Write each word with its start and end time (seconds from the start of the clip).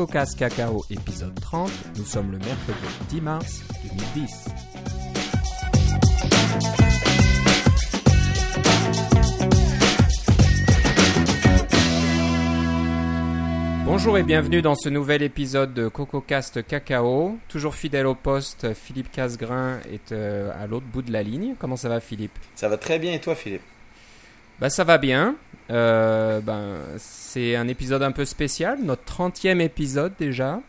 CocoCast 0.00 0.38
Cacao 0.38 0.82
épisode 0.88 1.38
30. 1.38 1.70
Nous 1.98 2.06
sommes 2.06 2.32
le 2.32 2.38
mercredi 2.38 2.78
10 3.10 3.20
mars 3.20 3.60
2010. 4.14 4.48
Bonjour 13.84 14.16
et 14.16 14.22
bienvenue 14.22 14.62
dans 14.62 14.74
ce 14.74 14.88
nouvel 14.88 15.22
épisode 15.22 15.74
de 15.74 15.88
CocoCast 15.88 16.66
Cacao. 16.66 17.36
Toujours 17.48 17.74
fidèle 17.74 18.06
au 18.06 18.14
poste, 18.14 18.72
Philippe 18.72 19.12
Casgrain 19.12 19.80
est 19.92 20.12
euh, 20.12 20.50
à 20.58 20.66
l'autre 20.66 20.86
bout 20.86 21.02
de 21.02 21.12
la 21.12 21.22
ligne. 21.22 21.56
Comment 21.58 21.76
ça 21.76 21.90
va 21.90 22.00
Philippe? 22.00 22.38
Ça 22.54 22.70
va 22.70 22.78
très 22.78 22.98
bien 22.98 23.12
et 23.12 23.20
toi 23.20 23.34
Philippe? 23.34 23.60
Bah, 24.60 24.70
Ça 24.70 24.84
va 24.84 24.96
bien. 24.96 25.36
Euh, 25.70 26.40
ben, 26.40 26.78
c'est 26.98 27.56
un 27.56 27.68
épisode 27.68 28.02
un 28.02 28.12
peu 28.12 28.24
spécial, 28.24 28.78
notre 28.82 29.04
30e 29.04 29.60
épisode 29.60 30.12
déjà. 30.18 30.60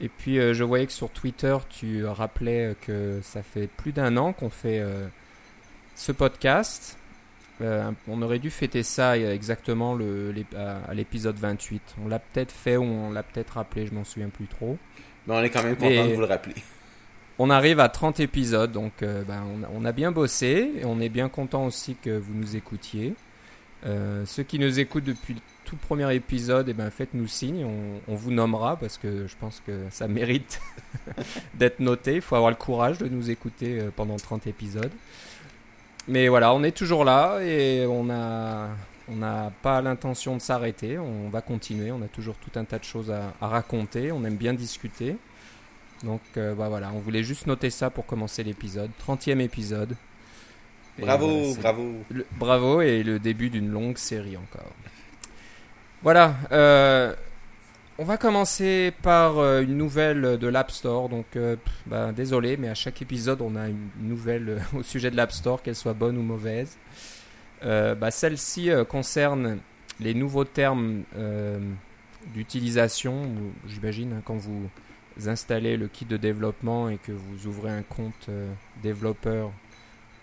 Et 0.00 0.08
puis 0.08 0.38
euh, 0.38 0.54
je 0.54 0.62
voyais 0.64 0.86
que 0.86 0.92
sur 0.92 1.10
Twitter, 1.10 1.56
tu 1.70 2.04
rappelais 2.04 2.76
que 2.86 3.20
ça 3.22 3.42
fait 3.42 3.66
plus 3.66 3.92
d'un 3.92 4.16
an 4.16 4.32
qu'on 4.32 4.50
fait 4.50 4.82
ce 5.94 6.12
podcast. 6.12 6.98
Euh, 7.60 7.90
on 8.06 8.22
aurait 8.22 8.38
dû 8.38 8.50
fêter 8.50 8.82
ça 8.82 9.18
exactement 9.18 9.94
le, 9.94 10.32
à 10.56 10.94
l'épisode 10.94 11.36
28. 11.36 11.96
On 12.04 12.08
l'a 12.08 12.18
peut-être 12.18 12.52
fait 12.52 12.76
ou 12.76 12.84
on 12.84 13.10
l'a 13.10 13.22
peut-être 13.22 13.54
rappelé, 13.54 13.86
je 13.86 13.94
m'en 13.94 14.04
souviens 14.04 14.28
plus 14.28 14.46
trop. 14.46 14.78
Mais 15.26 15.34
on 15.34 15.42
est 15.42 15.50
quand 15.50 15.62
même 15.62 15.76
content 15.76 16.06
de 16.06 16.14
vous 16.14 16.20
le 16.20 16.26
rappeler. 16.26 16.54
On 17.40 17.50
arrive 17.50 17.78
à 17.78 17.88
30 17.88 18.20
épisodes, 18.20 18.72
donc 18.72 19.02
euh, 19.02 19.22
ben, 19.22 19.44
on, 19.72 19.84
a 19.84 19.92
bien 19.92 20.10
bossé 20.10 20.72
et 20.80 20.84
on 20.84 20.98
est 21.00 21.08
bien 21.08 21.28
content 21.28 21.66
aussi 21.66 21.94
que 21.94 22.16
vous 22.16 22.34
nous 22.34 22.56
écoutiez. 22.56 23.14
Euh, 23.86 24.24
ceux 24.26 24.42
qui 24.42 24.58
nous 24.58 24.80
écoutent 24.80 25.04
depuis 25.04 25.34
le 25.34 25.40
tout 25.64 25.76
premier 25.76 26.12
épisode, 26.14 26.68
eh 26.68 26.72
ben, 26.72 26.90
faites-nous 26.90 27.26
signe, 27.26 27.66
on, 28.08 28.14
vous 28.14 28.30
nommera 28.30 28.76
parce 28.76 28.96
que 28.96 29.26
je 29.26 29.36
pense 29.36 29.62
que 29.66 29.84
ça 29.90 30.08
mérite 30.08 30.60
d'être 31.54 31.80
noté. 31.80 32.16
Il 32.16 32.20
faut 32.22 32.36
avoir 32.36 32.50
le 32.50 32.56
courage 32.56 32.98
de 32.98 33.06
nous 33.08 33.30
écouter 33.30 33.80
pendant 33.94 34.16
30 34.16 34.46
épisodes. 34.46 34.90
Mais 36.08 36.28
voilà, 36.28 36.54
on 36.54 36.62
est 36.62 36.74
toujours 36.74 37.04
là 37.04 37.40
et 37.42 37.86
on 37.86 38.08
a 38.08 38.70
on 39.10 39.16
n'a 39.16 39.52
pas 39.62 39.80
l'intention 39.80 40.36
de 40.36 40.40
s'arrêter. 40.40 40.98
On 40.98 41.28
va 41.28 41.40
continuer. 41.40 41.90
On 41.92 42.02
a 42.02 42.08
toujours 42.08 42.36
tout 42.36 42.58
un 42.58 42.64
tas 42.64 42.78
de 42.78 42.84
choses 42.84 43.10
à, 43.10 43.32
raconter. 43.40 44.12
On 44.12 44.24
aime 44.24 44.36
bien 44.36 44.54
discuter. 44.54 45.16
Donc 46.04 46.20
euh, 46.36 46.54
bah 46.54 46.68
voilà, 46.68 46.92
on 46.94 47.00
voulait 47.00 47.24
juste 47.24 47.46
noter 47.46 47.70
ça 47.70 47.90
pour 47.90 48.06
commencer 48.06 48.44
l'épisode. 48.44 48.90
30e 49.06 49.40
épisode. 49.40 49.96
Bravo, 50.98 51.54
bravo. 51.54 52.04
bravo 52.38 52.80
et 52.80 53.02
le 53.02 53.18
début 53.18 53.50
d'une 53.50 53.70
longue 53.70 53.98
série 53.98 54.36
encore. 54.36 54.72
Voilà. 56.02 56.36
Euh, 56.52 57.14
on 57.98 58.04
va 58.04 58.16
commencer 58.16 58.92
par 59.02 59.38
euh, 59.38 59.62
une 59.62 59.76
nouvelle 59.76 60.38
de 60.38 60.46
l'App 60.46 60.70
Store. 60.70 61.08
Donc, 61.08 61.26
euh, 61.34 61.56
bah, 61.86 62.12
désolé, 62.12 62.56
mais 62.56 62.68
à 62.68 62.74
chaque 62.74 63.02
épisode, 63.02 63.40
on 63.40 63.56
a 63.56 63.68
une 63.68 63.88
nouvelle 64.00 64.62
au 64.76 64.82
sujet 64.82 65.10
de 65.10 65.16
l'App 65.16 65.32
Store, 65.32 65.62
qu'elle 65.62 65.74
soit 65.74 65.94
bonne 65.94 66.16
ou 66.16 66.22
mauvaise. 66.22 66.78
Bah, 67.60 68.12
celle-ci 68.12 68.70
concerne 68.88 69.58
les 69.98 70.14
nouveaux 70.14 70.44
termes 70.44 71.02
d'utilisation. 72.32 73.32
J'imagine 73.66 74.12
hein, 74.12 74.22
quand 74.24 74.36
vous 74.36 74.70
installez 75.26 75.76
le 75.76 75.88
kit 75.88 76.04
de 76.04 76.16
développement 76.16 76.88
et 76.88 76.98
que 76.98 77.10
vous 77.10 77.48
ouvrez 77.48 77.72
un 77.72 77.82
compte 77.82 78.30
développeur 78.80 79.50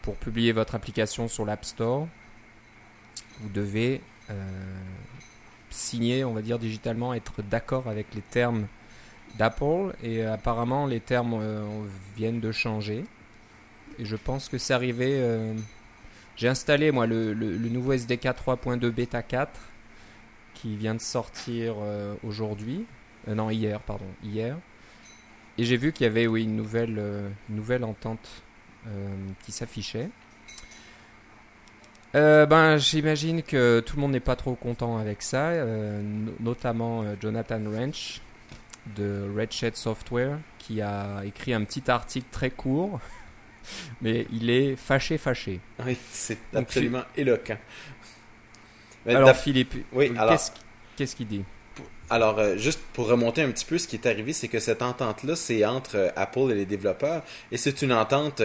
pour 0.05 0.15
publier 0.15 0.53
votre 0.53 0.75
application 0.75 1.27
sur 1.27 1.45
l'App 1.45 1.65
Store, 1.65 2.07
vous 3.41 3.49
devez 3.49 4.01
signer, 5.75 6.23
on 6.23 6.33
va 6.33 6.41
dire 6.41 6.57
digitalement, 6.57 7.13
être 7.13 7.41
d'accord 7.41 7.87
avec 7.87 8.13
les 8.15 8.21
termes 8.21 8.67
d'Apple. 9.37 9.95
Et 10.01 10.23
apparemment, 10.23 10.87
les 10.87 10.99
termes 10.99 11.37
euh, 11.39 11.63
viennent 12.15 12.39
de 12.39 12.51
changer. 12.51 13.03
Et 13.99 14.05
je 14.05 14.15
pense 14.15 14.49
que 14.49 14.57
c'est 14.57 14.73
arrivé. 14.73 15.17
Euh, 15.19 15.53
j'ai 16.35 16.47
installé 16.47 16.91
moi 16.91 17.05
le, 17.05 17.33
nouveau 17.33 17.93
SDK 17.93 18.25
3.2 18.25 18.89
Beta 18.89 19.21
4 19.21 19.51
qui 20.53 20.75
vient 20.75 20.95
de 20.95 21.01
sortir 21.01 21.75
euh, 21.79 22.15
aujourd'hui. 22.23 22.85
non, 23.27 23.49
hier, 23.49 23.79
pardon, 23.81 24.07
hier. 24.23 24.57
Et 25.57 25.63
j'ai 25.63 25.77
vu 25.77 25.93
qu'il 25.93 26.05
y 26.05 26.07
avait 26.09 26.27
oui, 26.27 26.43
une 26.43 26.55
nouvelle, 26.55 27.01
nouvelle 27.49 27.85
entente 27.85 28.43
qui 29.43 29.51
s'affichait. 29.51 30.09
Euh, 32.15 32.45
ben, 32.45 32.77
j'imagine 32.77 33.43
que 33.43 33.81
tout 33.81 33.97
le 33.97 34.01
monde 34.01 34.11
n'est 34.11 34.21
pas 34.21 34.37
trop 34.37 34.55
content 34.55 34.97
avec 34.97 35.21
ça, 35.21 35.49
euh, 35.49 36.01
notamment 36.39 37.03
euh, 37.03 37.15
Jonathan 37.19 37.59
Wrench 37.65 38.21
de 38.95 39.29
Redshed 39.35 39.75
Software 39.75 40.37
qui 40.57 40.81
a 40.81 41.23
écrit 41.25 41.53
un 41.53 41.63
petit 41.65 41.91
article 41.91 42.27
très 42.31 42.51
court, 42.51 43.01
mais 44.01 44.27
il 44.31 44.49
est 44.49 44.77
fâché, 44.77 45.17
fâché. 45.17 45.59
Oui, 45.85 45.97
c'est 46.09 46.37
absolument 46.53 47.03
éloquent. 47.17 47.57
alors 49.05 49.35
Philippe, 49.35 49.75
oui, 49.91 50.13
qu'est-ce 50.95 51.15
qu'il 51.15 51.27
dit? 51.27 51.43
Alors, 52.09 52.39
juste 52.55 52.79
pour 52.93 53.07
remonter 53.07 53.41
un 53.41 53.49
petit 53.49 53.65
peu, 53.65 53.77
ce 53.77 53.87
qui 53.87 53.95
est 53.95 54.05
arrivé, 54.05 54.31
c'est 54.31 54.47
que 54.47 54.59
cette 54.59 54.83
entente-là, 54.83 55.35
c'est 55.35 55.65
entre 55.65 56.13
Apple 56.15 56.51
et 56.51 56.53
les 56.55 56.65
développeurs, 56.65 57.23
et 57.51 57.57
c'est 57.57 57.81
une 57.81 57.91
entente, 57.91 58.43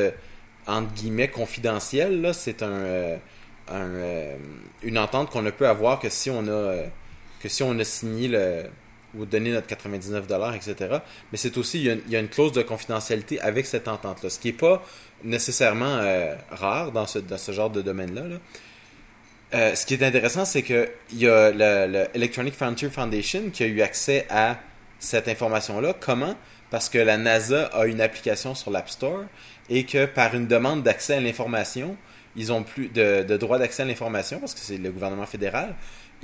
entre 0.67 0.93
guillemets, 0.95 1.29
confidentielle. 1.29 2.31
C'est 2.35 2.63
un 2.63 3.19
euh, 3.73 4.37
une 4.83 4.99
entente 4.99 5.31
qu'on 5.31 5.43
ne 5.43 5.51
peut 5.51 5.69
avoir 5.69 6.01
que 6.01 6.09
si 6.09 6.31
on 6.31 6.47
a, 6.47 6.51
euh, 6.51 6.87
que 7.41 7.49
si 7.49 7.63
on 7.63 7.79
a 7.79 7.85
signé 7.85 8.27
le, 8.27 8.65
ou 9.15 9.27
donné 9.27 9.53
notre 9.53 9.67
99 9.67 10.25
etc. 10.57 10.99
Mais 11.31 11.39
c'est 11.39 11.57
aussi, 11.57 11.85
il 11.85 12.03
y, 12.09 12.17
a, 12.17 12.21
une 12.21 12.29
clause 12.29 12.53
de 12.53 12.63
confidentialité 12.63 13.41
avec 13.41 13.67
cette 13.67 13.87
entente-là, 13.87 14.31
ce 14.31 14.39
qui 14.39 14.49
n'est 14.49 14.55
pas 14.55 14.83
nécessairement 15.23 15.99
euh, 15.99 16.35
rare 16.51 16.91
dans 16.91 17.07
ce, 17.07 17.19
dans 17.21 17.39
ce 17.39 17.53
genre 17.53 17.71
de 17.71 17.83
domaine-là. 17.83 18.39
ce 19.53 19.87
qui 19.87 19.95
est 19.95 20.03
intéressant, 20.03 20.45
c'est 20.45 20.63
qu'il 20.63 20.89
y 21.13 21.29
a 21.29 21.53
le, 21.53 22.07
Electronic 22.15 22.55
Frontier 22.55 22.89
Foundation 22.89 23.51
qui 23.53 23.63
a 23.63 23.67
eu 23.67 23.83
accès 23.83 24.27
à 24.31 24.59
cette 24.99 25.29
information-là. 25.29 25.95
Comment? 26.01 26.35
Parce 26.71 26.89
que 26.89 26.99
la 26.99 27.19
NASA 27.19 27.67
a 27.67 27.87
une 27.87 28.01
application 28.01 28.55
sur 28.55 28.71
l'App 28.71 28.89
Store 28.91 29.25
et 29.71 29.85
que 29.85 30.05
par 30.05 30.35
une 30.35 30.47
demande 30.47 30.83
d'accès 30.83 31.15
à 31.15 31.21
l'information, 31.21 31.97
ils 32.37 32.53
ont 32.53 32.63
plus 32.63 32.89
de, 32.89 33.23
de 33.23 33.37
droit 33.37 33.59
d'accès 33.59 33.83
à 33.83 33.87
l'information 33.87 34.39
parce 34.39 34.55
que 34.55 34.61
c'est 34.61 34.77
le 34.77 34.91
gouvernement 34.91 35.27
fédéral 35.27 35.75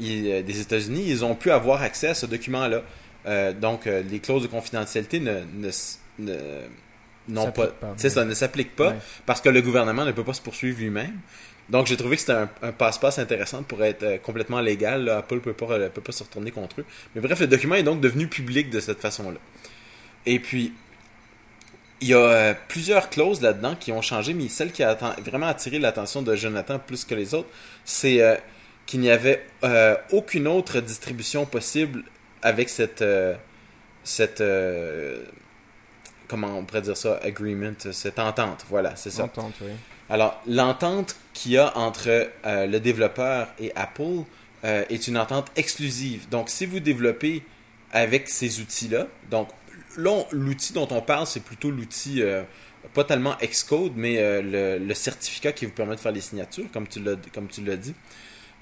euh, 0.01 0.43
des 0.43 0.61
États-Unis, 0.61 1.05
ils 1.07 1.25
ont 1.25 1.35
pu 1.35 1.51
avoir 1.51 1.83
accès 1.83 2.09
à 2.09 2.15
ce 2.15 2.27
document-là. 2.27 2.83
Euh, 3.27 3.53
donc, 3.53 3.87
euh, 3.87 4.03
les 4.09 4.21
clauses 4.21 4.43
de 4.43 4.49
confidentialité 4.49 5.21
ne, 5.21 5.41
ne, 6.19 7.51
pas, 7.51 7.73
ça 7.97 8.25
ne 8.25 8.35
s'applique 8.35 8.77
pas 8.77 8.95
parce 9.25 9.41
que 9.41 9.49
le 9.49 9.63
gouvernement 9.63 10.05
ne 10.05 10.13
peut 10.13 10.25
pas 10.25 10.35
se 10.35 10.43
poursuivre 10.43 10.79
lui-même. 10.79 11.19
Donc, 11.69 11.89
j'ai 11.89 11.97
trouvé 11.97 12.15
que 12.15 12.21
c'était 12.21 12.45
un, 12.63 12.73
passe-passe 12.73 13.19
intéressant 13.19 13.65
pour 13.65 13.83
être 13.83 14.23
complètement 14.23 14.61
légal. 14.61 15.09
Apple 15.09 15.37
ne 15.37 15.41
peut 15.41 15.53
pas, 15.53 15.89
peut 15.89 16.01
pas 16.01 16.13
se 16.13 16.23
retourner 16.23 16.53
contre 16.53 16.81
eux. 16.81 16.85
Mais 17.15 17.21
bref, 17.21 17.41
le 17.41 17.49
document 17.49 17.75
est 17.75 17.83
donc 17.83 18.01
devenu 18.01 18.29
public 18.29 18.71
de 18.71 18.79
cette 18.79 19.01
façon-là. 19.01 19.39
Et 20.27 20.39
puis, 20.39 20.73
il 22.01 22.09
y 22.09 22.15
a 22.15 22.19
euh, 22.19 22.55
plusieurs 22.69 23.09
clauses 23.09 23.41
là-dedans 23.41 23.75
qui 23.75 23.93
ont 23.93 24.03
changé, 24.03 24.35
mais 24.35 24.49
celle 24.49 24.73
qui 24.73 24.83
a 24.83 24.95
vraiment 25.25 25.47
attiré 25.47 25.79
l'attention 25.79 26.23
de 26.23 26.35
Jonathan 26.37 26.79
plus 26.79 27.05
que 27.05 27.15
les 27.15 27.35
autres, 27.35 27.49
c'est 27.85 28.21
euh, 28.21 28.37
qu'il 28.85 29.01
n'y 29.01 29.11
avait 29.11 29.47
euh, 29.65 29.97
aucune 30.13 30.47
autre 30.47 30.81
distribution 30.81 31.47
possible 31.47 32.05
avec 32.43 32.69
cette 32.69 33.03
cette 34.05 34.43
comment 36.29 36.59
on 36.59 36.65
pourrait 36.65 36.83
dire 36.83 36.97
ça 36.97 37.19
agreement 37.25 37.73
cette 37.91 38.19
entente. 38.19 38.65
Voilà 38.69 38.95
c'est 38.95 39.11
ça. 39.11 39.25
Entente 39.25 39.55
oui. 39.63 39.73
Alors 40.09 40.41
l'entente 40.47 41.17
qu'il 41.33 41.53
y 41.53 41.59
a 41.59 41.77
entre 41.77 42.29
le 42.45 42.79
développeur 42.79 43.49
et 43.59 43.73
Apple 43.75 44.23
est 44.63 45.09
une 45.09 45.19
entente 45.19 45.51
exclusive. 45.57 46.29
Donc 46.29 46.51
si 46.51 46.67
vous 46.67 46.79
développez 46.79 47.43
avec 47.91 48.29
ces 48.29 48.61
outils 48.61 48.89
là 48.89 49.09
donc 49.29 49.49
l'outil 49.97 50.73
dont 50.73 50.89
on 50.91 51.01
parle, 51.01 51.27
c'est 51.27 51.43
plutôt 51.43 51.71
l'outil, 51.71 52.23
euh, 52.23 52.43
pas 52.95 53.05
tellement 53.05 53.37
Xcode, 53.43 53.93
mais 53.97 54.19
euh, 54.19 54.79
le, 54.79 54.95
certificat 54.95 55.53
qui 55.53 55.67
vous 55.67 55.73
permet 55.73 55.97
de 55.97 56.01
faire 56.01 56.13
les 56.13 56.21
signatures, 56.21 56.67
comme 56.73 56.87
tu 56.87 57.01
l'as, 57.01 57.77
dit. 57.77 57.95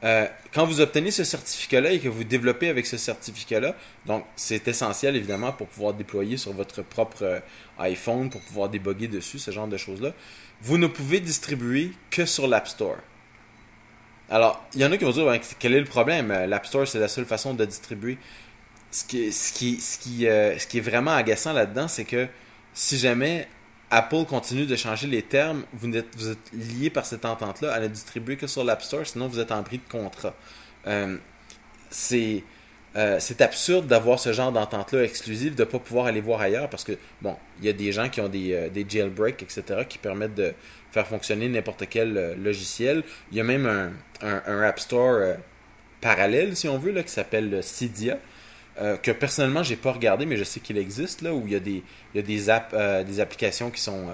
Euh, 0.03 0.27
quand 0.53 0.67
vous 0.67 0.81
obtenez 0.81 1.11
ce 1.11 1.25
certificat-là 1.25 1.93
et 1.93 1.99
que 1.99 2.09
vous 2.09 2.25
développez 2.25 2.69
avec 2.69 2.85
ce 2.85 2.97
certificat-là, 2.97 3.75
donc 4.07 4.25
c'est 4.37 4.69
essentiel 4.69 5.17
évidemment 5.17 5.53
pour 5.53 5.67
pouvoir 5.67 5.95
déployer 5.95 6.37
sur 6.37 6.53
votre 6.53 6.83
propre 6.83 7.43
iPhone, 7.79 8.29
pour 8.29 8.43
pouvoir 8.43 8.69
déboguer 8.69 9.09
dessus, 9.09 9.39
ce 9.39 9.51
genre 9.51 9.69
de 9.69 9.77
choses-là, 9.77 10.13
vous 10.61 10.79
ne 10.79 10.87
pouvez 10.87 11.21
distribuer 11.21 11.93
que 12.11 12.27
sur 12.27 12.47
l'App 12.49 12.69
Store. 12.69 12.97
Alors, 14.31 14.65
il 14.75 14.81
y 14.81 14.85
en 14.85 14.93
a 14.93 14.97
qui 14.97 15.05
vont 15.05 15.11
dire, 15.11 15.41
quel 15.59 15.75
est 15.75 15.81
le 15.81 15.87
problème? 15.87 16.29
L'App 16.49 16.67
Store, 16.67 16.89
c'est 16.89 16.99
la 16.99 17.09
seule 17.09 17.27
façon 17.27 17.55
de 17.55 17.65
distribuer 17.65 18.19
ce 18.95 19.05
qui, 19.05 19.33
ce 19.33 19.53
qui, 19.53 19.81
ce 19.81 19.99
qui, 19.99 20.29
euh, 20.29 20.57
ce 20.57 20.69
qui 20.69 20.79
est 20.79 20.81
vraiment 20.81 21.11
agaçant 21.11 21.53
là-dedans, 21.53 21.89
c'est 21.89 22.05
que 22.05 22.29
si 22.75 22.97
jamais 22.97 23.49
Apple 23.91 24.25
continue 24.25 24.67
de 24.67 24.77
changer 24.77 25.09
les 25.09 25.23
termes, 25.23 25.65
vous 25.73 25.95
êtes, 25.97 26.17
vous 26.17 26.29
êtes 26.29 26.53
lié 26.53 26.91
par 26.91 27.05
cette 27.05 27.25
entente-là 27.25 27.73
à 27.73 27.81
ne 27.81 27.89
distribuer 27.89 28.37
que 28.37 28.47
sur 28.47 28.63
l'App 28.63 28.83
Store, 28.83 29.05
sinon 29.05 29.27
vous 29.27 29.41
êtes 29.41 29.51
en 29.51 29.63
bris 29.63 29.79
de 29.79 29.91
contrat. 29.91 30.35
Euh, 30.87 31.17
c'est 31.91 32.45
euh, 32.97 33.17
c'est 33.19 33.41
absurde 33.41 33.89
d'avoir 33.89 34.21
ce 34.21 34.33
genre 34.33 34.53
d'entente-là 34.53 35.03
exclusive, 35.03 35.57
de 35.57 35.65
ne 35.65 35.69
pas 35.69 35.81
pouvoir 35.81 36.07
aller 36.07 36.21
voir 36.21 36.41
ailleurs 36.41 36.71
parce 36.71 36.85
que, 36.85 36.93
bon, 37.21 37.37
il 37.59 37.67
y 37.67 37.69
a 37.69 37.73
des 37.73 37.91
gens 37.91 38.09
qui 38.09 38.21
ont 38.21 38.29
des, 38.29 38.71
des 38.73 38.87
jailbreaks, 38.89 39.43
etc., 39.43 39.81
qui 39.89 39.99
permettent 39.99 40.37
de 40.37 40.53
faire 40.93 41.05
fonctionner 41.09 41.49
n'importe 41.49 41.89
quel 41.91 42.37
logiciel. 42.41 43.03
Il 43.33 43.39
y 43.39 43.41
a 43.41 43.45
même 43.45 43.67
un, 43.67 43.91
un, 44.23 44.63
App 44.63 44.79
Store 44.79 45.35
parallèle, 46.01 46.55
si 46.55 46.69
on 46.69 46.79
veut, 46.79 46.93
là, 46.93 47.03
qui 47.03 47.11
s'appelle 47.11 47.65
Cydia. 47.65 48.21
Que 49.03 49.13
personnellement 49.13 49.63
j'ai 49.63 49.77
pas 49.77 49.93
regardé 49.93 50.27
mais 50.27 50.37
je 50.37 50.43
sais 50.43 50.59
qu'il 50.59 50.79
existe 50.79 51.23
là 51.23 51.33
où 51.33 51.47
il 51.47 51.53
y 51.53 51.57
a 51.57 51.61
des 51.61 51.83
il 52.13 52.17
y 52.17 52.19
a 52.19 52.23
des 52.23 52.51
apps 52.51 52.75
des 53.07 53.21
applications 53.21 53.71
qui 53.71 53.81
sont 53.81 54.09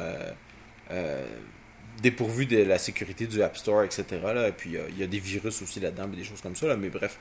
dépourvues 2.03 2.45
de 2.45 2.63
la 2.63 2.77
sécurité 2.77 3.27
du 3.27 3.43
App 3.43 3.57
Store 3.57 3.85
etc 3.85 4.05
là, 4.23 4.49
et 4.49 4.53
puis 4.53 4.77
il 4.91 4.99
y 4.99 5.03
a 5.03 5.07
des 5.07 5.19
virus 5.19 5.63
aussi 5.63 5.81
là-dedans 5.81 6.09
des 6.09 6.25
choses 6.25 6.43
comme 6.43 6.57
ça 6.57 6.67
là, 6.67 6.77
mais 6.77 6.91
bref 6.91 7.19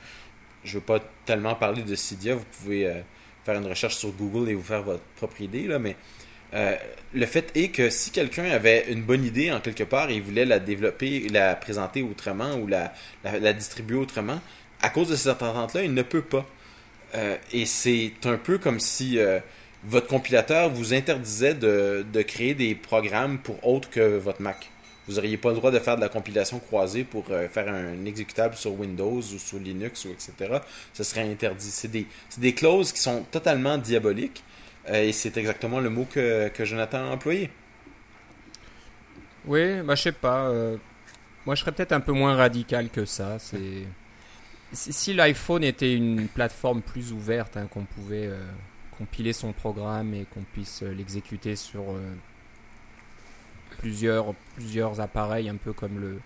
je 0.64 0.74
veux 0.74 0.84
pas 0.84 1.00
tellement 1.24 1.54
parler 1.54 1.82
de 1.82 1.94
Cydia. 1.94 2.34
Vous 2.34 2.44
pouvez 2.58 2.86
euh, 2.86 3.00
faire 3.44 3.56
une 3.56 3.66
recherche 3.66 3.96
sur 3.96 4.10
Google 4.10 4.50
et 4.50 4.54
vous 4.54 4.62
faire 4.62 4.82
votre 4.82 5.02
propre 5.16 5.40
idée. 5.40 5.66
Là, 5.66 5.78
mais 5.78 5.96
euh, 6.54 6.76
le 7.14 7.26
fait 7.26 7.50
est 7.54 7.68
que 7.68 7.90
si 7.90 8.10
quelqu'un 8.10 8.44
avait 8.44 8.90
une 8.90 9.02
bonne 9.02 9.24
idée 9.24 9.52
en 9.52 9.60
quelque 9.60 9.84
part 9.84 10.10
et 10.10 10.20
voulait 10.20 10.44
la 10.44 10.58
développer, 10.58 11.28
la 11.28 11.54
présenter 11.54 12.02
autrement 12.02 12.54
ou 12.56 12.66
la, 12.66 12.92
la, 13.24 13.52
distribuer 13.52 13.96
autrement, 13.96 14.40
à 14.82 14.90
cause 14.90 15.08
de 15.08 15.16
cette 15.16 15.42
entente-là, 15.42 15.82
il 15.82 15.94
ne 15.94 16.02
peut 16.02 16.22
pas. 16.22 16.46
Euh, 17.14 17.36
et 17.52 17.66
c'est 17.66 18.12
un 18.24 18.36
peu 18.36 18.58
comme 18.58 18.80
si 18.80 19.18
votre 19.84 20.06
compilateur 20.06 20.70
vous 20.70 20.92
interdisait 20.94 21.54
de, 21.54 22.04
de 22.12 22.22
créer 22.22 22.54
des 22.54 22.74
programmes 22.74 23.38
pour 23.38 23.66
autre 23.66 23.88
que 23.90 24.18
votre 24.18 24.42
Mac 24.42 24.70
vous 25.10 25.16
n'auriez 25.16 25.36
pas 25.36 25.50
le 25.50 25.56
droit 25.56 25.72
de 25.72 25.78
faire 25.80 25.96
de 25.96 26.00
la 26.00 26.08
compilation 26.08 26.60
croisée 26.60 27.02
pour 27.02 27.24
euh, 27.30 27.48
faire 27.48 27.68
un 27.68 28.04
exécutable 28.04 28.54
sur 28.54 28.78
Windows 28.78 29.18
ou 29.18 29.38
sur 29.38 29.58
Linux 29.58 30.04
ou 30.04 30.10
etc. 30.10 30.58
Ce 30.92 31.02
serait 31.02 31.28
interdit. 31.28 31.70
C'est 31.70 31.88
des, 31.88 32.06
des, 32.38 32.54
clauses 32.54 32.92
qui 32.92 33.00
sont 33.00 33.24
totalement 33.30 33.76
diaboliques 33.76 34.44
euh, 34.88 35.02
et 35.02 35.12
c'est 35.12 35.36
exactement 35.36 35.80
le 35.80 35.90
mot 35.90 36.06
que, 36.08 36.48
que, 36.48 36.64
Jonathan 36.64 36.98
a 36.98 37.14
employé. 37.14 37.50
Oui, 39.46 39.80
bah, 39.82 39.96
je 39.96 40.02
sais 40.02 40.12
pas. 40.12 40.46
Euh, 40.48 40.76
moi, 41.44 41.56
je 41.56 41.62
serais 41.62 41.72
peut-être 41.72 41.92
un 41.92 42.00
peu 42.00 42.12
moins 42.12 42.36
radical 42.36 42.88
que 42.88 43.04
ça. 43.04 43.38
C'est 43.40 43.84
si 44.72 45.14
l'iPhone 45.14 45.64
était 45.64 45.94
une 45.94 46.28
plateforme 46.28 46.82
plus 46.82 47.12
ouverte, 47.12 47.56
hein, 47.56 47.66
qu'on 47.70 47.84
pouvait 47.84 48.30
compiler 48.96 49.32
son 49.32 49.52
programme 49.52 50.14
et 50.14 50.26
qu'on 50.32 50.42
puisse 50.42 50.82
l'exécuter 50.82 51.56
sur 51.56 51.96
plusieurs, 53.80 54.34
plusieurs 54.56 55.00
appareils, 55.00 55.48
un 55.48 55.56
peu 55.56 55.72
comme, 55.72 55.98
le, 55.98 56.20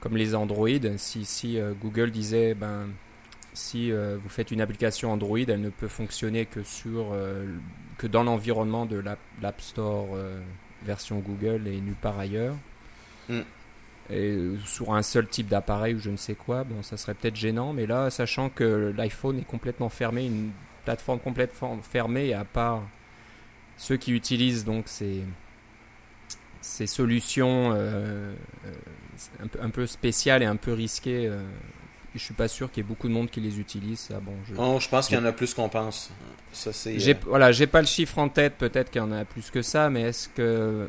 comme 0.00 0.16
les 0.16 0.34
Android. 0.34 0.68
Si, 0.96 1.24
si 1.24 1.58
euh, 1.58 1.72
Google 1.80 2.10
disait, 2.10 2.54
ben, 2.54 2.88
si 3.54 3.90
euh, 3.90 4.18
vous 4.22 4.28
faites 4.28 4.50
une 4.50 4.60
application 4.60 5.12
Android, 5.12 5.38
elle 5.38 5.60
ne 5.60 5.70
peut 5.70 5.88
fonctionner 5.88 6.46
que, 6.46 6.62
sur, 6.62 7.12
euh, 7.12 7.46
que 7.98 8.06
dans 8.06 8.22
l'environnement 8.22 8.86
de 8.86 9.02
l'App 9.42 9.60
Store 9.60 10.08
version 10.84 11.18
Google 11.18 11.66
et 11.66 11.80
nulle 11.80 11.94
part 11.94 12.18
ailleurs. 12.18 12.56
Mm. 13.28 13.40
Et 14.10 14.38
sur 14.64 14.94
un 14.94 15.02
seul 15.02 15.26
type 15.26 15.48
d'appareil 15.48 15.94
ou 15.94 15.98
je 15.98 16.10
ne 16.10 16.16
sais 16.16 16.34
quoi, 16.34 16.64
bon, 16.64 16.82
ça 16.82 16.96
serait 16.96 17.14
peut-être 17.14 17.36
gênant, 17.36 17.72
mais 17.72 17.86
là, 17.86 18.10
sachant 18.10 18.50
que 18.50 18.94
l'iPhone 18.96 19.40
est 19.40 19.44
complètement 19.44 19.88
fermé, 19.88 20.26
une 20.26 20.52
plateforme 20.84 21.18
complètement 21.18 21.78
fermée, 21.82 22.32
à 22.32 22.44
part 22.44 22.82
ceux 23.76 23.96
qui 23.96 24.12
utilisent 24.12 24.64
donc 24.64 24.84
ces, 24.86 25.24
ces 26.60 26.86
solutions 26.86 27.72
euh, 27.72 28.34
euh, 28.66 29.46
un, 29.60 29.70
peu, 29.70 29.86
spéciales 29.86 30.42
et 30.42 30.46
un 30.46 30.56
peu 30.56 30.72
risquées. 30.72 31.26
Euh, 31.26 31.42
je 32.18 32.24
suis 32.24 32.34
pas 32.34 32.48
sûr 32.48 32.70
qu'il 32.70 32.82
y 32.82 32.86
ait 32.86 32.88
beaucoup 32.88 33.08
de 33.08 33.12
monde 33.12 33.30
qui 33.30 33.40
les 33.40 33.58
utilise. 33.58 34.00
Ça, 34.00 34.20
bon, 34.20 34.32
je, 34.48 34.54
oh, 34.56 34.78
je 34.80 34.88
pense 34.88 35.08
qu'il 35.08 35.16
y 35.16 35.20
en 35.20 35.24
a 35.24 35.32
plus 35.32 35.54
qu'on 35.54 35.68
pense. 35.68 36.10
Ça, 36.52 36.72
c'est, 36.72 36.98
j'ai, 36.98 37.14
voilà, 37.26 37.52
j'ai 37.52 37.66
pas 37.66 37.80
le 37.80 37.86
chiffre 37.86 38.18
en 38.18 38.28
tête, 38.28 38.54
peut-être 38.58 38.90
qu'il 38.90 39.00
y 39.00 39.04
en 39.04 39.12
a 39.12 39.24
plus 39.24 39.50
que 39.50 39.62
ça, 39.62 39.90
mais 39.90 40.02
est-ce 40.02 40.28
que, 40.28 40.88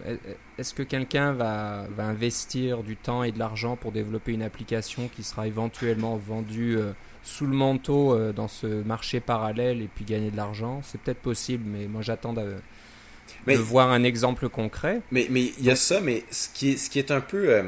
est-ce 0.57 0.73
que 0.73 0.83
quelqu'un 0.83 1.33
va, 1.33 1.85
va 1.95 2.05
investir 2.05 2.83
du 2.83 2.95
temps 2.95 3.23
et 3.23 3.31
de 3.31 3.39
l'argent 3.39 3.75
pour 3.75 3.91
développer 3.91 4.33
une 4.33 4.43
application 4.43 5.09
qui 5.13 5.23
sera 5.23 5.47
éventuellement 5.47 6.17
vendue 6.17 6.77
sous 7.23 7.45
le 7.45 7.53
manteau 7.53 8.17
dans 8.31 8.47
ce 8.47 8.67
marché 8.67 9.19
parallèle 9.19 9.81
et 9.81 9.89
puis 9.93 10.05
gagner 10.05 10.31
de 10.31 10.37
l'argent? 10.37 10.81
C'est 10.83 11.01
peut-être 11.01 11.21
possible, 11.21 11.65
mais 11.67 11.87
moi 11.87 12.01
j'attends 12.01 12.33
mais, 13.45 13.55
de 13.55 13.61
voir 13.61 13.91
un 13.91 14.03
exemple 14.03 14.49
concret. 14.49 15.01
Mais 15.11 15.27
mais 15.29 15.51
il 15.57 15.65
y 15.65 15.71
a 15.71 15.75
ça, 15.75 16.01
mais 16.01 16.23
ce 16.31 16.49
qui 16.49 16.71
est, 16.71 16.77
ce 16.77 16.89
qui 16.89 16.99
est 16.99 17.11
un 17.11 17.21
peu 17.21 17.49
euh, 17.49 17.63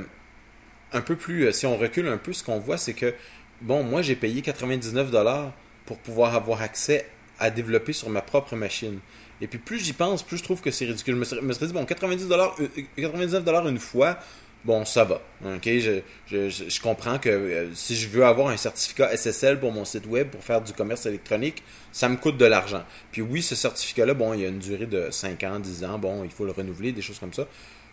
un 0.94 1.02
peu 1.02 1.16
plus 1.16 1.46
euh, 1.46 1.52
si 1.52 1.66
on 1.66 1.78
recule 1.78 2.08
un 2.08 2.18
peu, 2.18 2.34
ce 2.34 2.44
qu'on 2.44 2.60
voit, 2.60 2.78
c'est 2.78 2.94
que 2.94 3.14
bon, 3.62 3.84
moi 3.84 4.02
j'ai 4.02 4.16
payé 4.16 4.42
99 4.42 5.12
dollars 5.12 5.52
pour 5.86 5.98
pouvoir 5.98 6.36
avoir 6.36 6.62
accès 6.62 7.06
à 7.40 7.50
développer 7.50 7.94
sur 7.94 8.10
ma 8.10 8.22
propre 8.22 8.56
machine. 8.56 9.00
Et 9.42 9.48
puis 9.48 9.60
plus 9.60 9.80
j'y 9.80 9.94
pense, 9.94 10.24
plus 10.24 10.38
je 10.38 10.44
trouve 10.44 10.62
que 10.62 10.72
c'est 10.72 10.86
ridicule. 10.86 11.16
Je 11.16 11.40
me 11.42 11.54
serais, 11.54 11.68
dit 11.68 11.74
bon 11.74 11.86
90 11.86 12.28
dollars 12.28 12.56
99 12.98 13.44
dollars 13.44 13.68
une 13.68 13.80
fois, 13.80 14.20
bon, 14.66 14.86
ça 14.86 15.04
va. 15.04 15.22
Je 15.42 16.82
comprends 16.82 17.18
que 17.20 17.30
euh, 17.30 17.74
si 17.74 17.96
je 17.96 18.10
veux 18.10 18.26
avoir 18.26 18.50
un 18.50 18.58
certificat 18.58 19.16
SSL 19.16 19.60
pour 19.60 19.72
mon 19.72 19.86
site 19.86 20.06
web 20.06 20.30
pour 20.30 20.44
faire 20.44 20.62
du 20.62 20.74
commerce 20.74 21.06
électronique, 21.06 21.64
ça 21.92 22.10
me 22.10 22.18
coûte 22.18 22.38
de 22.38 22.46
l'argent. 22.46 22.84
Puis 23.12 23.22
oui, 23.22 23.42
ce 23.42 23.56
certificat-là, 23.56 24.14
bon, 24.14 24.34
il 24.34 24.42
y 24.42 24.46
a 24.46 24.50
une 24.50 24.60
durée 24.60 24.86
de 24.86 25.10
5 25.12 25.44
ans, 25.44 25.60
10 25.60 25.84
ans, 25.86 25.98
bon, 25.98 26.24
il 26.24 26.32
faut 26.32 26.46
le 26.46 26.52
renouveler, 26.52 26.92
des 26.92 27.02
choses 27.02 27.20
comme 27.20 27.34
ça. 27.34 27.48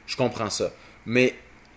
Je 0.07 0.17
comprends 0.17 0.51
ça. 0.51 0.73
Mais 1.07 1.35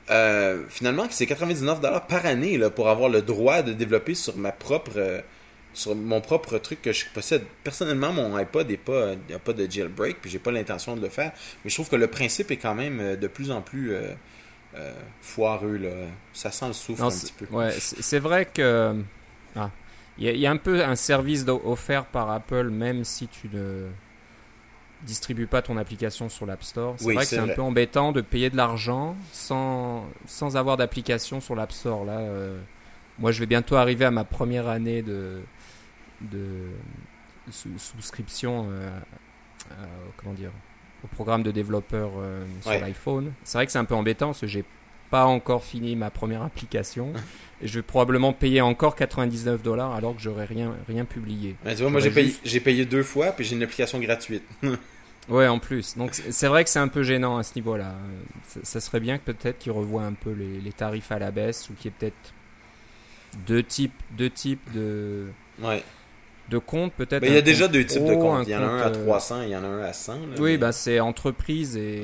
euh, 0.09 0.63
finalement, 0.69 1.05
c'est 1.09 1.25
99$ 1.25 2.07
par 2.07 2.25
année 2.25 2.57
là, 2.57 2.69
pour 2.69 2.89
avoir 2.89 3.09
le 3.09 3.21
droit 3.21 3.61
de 3.61 3.73
développer 3.73 4.15
sur 4.15 4.37
ma 4.37 4.51
propre. 4.51 4.93
Euh, 4.97 5.21
sur 5.71 5.95
mon 5.95 6.19
propre 6.19 6.57
truc 6.57 6.81
que 6.81 6.91
je 6.91 7.05
possède. 7.13 7.43
Personnellement, 7.63 8.11
mon 8.11 8.35
iPod 8.35 8.69
n'a 8.69 8.77
pas, 8.77 9.13
pas 9.45 9.53
de 9.53 9.69
jailbreak, 9.69 10.19
puis 10.19 10.29
j'ai 10.29 10.39
pas 10.39 10.51
l'intention 10.51 10.95
de 10.95 11.01
le 11.01 11.09
faire. 11.09 11.31
Mais 11.63 11.69
je 11.69 11.75
trouve 11.75 11.87
que 11.87 11.95
le 11.95 12.07
principe 12.07 12.49
est 12.49 12.57
quand 12.57 12.73
même 12.73 13.15
de 13.15 13.27
plus 13.27 13.51
en 13.51 13.61
plus 13.61 13.93
euh, 14.75 14.93
foireux. 15.21 15.77
Là. 15.77 15.89
Ça 16.31 16.51
sent 16.51 16.67
le 16.67 16.73
souffle 16.73 17.03
un 17.03 17.09
petit 17.09 17.33
peu. 17.33 17.45
Ouais, 17.55 17.71
c'est 17.79 18.19
vrai 18.19 18.45
que. 18.45 18.95
Ah, 19.55 19.71
il 20.19 20.35
y, 20.37 20.45
a 20.45 20.51
un 20.51 20.57
peu 20.57 20.83
un 20.83 20.95
service 20.95 21.45
offert 21.47 22.05
par 22.05 22.29
Apple, 22.29 22.69
même 22.69 23.05
si 23.05 23.27
tu 23.29 23.47
ne 23.47 23.87
distribues 25.03 25.47
pas 25.47 25.61
ton 25.61 25.77
application 25.77 26.29
sur 26.29 26.45
l'App 26.45 26.63
Store. 26.63 26.95
C'est 26.97 27.13
vrai 27.13 27.23
que 27.23 27.29
c'est 27.29 27.37
un 27.37 27.47
peu 27.47 27.61
embêtant 27.61 28.11
de 28.11 28.21
payer 28.21 28.49
de 28.49 28.57
l'argent 28.57 29.15
sans, 29.31 30.05
sans 30.25 30.57
avoir 30.57 30.77
d'application 30.77 31.41
sur 31.41 31.55
l'App 31.55 31.71
Store. 31.71 32.05
Là, 32.05 32.19
euh, 32.19 32.59
moi, 33.17 33.31
je 33.31 33.39
vais 33.39 33.45
bientôt 33.45 33.75
arriver 33.75 34.05
à 34.05 34.11
ma 34.11 34.23
première 34.23 34.67
année 34.67 35.01
de, 35.01 35.41
de 36.21 36.71
souscription. 37.49 38.67
Euh, 38.69 38.89
comment 40.17 40.33
dire 40.33 40.51
au 41.03 41.07
programme 41.07 41.43
de 41.43 41.51
développeur 41.51 42.11
euh, 42.17 42.45
sur 42.61 42.71
l'iPhone. 42.71 43.31
C'est 43.43 43.57
vrai 43.57 43.65
que 43.65 43.71
c'est 43.71 43.79
un 43.79 43.85
peu 43.85 43.95
embêtant 43.95 44.27
parce 44.27 44.41
que 44.41 44.47
j'ai 44.47 44.65
pas 45.09 45.25
encore 45.25 45.63
fini 45.63 45.95
ma 45.95 46.09
première 46.09 46.43
application 46.43 47.13
et 47.61 47.67
je 47.67 47.75
vais 47.75 47.83
probablement 47.83 48.33
payer 48.33 48.61
encore 48.61 48.95
99 48.95 49.61
dollars 49.61 49.93
alors 49.93 50.15
que 50.15 50.21
j'aurais 50.21 50.45
rien 50.45 50.75
rien 50.87 51.05
publié. 51.05 51.55
tu 51.65 51.75
vois, 51.75 51.89
moi 51.89 51.99
j'ai 51.99 52.11
payé, 52.11 52.59
payé 52.59 52.85
deux 52.85 53.03
fois 53.03 53.31
puis 53.31 53.45
j'ai 53.45 53.55
une 53.55 53.63
application 53.63 53.99
gratuite. 53.99 54.43
ouais, 55.29 55.47
en 55.47 55.59
plus. 55.59 55.97
Donc 55.97 56.13
c'est 56.13 56.47
vrai 56.47 56.63
que 56.63 56.69
c'est 56.69 56.79
un 56.79 56.87
peu 56.87 57.03
gênant 57.03 57.37
à 57.37 57.43
ce 57.43 57.55
niveau-là. 57.55 57.95
Ça, 58.63 58.79
serait 58.79 58.99
bien 58.99 59.17
que 59.17 59.31
peut-être 59.31 59.59
qu'ils 59.59 59.71
revoient 59.71 60.03
un 60.03 60.13
peu 60.13 60.31
les, 60.31 60.59
les, 60.59 60.71
tarifs 60.73 61.11
à 61.11 61.19
la 61.19 61.31
baisse 61.31 61.69
ou 61.69 61.73
qu'il 61.73 61.91
y 61.91 61.93
ait 61.93 61.97
peut-être 61.97 62.33
deux 63.45 63.61
types 63.61 63.93
deux 64.17 64.29
types 64.29 64.71
de 64.73 65.27
ouais 65.61 65.83
de 66.49 66.57
compte 66.57 66.93
peut-être. 66.93 67.25
il 67.25 67.33
y 67.33 67.37
a 67.37 67.41
déjà 67.41 67.67
deux 67.67 67.85
types 67.85 68.05
de 68.05 68.15
comptes. 68.15 68.47
Il 68.47 68.51
y 68.51 68.55
en 68.55 68.63
a 68.63 68.65
un 68.65 68.81
à 68.81 68.89
300 68.89 69.43
et 69.43 69.45
il 69.45 69.51
y 69.51 69.55
en 69.55 69.63
a 69.63 69.67
un 69.67 69.81
à 69.81 69.93
100. 69.93 70.19
oui, 70.39 70.57
bah, 70.57 70.71
c'est 70.71 70.99
entreprise 70.99 71.77
et, 71.77 72.03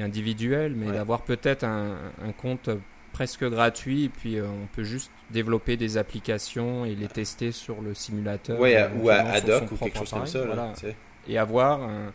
individuel, 0.00 0.74
mais 0.76 0.92
d'avoir 0.92 1.22
peut-être 1.22 1.64
un, 1.64 1.96
compte 2.36 2.70
presque 3.12 3.44
gratuit, 3.44 4.10
puis 4.10 4.38
euh, 4.38 4.46
on 4.46 4.66
peut 4.66 4.84
juste 4.84 5.10
développer 5.30 5.76
des 5.76 5.96
applications 5.96 6.84
et 6.84 6.94
les 6.94 7.08
tester 7.08 7.50
sur 7.50 7.80
le 7.80 7.92
simulateur. 7.92 8.60
Oui, 8.60 8.74
ou 9.00 9.08
à 9.08 9.16
Adoc 9.16 9.72
ou 9.72 9.76
quelque 9.76 9.98
chose 9.98 10.10
comme 10.10 10.26
ça. 10.26 10.44
et 11.26 11.38
avoir 11.38 11.82
un... 11.82 12.12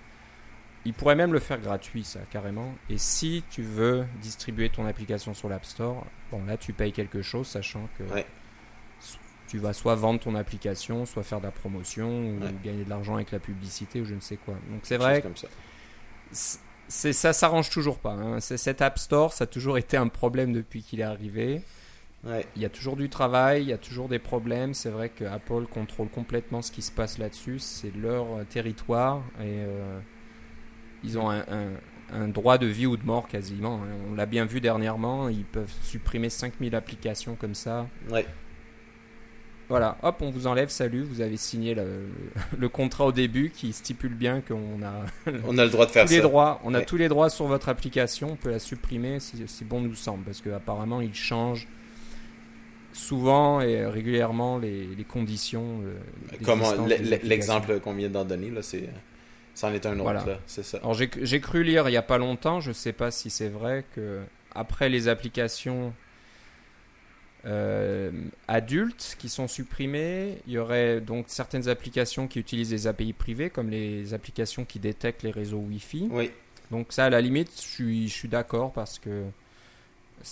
Il 0.85 0.93
pourrait 0.93 1.15
même 1.15 1.33
le 1.33 1.39
faire 1.39 1.59
gratuit, 1.59 2.03
ça, 2.03 2.19
carrément. 2.29 2.73
Et 2.89 2.97
si 2.97 3.43
tu 3.49 3.63
veux 3.63 4.05
distribuer 4.21 4.69
ton 4.69 4.85
application 4.85 5.33
sur 5.33 5.47
l'App 5.47 5.65
Store, 5.65 6.05
bon, 6.29 6.41
là, 6.45 6.57
tu 6.57 6.73
payes 6.73 6.91
quelque 6.91 7.21
chose, 7.21 7.47
sachant 7.47 7.87
que 7.97 8.03
tu 9.53 9.59
vas 9.59 9.73
soit 9.73 9.93
vendre 9.93 10.19
ton 10.19 10.33
application, 10.33 11.05
soit 11.05 11.21
faire 11.21 11.37
de 11.37 11.45
la 11.45 11.51
promotion, 11.51 12.09
ou 12.09 12.39
gagner 12.63 12.85
de 12.85 12.89
l'argent 12.89 13.13
avec 13.13 13.31
la 13.31 13.37
publicité, 13.37 14.01
ou 14.01 14.05
je 14.05 14.15
ne 14.15 14.19
sais 14.19 14.35
quoi. 14.35 14.55
Donc 14.71 14.79
c'est 14.81 14.97
vrai. 14.97 15.21
Comme 15.21 15.37
ça. 15.37 15.47
C'est, 16.87 17.13
ça 17.13 17.33
s'arrange 17.33 17.69
toujours 17.69 17.99
pas. 17.99 18.13
Hein. 18.13 18.39
cet 18.39 18.81
App 18.81 18.97
Store, 18.97 19.31
ça 19.31 19.43
a 19.43 19.47
toujours 19.47 19.77
été 19.77 19.95
un 19.95 20.07
problème 20.07 20.53
depuis 20.53 20.81
qu'il 20.81 21.01
est 21.01 21.03
arrivé. 21.03 21.61
Il 22.25 22.61
y 22.63 22.65
a 22.65 22.69
toujours 22.69 22.95
du 22.95 23.09
travail, 23.09 23.61
il 23.61 23.69
y 23.69 23.73
a 23.73 23.77
toujours 23.77 24.09
des 24.09 24.17
problèmes. 24.17 24.73
C'est 24.73 24.89
vrai 24.89 25.09
que 25.09 25.23
Apple 25.23 25.67
contrôle 25.71 26.09
complètement 26.09 26.63
ce 26.63 26.71
qui 26.71 26.81
se 26.81 26.91
passe 26.91 27.19
là-dessus. 27.19 27.59
C'est 27.59 27.95
leur 27.95 28.25
euh, 28.33 28.43
territoire 28.45 29.21
et 29.39 29.61
euh, 29.67 29.99
ils 31.03 31.19
ont 31.19 31.29
un, 31.29 31.43
un, 32.11 32.27
droit 32.27 32.57
de 32.57 32.65
vie 32.65 32.87
ou 32.87 32.97
de 32.97 33.05
mort 33.05 33.27
quasiment. 33.27 33.83
Hein. 33.83 33.97
On 34.09 34.15
l'a 34.15 34.25
bien 34.25 34.45
vu 34.45 34.61
dernièrement, 34.61 35.29
ils 35.29 35.45
peuvent 35.45 35.73
supprimer 35.83 36.31
5000 36.31 36.73
applications 36.75 37.35
comme 37.35 37.53
ça. 37.53 37.87
Ouais 38.09 38.25
Voilà, 39.73 39.97
hop, 40.03 40.17
on 40.21 40.29
vous 40.29 40.45
enlève, 40.45 40.69
salut, 40.69 41.01
vous 41.01 41.21
avez 41.21 41.35
signé 41.35 41.73
le, 41.73 42.07
le 42.55 42.69
contrat 42.69 43.05
au 43.07 43.11
début 43.11 43.49
qui 43.49 43.73
stipule 43.73 44.13
bien 44.13 44.41
qu'on 44.41 44.83
a, 44.83 45.31
On 45.47 45.57
a 45.57 45.63
le 45.63 45.71
droit 45.71 45.87
de 45.87 45.91
faire 45.91 46.05
tous 46.05 46.11
les 46.11 46.17
ça. 46.17 46.21
droits, 46.21 46.59
on 46.63 46.75
a 46.75 46.77
Ouais. 46.77 46.85
tous 46.85 46.97
les 46.97 47.07
droits 47.07 47.31
sur 47.31 47.47
votre 47.47 47.69
application, 47.69 48.33
on 48.33 48.35
peut 48.35 48.51
la 48.51 48.59
supprimer 48.59 49.19
si, 49.19 49.41
si 49.47 49.65
bon 49.65 49.81
nous 49.81 49.95
semble, 49.95 50.25
parce 50.25 50.41
qu'apparemment 50.41 51.01
il 51.01 51.15
change 51.15 51.67
souvent 52.93 53.61
et 53.61 53.83
régulièrement 53.87 54.59
les, 54.59 54.85
les 54.95 55.03
conditions. 55.03 55.81
euh, 55.83 57.17
l'exemple 57.23 57.79
qu'on 57.79 57.93
vient 57.93 58.09
d'en 58.09 58.25
donner 58.25 58.51
là, 58.51 58.61
c'est 58.61 58.87
c'en 59.55 59.71
est 59.73 59.85
un 59.87 59.93
autre 59.93 60.03
Voilà. 60.03 60.23
là, 60.25 60.39
c'est 60.45 60.63
ça. 60.63 60.77
Alors 60.79 60.93
j'ai 60.93 61.39
cru 61.41 61.63
lire 61.63 61.89
il 61.89 61.93
y 61.93 61.97
a 61.97 62.01
pas 62.03 62.19
longtemps, 62.19 62.59
je 62.59 62.71
sais 62.71 62.93
pas 62.93 63.09
si 63.09 63.29
c'est 63.31 63.49
vrai 63.49 63.85
que 63.95 64.21
après 64.53 64.89
les 64.89 65.07
applications 65.07 65.93
euh, 67.45 68.11
adultes 68.47 69.15
qui 69.19 69.29
sont 69.29 69.47
supprimées, 69.47 70.37
il 70.47 70.53
y 70.53 70.57
aurait 70.57 71.01
donc 71.01 71.25
certaines 71.27 71.67
applications 71.67 72.27
qui 72.27 72.39
utilisent 72.39 72.69
des 72.69 72.87
API 72.87 73.13
privées 73.13 73.49
comme 73.49 73.69
les 73.69 74.13
applications 74.13 74.65
qui 74.65 74.79
détectent 74.79 75.23
les 75.23 75.31
réseaux 75.31 75.57
Wi-Fi. 75.57 76.07
Oui, 76.11 76.31
Donc 76.71 76.87
ça 76.91 77.05
à 77.05 77.09
la 77.09 77.21
limite, 77.21 77.51
je 77.55 77.67
suis 77.67 78.07
je 78.07 78.13
suis 78.13 78.29
d'accord 78.29 78.71
parce 78.71 78.99
que 78.99 79.23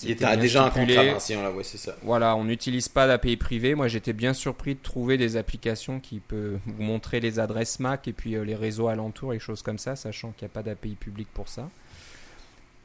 il 0.04 0.12
était 0.12 0.38
déjà 0.38 0.70
stipulé. 0.70 0.96
contravention 0.96 1.44
là, 1.44 1.52
oui, 1.52 1.64
c'est 1.66 1.78
ça. 1.78 1.96
Voilà, 2.02 2.36
on 2.36 2.46
n'utilise 2.46 2.88
pas 2.88 3.08
d'API 3.08 3.36
privée. 3.36 3.76
Moi, 3.76 3.88
j'étais 3.88 4.14
bien 4.14 4.34
surpris 4.34 4.76
de 4.76 4.80
trouver 4.82 5.18
des 5.18 5.36
applications 5.36 6.00
qui 6.00 6.20
peuvent 6.20 6.60
vous 6.66 6.82
montrer 6.84 7.20
les 7.20 7.40
adresses 7.40 7.80
MAC 7.80 8.08
et 8.08 8.14
puis 8.14 8.36
euh, 8.36 8.46
les 8.46 8.56
réseaux 8.56 8.88
alentours 8.88 9.34
et 9.34 9.40
choses 9.40 9.62
comme 9.62 9.78
ça, 9.78 9.96
sachant 9.96 10.32
qu'il 10.32 10.46
n'y 10.46 10.52
a 10.52 10.54
pas 10.54 10.64
d'API 10.64 10.96
public 10.96 11.28
pour 11.34 11.50
ça. 11.50 11.70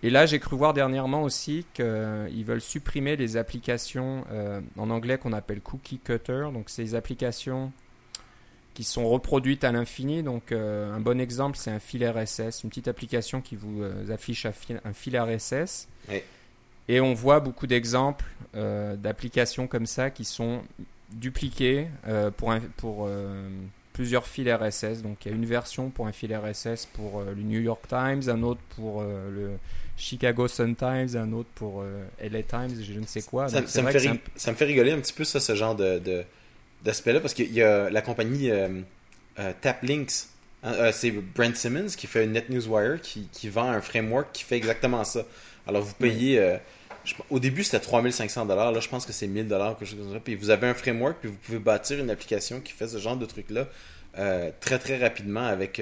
Et 0.06 0.10
là, 0.10 0.25
j'ai 0.25 0.38
cru 0.38 0.56
voir 0.56 0.72
dernièrement 0.72 1.22
aussi 1.25 1.66
qu'ils 1.75 2.44
veulent 2.44 2.60
supprimer 2.60 3.16
les 3.16 3.36
applications 3.36 4.25
euh, 4.30 4.60
en 4.78 4.90
anglais 4.90 5.18
qu'on 5.18 5.32
appelle 5.32 5.60
cookie 5.60 5.98
cutter. 5.98 6.46
Donc, 6.52 6.70
c'est 6.70 6.84
des 6.84 6.94
applications 6.94 7.72
qui 8.75 8.84
sont 8.84 9.08
reproduites 9.08 9.64
à 9.64 9.72
l'infini. 9.72 10.22
Donc, 10.22 10.52
euh, 10.52 10.92
un 10.94 11.00
bon 11.00 11.18
exemple, 11.20 11.56
c'est 11.56 11.70
un 11.72 11.80
fil 11.80 12.06
RSS, 12.06 12.62
une 12.62 12.68
petite 12.68 12.88
application 12.88 13.40
qui 13.40 13.56
vous 13.56 13.82
euh, 13.82 14.10
affiche 14.12 14.46
un 14.46 14.92
fil, 14.92 15.18
RSS. 15.18 15.88
Et 16.88 17.00
on 17.00 17.12
voit 17.14 17.40
beaucoup 17.40 17.66
d'exemples 17.66 18.26
euh, 18.54 18.94
d'applications 18.94 19.66
comme 19.66 19.86
ça 19.86 20.10
qui 20.10 20.25
sont 20.25 20.62
dupliquées 21.10 21.88
pour, 22.36 22.52
un- 22.52 22.60
pour 22.76 23.08
plusieurs 23.92 24.26
fils 24.26 24.48
RSS. 24.52 25.02
Donc 25.02 25.25
il 25.25 25.30
y 25.30 25.32
a 25.32 25.36
une 25.36 25.46
version 25.46 25.88
pour 25.90 26.06
un 26.06 26.12
fil 26.12 26.32
RSS 26.36 26.86
pour 26.92 27.20
euh, 27.20 27.32
le 27.34 27.42
New 27.42 27.60
York 27.60 27.86
Times, 27.88 28.22
un 28.28 28.42
autre 28.42 28.60
pour 28.76 29.00
euh, 29.00 29.30
le 29.30 29.50
Chicago 29.96 30.46
Sun 30.48 30.76
Times, 30.76 31.16
un 31.16 31.32
autre 31.32 31.48
pour 31.54 31.82
euh, 31.82 32.04
LA 32.20 32.42
Times, 32.42 32.82
je 32.82 32.92
ne 32.98 33.06
sais 33.06 33.22
quoi. 33.22 33.48
Ça, 33.48 33.60
me 33.82 33.90
fait 33.92 33.98
ça 34.36 34.52
me 34.52 34.56
rigoler 34.58 34.92
un 34.92 34.98
petit 35.00 35.12
peu 35.12 35.24
ça, 35.24 35.40
ce 35.40 35.54
genre 35.54 35.74
de, 35.74 36.24
d'aspect-là, 36.84 37.20
parce 37.20 37.34
qu'il 37.34 37.52
y 37.52 37.62
a 37.62 37.88
la 37.90 38.02
compagnie 38.02 38.50
euh, 38.50 38.68
euh, 39.38 39.52
Taplinks, 39.60 40.12
hein, 40.62 40.90
c'est 40.92 41.10
Brent 41.10 41.54
Simmons 41.56 41.86
qui 41.96 42.06
fait 42.06 42.26
NetNewsWire 42.26 43.00
qui, 43.00 43.28
qui 43.32 43.48
vend 43.48 43.70
un 43.70 43.80
framework 43.80 44.28
qui 44.32 44.44
fait 44.44 44.56
exactement 44.56 45.04
ça. 45.04 45.24
Alors 45.66 45.82
vous 45.82 45.94
payez, 45.94 46.56
je- 47.04 47.14
au 47.30 47.38
début 47.40 47.64
c'était 47.64 47.80
3500 47.80 48.46
dollars, 48.46 48.72
là 48.72 48.80
je 48.80 48.88
pense 48.88 49.04
que 49.06 49.12
c'est 49.12 49.26
1000 49.26 49.48
dollars 49.48 49.76
quelque 49.78 49.88
chose 49.88 49.98
comme 49.98 50.12
ça. 50.12 50.20
Puis 50.20 50.34
vous 50.36 50.50
avez 50.50 50.68
un 50.68 50.74
framework, 50.74 51.16
puis 51.20 51.30
vous 51.30 51.36
pouvez 51.38 51.58
bâtir 51.58 51.98
une 51.98 52.10
application 52.10 52.60
qui 52.60 52.72
fait 52.72 52.86
ce 52.88 52.98
genre 52.98 53.16
de 53.16 53.26
truc-là 53.26 53.66
très 54.60 54.78
très 54.78 54.96
rapidement 54.98 55.44
avec, 55.46 55.80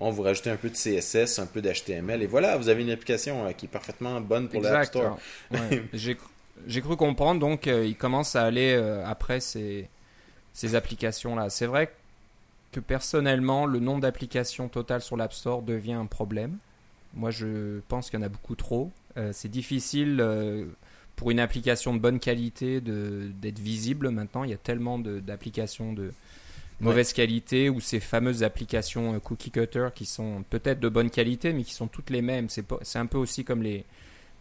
bon 0.00 0.10
vous 0.10 0.22
rajoutez 0.22 0.50
un 0.50 0.56
peu 0.56 0.70
de 0.70 0.74
CSS, 0.74 1.38
un 1.38 1.46
peu 1.46 1.60
d'HTML, 1.60 2.22
et 2.22 2.26
voilà, 2.26 2.56
vous 2.56 2.68
avez 2.68 2.82
une 2.82 2.90
application 2.90 3.46
euh, 3.46 3.52
qui 3.52 3.66
est 3.66 3.68
parfaitement 3.68 4.20
bonne 4.20 4.48
pour 4.48 4.62
l'App. 4.62 4.86
Store. 4.86 5.18
ouais. 5.52 5.84
J'ai 6.66 6.80
cru 6.80 6.96
comprendre, 6.96 7.40
donc 7.40 7.66
euh, 7.66 7.86
il 7.86 7.96
commence 7.96 8.36
à 8.36 8.44
aller 8.44 8.74
euh, 8.74 9.04
après 9.06 9.40
ces, 9.40 9.88
ces 10.52 10.74
applications-là. 10.74 11.50
C'est 11.50 11.66
vrai 11.66 11.92
que 12.72 12.80
personnellement, 12.80 13.66
le 13.66 13.80
nombre 13.80 14.00
d'applications 14.00 14.68
totales 14.68 15.00
sur 15.00 15.16
l'App 15.16 15.32
Store 15.32 15.62
devient 15.62 15.94
un 15.94 16.06
problème. 16.06 16.58
Moi, 17.14 17.30
je 17.30 17.80
pense 17.88 18.10
qu'il 18.10 18.18
y 18.18 18.22
en 18.22 18.26
a 18.26 18.28
beaucoup 18.28 18.54
trop. 18.54 18.90
Euh, 19.16 19.30
c'est 19.32 19.48
difficile 19.48 20.24
pour 21.16 21.30
une 21.30 21.40
application 21.40 21.94
de 21.94 21.98
bonne 21.98 22.20
qualité 22.20 22.80
d'être 22.80 23.58
visible 23.58 24.10
maintenant. 24.10 24.44
Il 24.44 24.50
y 24.50 24.54
a 24.54 24.58
tellement 24.58 24.98
d'applications 24.98 25.92
de, 25.92 26.12
mauvaise 26.80 27.12
qualité 27.12 27.68
ou 27.68 27.80
ces 27.80 28.00
fameuses 28.00 28.42
applications 28.42 29.14
euh, 29.14 29.18
cookie 29.18 29.50
cutter 29.50 29.88
qui 29.94 30.06
sont 30.06 30.44
peut-être 30.48 30.80
de 30.80 30.88
bonne 30.88 31.10
qualité 31.10 31.52
mais 31.52 31.62
qui 31.64 31.74
sont 31.74 31.88
toutes 31.88 32.10
les 32.10 32.22
mêmes. 32.22 32.48
C'est 32.48 32.98
un 32.98 33.06
peu 33.06 33.18
aussi 33.18 33.44
comme 33.44 33.62
les, 33.62 33.84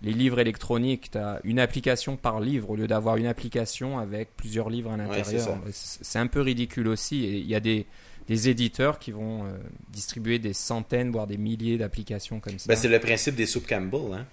les 0.02 0.14
livres 0.14 0.40
électroniques. 0.40 1.12
Tu 1.12 1.18
as 1.18 1.40
une 1.44 1.60
application 1.60 2.18
par 2.18 2.40
livre 2.40 2.70
au 2.70 2.76
lieu 2.76 2.88
d'avoir 2.88 3.18
une 3.18 3.28
application 3.28 4.00
avec 4.00 4.36
plusieurs 4.36 4.70
livres 4.70 4.92
à 4.92 4.98
l'intérieur. 4.98 5.42
ça. 5.42 5.62
c'est 5.72 6.04
c'est 6.04 6.20
un 6.20 6.28
peu 6.28 6.42
ridicule 6.42 6.88
aussi. 6.88 7.26
Et 7.26 7.38
il 7.38 7.48
y 7.48 7.56
a 7.56 7.60
des, 7.60 7.86
des 8.28 8.50
éditeurs 8.50 9.00
qui 9.00 9.12
vont 9.12 9.46
euh, 9.46 9.58
distribuer 9.90 10.40
des 10.40 10.54
centaines, 10.54 11.12
voire 11.12 11.28
des 11.28 11.38
milliers 11.38 11.78
d'applications 11.78 12.40
comme 12.40 12.60
ça. 12.60 12.68
Ben, 12.68 12.76
c'est 12.76 12.88
le 12.88 13.00
principe 13.00 13.36
des 13.36 13.46
soupes 13.46 13.68
Campbell. 13.68 14.14
Hein? 14.14 14.26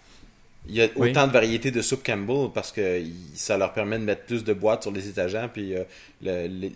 Il 0.69 0.75
y 0.75 0.83
a 0.83 0.89
Oui. 0.97 1.11
autant 1.11 1.27
de 1.29 1.33
variétés 1.33 1.71
de 1.71 1.81
soupes 1.83 2.05
Campbell 2.05 2.49
parce 2.55 2.73
que 2.73 3.03
ça 3.35 3.57
leur 3.57 3.73
permet 3.73 3.99
de 3.99 4.05
mettre 4.05 4.25
plus 4.25 4.43
de 4.45 4.53
boîtes 4.53 4.83
sur 4.83 4.93
les 4.93 5.09
étagères. 5.09 5.51
Puis 5.53 5.75
euh, 5.75 5.85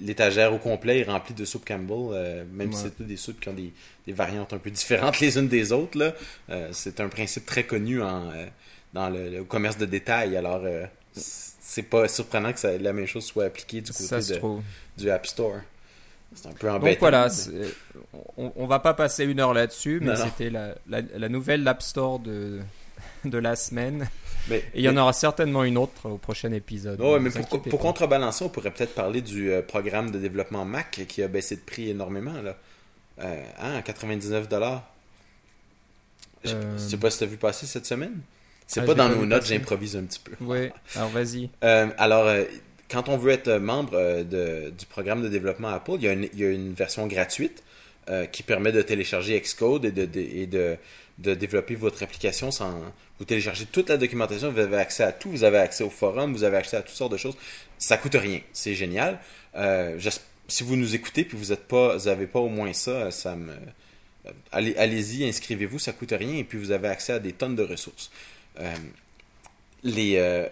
l'étagère 0.01 0.53
au 0.55 0.59
complet 0.59 1.01
est 1.01 1.05
remplie 1.05 1.35
de 1.35 1.45
soupes 1.45 1.65
Campbell, 1.67 2.11
euh, 2.13 2.45
même 2.53 2.73
si 2.73 2.83
c'est 2.83 2.97
toutes 2.97 3.07
des 3.07 3.17
soupes 3.17 3.41
qui 3.41 3.49
ont 3.49 3.53
des, 3.55 3.73
des 4.07 4.13
variantes 4.13 4.53
un 4.53 4.59
peu 4.59 4.71
différentes 4.71 5.19
les 5.21 5.37
unes 5.39 5.49
des 5.49 5.73
autres. 5.73 5.99
là. 5.99 6.15
Euh, 6.51 6.69
c'est 6.73 7.01
un 7.01 7.09
principe 7.09 7.47
très 7.47 7.65
connu 7.65 8.01
en, 8.03 8.31
dans 8.95 9.11
le, 9.11 9.29
le 9.31 9.45
commerce 9.45 9.77
de 9.79 9.87
détail. 9.87 10.37
Alors, 10.37 10.63
c'est 11.13 11.83
pas 11.83 12.07
surprenant 12.09 12.53
que 12.53 12.61
ça- 12.61 12.77
la 12.79 12.93
même 12.93 13.07
chose 13.07 13.25
soit 13.25 13.45
appliquée 13.45 13.81
du 13.81 13.93
côté 13.93 14.17
de- 14.17 14.41
du 15.03 15.11
App 15.11 15.27
Store. 15.27 15.57
C'est 16.33 16.47
un 16.47 16.53
peu 16.53 16.71
embêtant. 16.71 16.87
Donc 16.91 16.99
voilà, 17.01 17.29
on, 18.37 18.53
on 18.55 18.67
va 18.67 18.79
pas 18.79 18.95
passer 18.95 19.25
une 19.25 19.41
heure 19.41 19.53
là-dessus, 19.53 19.99
mais 20.01 20.15
c'était 20.15 20.49
la, 20.51 20.77
la, 20.89 21.01
la 21.17 21.29
nouvelle 21.29 21.67
App 21.67 21.83
Store 21.83 22.21
de, 22.21 22.61
de 23.25 23.39
la 23.39 23.57
semaine. 23.57 24.09
mais- 24.49 24.59
Et 24.59 24.65
il 24.77 24.83
y 24.83 24.89
en 24.89 24.97
aura 24.97 25.13
certainement 25.13 25.65
une 25.65 25.77
autre 25.79 26.09
au 26.09 26.17
prochain 26.19 26.53
épisode. 26.53 27.01
Oh, 27.03 27.19
mais 27.21 27.31
pour, 27.31 27.79
contrebalancer, 27.79 28.45
on 28.45 28.49
pourrait 28.49 28.71
peut-être 28.71 28.95
parler 28.95 29.21
du 29.23 29.51
euh, 29.53 29.63
programme 29.63 30.11
de 30.11 30.19
développement 30.19 30.65
Mac 30.65 31.03
qui 31.09 31.23
a 31.23 31.29
baissé 31.29 31.57
de 31.57 31.61
prix 31.61 31.91
énormément. 31.91 32.41
Là. 32.43 32.57
Euh, 33.23 33.43
hein, 33.59 33.75
à 33.77 33.83
99 33.83 34.49
dollars. 34.49 34.83
Je 36.45 36.55
Euh, 36.55 36.79
sais 36.79 36.97
pas 36.97 37.11
si 37.11 37.19
tu 37.19 37.25
as 37.25 37.27
vu 37.27 37.37
passer 37.37 37.67
cette 37.67 37.87
semaine. 37.87 38.21
C'est 38.67 38.81
Ah, 38.81 38.85
pas 38.85 38.95
dans 38.95 39.09
nos 39.09 39.27
notes, 39.27 39.45
j'improvise 39.47 39.97
un 39.97 40.05
petit 40.05 40.21
peu. 40.21 40.33
Oui, 40.41 40.71
alors 40.97 41.11
vas-y. 41.11 41.51
Euh, 41.65 41.89
alors, 41.99 42.27
euh, 42.27 42.45
quand 42.91 43.09
on 43.09 43.17
veut 43.19 43.33
être 43.33 43.51
membre 43.59 44.23
de- 44.23 44.71
du 44.71 44.87
programme 44.87 45.23
de 45.23 45.29
développement 45.29 45.69
Apple, 45.69 45.93
il 45.97 46.03
y 46.05 46.09
a 46.09 46.13
une, 46.13 46.29
il 46.33 46.39
y 46.39 46.45
a 46.45 46.51
une 46.51 46.73
version 46.73 47.07
gratuite 47.07 47.63
qui 48.33 48.43
permet 48.43 48.73
de 48.73 48.83
télécharger 48.83 49.41
Xcode 49.41 49.85
et 49.85 49.93
de, 49.93 50.05
de- 50.05 50.19
et 50.19 50.49
de, 50.49 50.77
de 51.21 51.35
développer 51.35 51.75
votre 51.75 52.03
application 52.03 52.51
sans. 52.51 52.81
Vous 53.19 53.25
téléchargez 53.25 53.67
toute 53.67 53.89
la 53.89 53.99
documentation, 53.99 54.51
vous 54.51 54.59
avez 54.59 54.79
accès 54.79 55.03
à 55.03 55.13
tout, 55.13 55.31
vous 55.31 55.45
avez 55.45 55.59
accès 55.59 55.85
au 55.85 55.91
forum, 55.91 56.33
vous 56.33 56.45
avez 56.45 56.57
accès 56.57 56.77
à 56.77 56.83
toutes 56.83 56.97
sortes 56.97 57.13
de 57.13 57.19
choses. 57.19 57.37
Ça 57.79 57.97
coûte 57.99 58.15
rien, 58.15 58.41
c'est 58.53 58.75
génial. 58.75 59.19
Euh, 59.55 59.99
si 60.49 60.65
vous 60.65 60.77
nous 60.77 60.95
écoutez 60.95 61.25
puis 61.25 61.37
vous 61.37 61.53
êtes 61.53 61.69
pas, 61.69 61.97
vous 61.97 62.09
avez 62.09 62.27
pas 62.27 62.41
au 62.41 62.49
moins 62.49 62.73
ça, 62.73 63.11
allez-y, 64.53 65.25
inscrivez-vous, 65.25 65.79
ça 65.79 65.93
coûte 65.93 66.13
rien 66.13 66.37
et 66.37 66.45
puis 66.45 66.59
vous 66.59 66.71
avez 66.71 66.89
accès 66.89 67.13
à 67.13 67.19
des 67.19 67.33
tonnes 67.33 67.57
de 67.57 67.63
ressources. 67.63 68.11
Euh, 68.59 68.75
euh, 69.87 70.49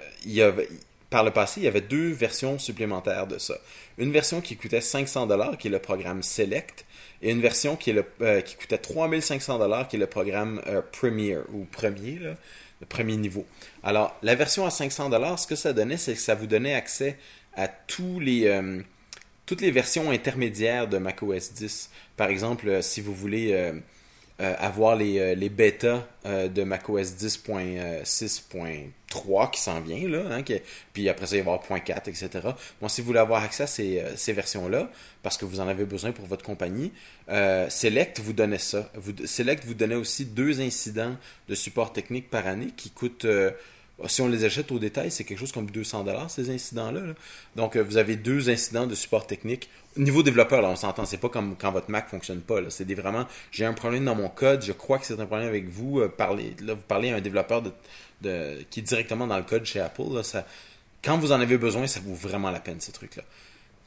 par 1.11 1.25
le 1.25 1.31
passé, 1.31 1.61
il 1.61 1.65
y 1.65 1.69
avait 1.69 1.81
deux 1.81 2.13
versions 2.13 2.59
supplémentaires 2.59 3.27
de 3.27 3.39
ça. 3.39 3.55
Une 3.97 4.13
version 4.13 4.41
qui 4.41 4.57
coûtait 4.57 4.81
500 4.81 5.27
dollars, 5.27 5.57
qui 5.57 5.69
est 5.69 5.71
le 5.71 5.79
programme 5.79 6.23
Select, 6.23 6.85
et 7.23 7.31
une 7.31 7.41
version 7.41 7.77
qui, 7.77 7.91
est 7.91 7.95
le, 7.95 8.05
euh, 8.21 8.41
qui 8.41 8.57
coûtait 8.57 8.79
3500 8.79 9.59
dollars, 9.59 9.89
qui 9.89 9.97
est 9.97 9.99
le 9.99 10.07
programme 10.07 10.61
euh, 10.67 10.83
Premier, 10.93 11.39
ou 11.53 11.65
Premier, 11.65 12.19
le 12.81 12.87
premier 12.89 13.17
niveau. 13.17 13.45
Alors, 13.83 14.17
la 14.23 14.35
version 14.35 14.67
à 14.67 14.71
500 14.71 15.11
dollars, 15.11 15.39
ce 15.39 15.47
que 15.47 15.57
ça 15.57 15.73
donnait, 15.73 15.97
c'est 15.97 16.15
que 16.15 16.21
ça 16.21 16.35
vous 16.35 16.47
donnait 16.47 16.75
accès 16.75 17.17
à 17.55 17.67
tous 17.67 18.21
les, 18.21 18.47
euh, 18.47 18.81
toutes 19.47 19.61
les 19.61 19.71
versions 19.71 20.11
intermédiaires 20.11 20.87
de 20.87 20.99
macOS 20.99 21.53
10. 21.55 21.91
Par 22.17 22.29
exemple, 22.29 22.83
si 22.83 23.01
vous 23.01 23.15
voulez 23.15 23.73
avoir 24.39 24.95
les, 24.95 25.35
les 25.35 25.49
bêtas 25.49 26.07
de 26.25 26.63
macOS 26.63 27.17
10.6.3 29.11 29.51
qui 29.51 29.61
s'en 29.61 29.81
vient, 29.81 30.09
là, 30.09 30.25
hein, 30.31 30.43
puis 30.93 31.09
après 31.09 31.27
ça, 31.27 31.37
il 31.37 31.43
va 31.43 31.53
y 31.53 31.55
avoir 31.55 31.81
.4, 31.81 32.09
etc. 32.09 32.29
Bon, 32.81 32.89
si 32.89 33.01
vous 33.01 33.07
voulez 33.07 33.19
avoir 33.19 33.43
accès 33.43 33.65
à 33.65 33.67
ces, 33.67 34.01
euh, 34.01 34.17
ces 34.17 34.33
versions-là, 34.33 34.91
parce 35.23 35.37
que 35.37 35.45
vous 35.45 35.61
en 35.61 35.69
avez 35.69 35.85
besoin 35.85 36.13
pour 36.13 36.27
votre 36.27 36.45
compagnie, 36.45 36.93
euh, 37.29 37.69
Select 37.69 38.21
vous 38.21 38.33
donnait 38.33 38.59
ça. 38.59 38.91
Select 39.25 39.65
vous 39.65 39.75
donnait 39.75 39.95
aussi 39.95 40.25
deux 40.25 40.61
incidents 40.61 41.17
de 41.49 41.55
support 41.55 41.93
technique 41.93 42.31
par 42.31 42.47
année 42.47 42.69
qui 42.77 42.91
coûtent... 42.91 43.25
euh, 43.25 43.51
si 44.07 44.23
on 44.23 44.29
les 44.29 44.45
achète 44.45 44.71
au 44.71 44.79
détail, 44.79 45.11
c'est 45.11 45.25
quelque 45.25 45.39
chose 45.39 45.51
comme 45.51 45.71
200 45.71 46.05
dollars 46.05 46.31
ces 46.31 46.51
incidents-là. 46.51 47.01
là. 47.01 47.15
Donc, 47.57 47.75
euh, 47.77 47.83
vous 47.83 47.97
avez 47.97 48.17
deux 48.17 48.49
incidents 48.49 48.87
de 48.87 48.95
support 48.95 49.27
technique. 49.27 49.69
Au 49.97 50.01
niveau 50.01 50.23
développeur, 50.23 50.63
là, 50.63 50.69
on 50.69 50.77
s'entend, 50.77 51.05
c'est 51.05 51.19
pas 51.19 51.29
comme 51.29 51.57
quand 51.57 51.73
votre 51.73 51.91
Mac 51.91 52.09
fonctionne 52.09 52.41
pas. 52.41 52.59
C'est 52.71 52.85
des 52.85 52.95
vraiment, 52.95 53.27
j'ai 53.51 53.65
un 53.65 53.73
problème 53.73 54.05
dans 54.05 54.15
mon 54.15 54.29
code, 54.29 54.63
je 54.63 54.73
crois 54.73 54.99
que 54.99 55.07
c'est 55.07 55.19
un 55.19 55.27
problème 55.27 55.49
avec 55.49 55.69
vous. 55.69 56.01
euh, 56.01 56.09
parlez, 56.09 56.55
là, 56.63 56.75
vous 56.75 56.83
parlez 56.87 57.11
à 57.11 57.17
un 57.17 57.21
développeur 57.21 57.63
qui 58.23 58.81
est 58.81 58.83
directement 58.83 59.27
dans 59.27 59.37
le 59.37 59.45
code 59.45 59.65
chez 59.65 59.81
Apple. 59.81 60.23
quand 61.03 61.19
vous 61.19 61.33
en 61.33 61.41
avez 61.41 61.59
besoin, 61.59 61.87
ça 61.87 62.01
vaut 62.01 62.15
vraiment 62.15 62.51
la 62.51 62.61
peine, 62.61 62.81
ces 62.81 62.93
trucs-là. 62.93 63.25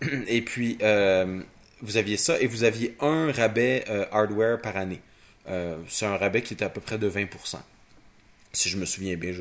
et 0.28 0.42
puis, 0.42 0.78
euh, 0.82 1.42
vous 1.82 1.98
aviez 1.98 2.18
ça 2.18 2.40
et 2.40 2.48
vous 2.48 2.64
aviez 2.64 2.96
un 3.00 3.32
rabais 3.32 3.86
hardware 4.12 4.62
par 4.62 4.78
année. 4.78 5.02
C'est 5.88 6.06
un 6.06 6.16
rabais 6.16 6.42
qui 6.44 6.54
était 6.54 6.66
à 6.66 6.70
peu 6.70 6.80
près 6.80 6.98
de 6.98 7.10
20%. 7.10 7.58
Si 8.54 8.70
je 8.70 8.78
me 8.78 8.86
souviens 8.86 9.16
bien, 9.16 9.34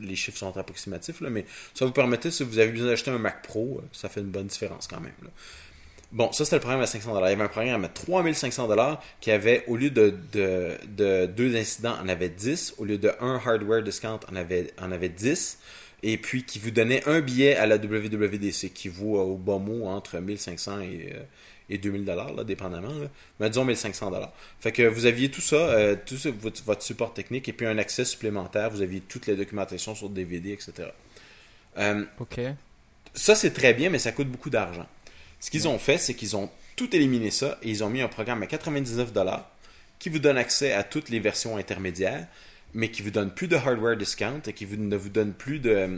les 0.00 0.16
chiffres 0.16 0.38
sont 0.38 0.56
approximatifs, 0.56 1.20
là, 1.20 1.30
mais 1.30 1.46
ça 1.74 1.86
vous 1.86 1.92
permettait, 1.92 2.30
si 2.30 2.42
vous 2.44 2.58
avez 2.58 2.70
besoin 2.70 2.88
d'acheter 2.88 3.10
un 3.10 3.18
Mac 3.18 3.42
Pro, 3.42 3.80
euh, 3.80 3.86
ça 3.92 4.08
fait 4.08 4.20
une 4.20 4.26
bonne 4.26 4.46
différence 4.46 4.86
quand 4.86 5.00
même. 5.00 5.12
Bon, 6.10 6.32
ça 6.32 6.44
c'était 6.44 6.56
le 6.56 6.60
programme 6.60 6.80
à 6.80 6.86
500 6.86 7.10
Il 7.18 7.28
y 7.28 7.32
avait 7.32 7.42
un 7.42 7.48
programme 7.48 7.84
à 7.84 7.88
3500 7.88 8.98
qui 9.20 9.30
avait, 9.30 9.64
au 9.66 9.76
lieu 9.76 9.90
de 9.90 10.14
deux 11.26 11.56
incidents, 11.56 11.96
en 12.02 12.08
avait 12.08 12.30
10. 12.30 12.74
Au 12.78 12.84
lieu 12.84 12.96
de 12.96 13.12
un 13.20 13.40
hardware 13.44 13.82
discount, 13.82 14.20
en 14.30 14.36
avait, 14.36 14.72
en 14.80 14.90
avait 14.90 15.10
10. 15.10 15.58
Et 16.02 16.16
puis 16.16 16.44
qui 16.44 16.58
vous 16.58 16.70
donnait 16.70 17.02
un 17.08 17.20
billet 17.20 17.56
à 17.56 17.66
la 17.66 17.76
WWDC 17.76 18.72
qui 18.72 18.88
vaut 18.88 19.18
euh, 19.18 19.22
au 19.22 19.36
bas 19.36 19.58
mot 19.58 19.86
entre 19.86 20.18
1500 20.18 20.80
et, 20.80 21.12
euh, 21.14 21.22
et 21.70 21.78
2000 21.78 22.04
dollars, 22.04 22.32
là, 22.32 22.44
dépendamment. 22.44 22.94
Là. 22.94 23.08
Mais 23.40 23.50
disons 23.50 23.64
1500 23.64 24.10
dollars. 24.10 24.32
Fait 24.60 24.72
que 24.72 24.82
vous 24.82 25.06
aviez 25.06 25.30
tout 25.30 25.40
ça, 25.40 25.56
euh, 25.56 25.96
tout 26.06 26.16
ça, 26.16 26.30
votre, 26.30 26.62
votre 26.64 26.82
support 26.82 27.14
technique 27.14 27.48
et 27.48 27.52
puis 27.52 27.66
un 27.66 27.78
accès 27.78 28.04
supplémentaire. 28.04 28.70
Vous 28.70 28.82
aviez 28.82 29.00
toutes 29.00 29.26
les 29.26 29.36
documentations 29.36 29.94
sur 29.94 30.08
DVD, 30.08 30.52
etc. 30.52 30.90
Euh, 31.78 32.04
Ok. 32.20 32.40
ça, 33.14 33.34
c'est 33.34 33.52
très 33.52 33.74
bien, 33.74 33.90
mais 33.90 33.98
ça 33.98 34.12
coûte 34.12 34.28
beaucoup 34.28 34.50
d'argent. 34.50 34.86
Ce 35.40 35.50
qu'ils 35.50 35.68
ont 35.68 35.78
fait, 35.78 35.98
c'est 35.98 36.14
qu'ils 36.14 36.36
ont 36.36 36.50
tout 36.76 36.94
éliminé 36.94 37.30
ça 37.30 37.58
et 37.62 37.70
ils 37.70 37.84
ont 37.84 37.90
mis 37.90 38.00
un 38.00 38.08
programme 38.08 38.42
à 38.42 38.46
99$ 38.46 39.42
qui 39.98 40.08
vous 40.08 40.18
donne 40.18 40.38
accès 40.38 40.72
à 40.72 40.84
toutes 40.84 41.08
les 41.08 41.20
versions 41.20 41.56
intermédiaires, 41.56 42.26
mais 42.74 42.90
qui 42.90 43.02
vous 43.02 43.10
donne 43.10 43.30
plus 43.30 43.48
de 43.48 43.56
hardware 43.56 43.96
discount 43.96 44.42
et 44.46 44.52
qui 44.52 44.66
ne 44.66 44.96
vous 44.96 45.08
donne 45.08 45.32
plus 45.32 45.58
de, 45.58 45.88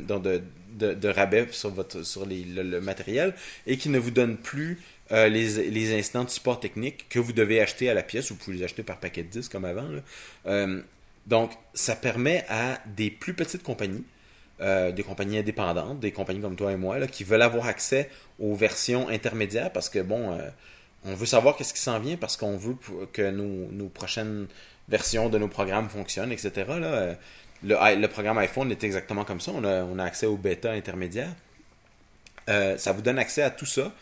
de 0.78 1.08
rabais 1.08 1.48
sur, 1.50 1.70
votre, 1.70 2.02
sur 2.02 2.26
le, 2.26 2.80
matériel 2.80 3.34
et 3.66 3.76
qui 3.76 3.88
ne 3.88 3.98
vous 3.98 4.10
donne 4.10 4.36
plus 4.36 4.80
euh, 5.12 5.28
les, 5.28 5.70
les 5.70 5.98
instants 5.98 6.24
de 6.24 6.30
support 6.30 6.60
technique 6.60 7.08
que 7.08 7.18
vous 7.18 7.32
devez 7.32 7.60
acheter 7.60 7.90
à 7.90 7.94
la 7.94 8.02
pièce. 8.02 8.30
Vous 8.30 8.36
pouvez 8.36 8.58
les 8.58 8.64
acheter 8.64 8.82
par 8.82 8.98
paquet 8.98 9.22
de 9.22 9.28
10 9.28 9.48
comme 9.48 9.64
avant. 9.64 9.88
Euh, 10.46 10.80
donc, 11.26 11.52
ça 11.74 11.96
permet 11.96 12.44
à 12.48 12.78
des 12.96 13.10
plus 13.10 13.34
petites 13.34 13.62
compagnies 13.62 14.04
euh, 14.60 14.92
des 14.92 15.02
compagnies 15.02 15.38
indépendantes, 15.38 16.00
des 16.00 16.12
compagnies 16.12 16.42
comme 16.42 16.54
toi 16.54 16.70
et 16.70 16.76
moi, 16.76 17.06
qui 17.06 17.24
veulent 17.24 17.40
avoir 17.40 17.66
accès 17.66 18.10
aux 18.38 18.54
versions 18.54 19.08
intermédiaires 19.08 19.72
parce 19.72 19.88
que, 19.88 20.00
bon, 20.00 20.32
euh, 20.32 20.50
on 21.02 21.14
veut 21.14 21.24
savoir 21.24 21.56
qu'est-ce 21.56 21.72
qui 21.72 21.80
s'en 21.80 21.98
vient 21.98 22.18
parce 22.18 22.36
qu'on 22.36 22.58
veut 22.58 22.76
que 23.10 23.30
nos, 23.30 23.72
nos 23.72 23.88
prochaines 23.88 24.48
versions 24.90 25.28
de 25.28 25.38
nos 25.38 25.48
programmes 25.48 25.88
fonctionnent, 25.88 26.32
etc. 26.32 26.66
Là, 26.68 27.14
Euh, 27.68 27.96
le, 27.96 28.06
programme 28.06 28.38
iPhone 28.38 28.70
est 28.70 28.82
exactement 28.84 29.24
comme 29.24 29.40
ça. 29.40 29.52
On 29.54 29.98
a, 29.98 30.04
accès 30.04 30.26
aux 30.26 30.36
bêta 30.36 30.72
intermédiaires. 30.72 31.34
Euh, 32.48 32.78
ça 32.78 32.92
vous 32.92 33.02
donne 33.02 33.18
accès 33.18 33.42
à 33.42 33.50
tout 33.50 33.66
ça. 33.66 33.92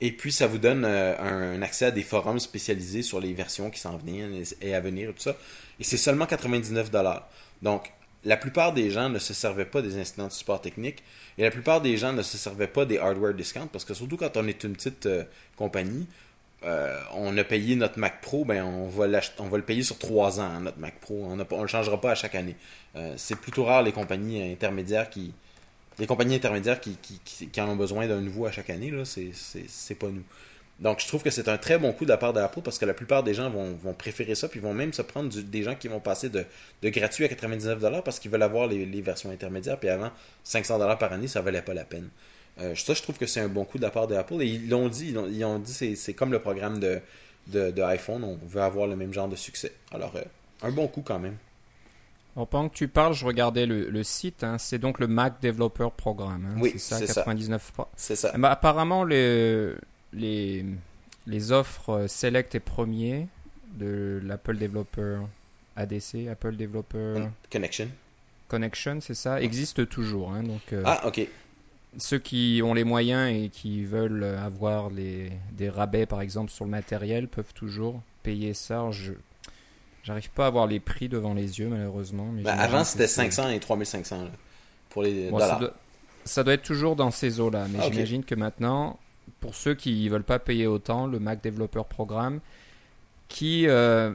Et 0.00 0.12
puis, 0.12 0.30
ça 0.30 0.46
vous 0.46 0.58
donne 0.58 0.84
euh, 0.84 1.18
un, 1.18 1.60
accès 1.62 1.86
à 1.86 1.90
des 1.90 2.02
forums 2.02 2.38
spécialisés 2.38 3.02
sur 3.02 3.20
les 3.20 3.34
versions 3.34 3.70
qui 3.70 3.80
s'en 3.80 3.96
viennent 3.96 4.42
et, 4.60 4.74
à 4.74 4.80
venir 4.80 5.10
et 5.10 5.12
tout 5.12 5.22
ça. 5.22 5.36
Et 5.80 5.84
c'est 5.84 5.96
seulement 5.96 6.26
99$. 6.26 7.22
Donc, 7.62 7.92
la 8.24 8.36
plupart 8.36 8.72
des 8.72 8.90
gens 8.90 9.08
ne 9.08 9.18
se 9.18 9.34
servaient 9.34 9.64
pas 9.64 9.82
des 9.82 9.98
incidents 9.98 10.28
de 10.28 10.32
support 10.32 10.60
technique 10.60 11.02
et 11.38 11.42
la 11.42 11.50
plupart 11.50 11.80
des 11.80 11.96
gens 11.96 12.12
ne 12.12 12.22
se 12.22 12.36
servaient 12.36 12.68
pas 12.68 12.84
des 12.84 12.98
hardware 12.98 13.32
discounts 13.32 13.68
parce 13.72 13.84
que 13.84 13.94
surtout 13.94 14.16
quand 14.16 14.36
on 14.36 14.46
est 14.48 14.64
une 14.64 14.74
petite 14.74 15.08
compagnie, 15.56 16.06
euh, 16.64 17.00
on 17.14 17.36
a 17.38 17.44
payé 17.44 17.76
notre 17.76 17.98
Mac 17.98 18.20
Pro, 18.20 18.44
ben 18.44 18.64
on 18.64 18.88
va, 18.88 19.06
le 19.06 19.62
payer 19.62 19.82
sur 19.82 19.98
trois 19.98 20.40
ans, 20.40 20.44
hein, 20.44 20.60
notre 20.60 20.78
Mac 20.78 20.98
Pro. 21.00 21.24
On 21.24 21.36
ne 21.36 21.44
le 21.44 21.66
changera 21.68 22.00
pas 22.00 22.12
à 22.12 22.14
chaque 22.14 22.34
année. 22.34 22.56
Euh, 22.96 23.14
c'est 23.16 23.36
plutôt 23.36 23.64
rare 23.64 23.82
les 23.82 23.92
compagnies 23.92 24.42
intermédiaires 24.52 25.08
qui. 25.08 25.32
Les 26.00 26.06
compagnies 26.06 26.36
intermédiaires 26.36 26.80
qui, 26.80 26.96
en 27.60 27.68
ont 27.68 27.76
besoin 27.76 28.06
d'un 28.06 28.20
nouveau 28.20 28.46
à 28.46 28.52
chaque 28.52 28.70
année, 28.70 28.92
là, 28.92 29.02
c'est, 29.04 29.94
pas 29.96 30.06
nous. 30.06 30.22
Donc 30.78 31.00
je 31.00 31.08
trouve 31.08 31.24
que 31.24 31.30
c'est 31.30 31.48
un 31.48 31.58
très 31.58 31.76
bon 31.76 31.92
coup 31.92 32.04
de 32.04 32.10
la 32.10 32.16
part 32.16 32.32
d'Apple 32.32 32.60
parce 32.62 32.78
que 32.78 32.84
la 32.84 32.94
plupart 32.94 33.24
des 33.24 33.34
gens 33.34 33.50
vont, 33.50 33.94
préférer 33.94 34.36
ça, 34.36 34.48
puis 34.48 34.60
vont 34.60 34.74
même 34.74 34.92
se 34.92 35.02
prendre 35.02 35.28
des 35.28 35.62
gens 35.64 35.74
qui 35.74 35.88
vont 35.88 35.98
passer 35.98 36.28
de, 36.28 36.44
de 36.82 36.88
gratuit 36.88 37.24
à 37.24 37.28
99$ 37.28 38.02
parce 38.04 38.20
qu'ils 38.20 38.30
veulent 38.30 38.44
avoir 38.44 38.68
les, 38.68 38.86
les 38.86 39.02
versions 39.02 39.30
intermédiaires, 39.32 39.76
puis 39.76 39.88
avant 39.88 40.12
500$ 40.46 40.98
par 40.98 41.12
année, 41.12 41.26
ça 41.26 41.40
valait 41.40 41.62
pas 41.62 41.74
la 41.74 41.84
peine. 41.84 42.10
Euh, 42.60 42.74
ça, 42.74 42.94
je 42.94 43.02
trouve 43.02 43.16
que 43.18 43.26
c'est 43.26 43.40
un 43.40 43.48
bon 43.48 43.64
coup 43.64 43.78
de 43.78 43.82
la 43.82 43.90
part 43.90 44.06
d'Apple. 44.08 44.42
Et 44.42 44.46
ils 44.46 44.68
l'ont 44.68 44.88
dit, 44.88 45.14
ils 45.30 45.44
ont 45.44 45.58
dit 45.58 45.72
c'est, 45.72 45.94
c'est 45.94 46.14
comme 46.14 46.32
le 46.32 46.40
programme 46.40 46.80
de, 46.80 47.00
de, 47.48 47.70
de 47.70 47.82
iPhone, 47.82 48.24
on 48.24 48.38
veut 48.46 48.60
avoir 48.62 48.86
le 48.86 48.96
même 48.96 49.12
genre 49.12 49.28
de 49.28 49.36
succès. 49.36 49.72
Alors, 49.92 50.14
euh, 50.16 50.22
un 50.62 50.70
bon 50.72 50.88
coup 50.88 51.02
quand 51.02 51.18
même. 51.18 51.36
Alors, 52.36 52.46
pendant 52.48 52.68
que 52.68 52.74
tu 52.76 52.88
parles, 52.88 53.14
je 53.14 53.24
regardais 53.24 53.66
le, 53.66 53.88
le 53.90 54.02
site. 54.04 54.44
hein. 54.44 54.58
c'est 54.58 54.78
donc 54.78 54.98
le 55.00 55.06
Mac 55.08 55.40
Developer 55.42 55.88
Programme. 55.96 56.46
hein. 56.52 56.58
Oui, 56.60 56.70
c'est 56.74 56.78
ça, 56.78 56.98
c'est 56.98 57.06
ça. 57.06 57.14
99. 57.22 57.72
pro- 57.72 57.88
C'est 57.96 58.16
ça. 58.16 58.32
Eh 58.34 58.38
ben, 58.38 58.48
apparemment, 58.48 59.04
les, 59.04 59.72
les, 60.12 60.64
les 61.26 61.52
offres 61.52 61.90
euh, 61.90 62.08
Select 62.08 62.54
et 62.54 62.60
Premier 62.60 63.26
de 63.74 64.20
l'Apple 64.24 64.56
Developer 64.56 65.18
ADC, 65.76 66.28
Apple 66.30 66.56
Developer 66.56 67.26
Connection. 67.50 67.88
Connection, 68.48 68.98
c'est 69.00 69.14
ça, 69.14 69.40
existent 69.42 69.84
toujours. 69.84 70.32
hein. 70.32 70.42
donc, 70.42 70.72
euh, 70.72 70.82
Ah, 70.86 71.06
ok. 71.06 71.26
Ceux 71.96 72.18
qui 72.18 72.60
ont 72.64 72.74
les 72.74 72.84
moyens 72.84 73.30
et 73.34 73.48
qui 73.48 73.84
veulent 73.84 74.24
avoir 74.24 74.90
les, 74.90 75.32
des 75.52 75.68
rabais, 75.70 76.06
par 76.06 76.20
exemple, 76.20 76.50
sur 76.50 76.64
le 76.64 76.70
matériel, 76.70 77.28
peuvent 77.28 77.54
toujours 77.54 78.02
payer 78.22 78.54
ça. 78.54 78.90
Je 78.90 79.12
j'arrive 80.04 80.30
pas 80.30 80.44
à 80.44 80.48
avoir 80.48 80.66
les 80.66 80.80
prix 80.80 81.08
devant 81.08 81.34
les 81.34 81.58
yeux, 81.58 81.68
malheureusement. 81.68 82.26
mais 82.32 82.40
j'imagine 82.42 82.60
avant, 82.60 82.84
c'était 82.84 83.06
c'est- 83.06 83.30
500 83.30 83.48
et 83.50 83.60
3500 83.60 84.24
là, 84.24 84.30
pour 84.90 85.02
les 85.02 85.30
Bon, 85.30 85.38
ça, 85.38 85.56
doit, 85.56 85.74
ça 86.24 86.44
doit 86.44 86.54
être 86.54 86.62
toujours 86.62 86.96
dans 86.96 87.10
ces 87.10 87.40
eaux-là, 87.40 87.66
mais 87.70 87.78
Ah, 87.82 87.88
j'imagine 87.90 88.24
que 88.24 88.34
maintenant, 88.34 88.98
pour 89.40 89.54
ceux 89.54 89.74
qui 89.74 90.08
veulent 90.08 90.22
pas 90.24 90.38
payer 90.38 90.66
autant, 90.66 91.06
le 91.06 91.18
Mac 91.18 91.42
Developer 91.42 91.82
Programme, 91.88 92.40
qui, 93.28 93.66
euh, 93.68 94.14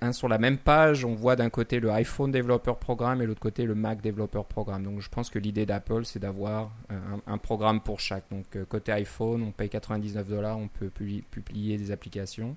hein, 0.00 0.12
sur 0.12 0.28
la 0.28 0.38
même 0.38 0.58
page, 0.58 1.04
on 1.04 1.14
voit 1.14 1.36
d'un 1.36 1.50
côté 1.50 1.80
le 1.80 1.90
iPhone 1.90 2.30
Developer 2.30 2.72
Programme 2.78 3.22
et 3.22 3.26
l'autre 3.26 3.40
côté 3.40 3.64
le 3.64 3.74
Mac 3.74 4.00
Developer 4.02 4.42
Programme. 4.48 4.82
Donc 4.84 5.00
je 5.00 5.08
pense 5.08 5.30
que 5.30 5.38
l'idée 5.38 5.66
d'Apple, 5.66 6.04
c'est 6.04 6.18
d'avoir 6.18 6.70
euh, 6.90 6.98
un, 7.26 7.32
un 7.34 7.38
programme 7.38 7.80
pour 7.80 8.00
chaque. 8.00 8.24
Donc 8.30 8.44
euh, 8.56 8.64
côté 8.64 8.92
iPhone, 8.92 9.42
on 9.42 9.52
paye 9.52 9.68
99 9.68 10.26
dollars, 10.28 10.58
on 10.58 10.68
peut 10.68 10.88
publi- 10.88 11.22
publier 11.30 11.76
des 11.78 11.90
applications. 11.90 12.56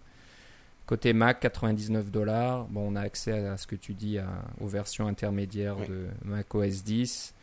Côté 0.86 1.14
Mac, 1.14 1.40
99 1.40 2.12
dollars. 2.12 2.66
Bon, 2.66 2.92
on 2.92 2.96
a 2.96 3.02
accès 3.02 3.48
à 3.48 3.56
ce 3.58 3.68
que 3.68 3.76
tu 3.76 3.94
dis 3.94 4.18
à- 4.18 4.28
aux 4.60 4.68
versions 4.68 5.08
intermédiaires 5.08 5.78
Oui. 5.80 5.88
de 5.88 6.08
Mac 6.26 6.54
OS 6.54 6.84
10. 6.84 7.34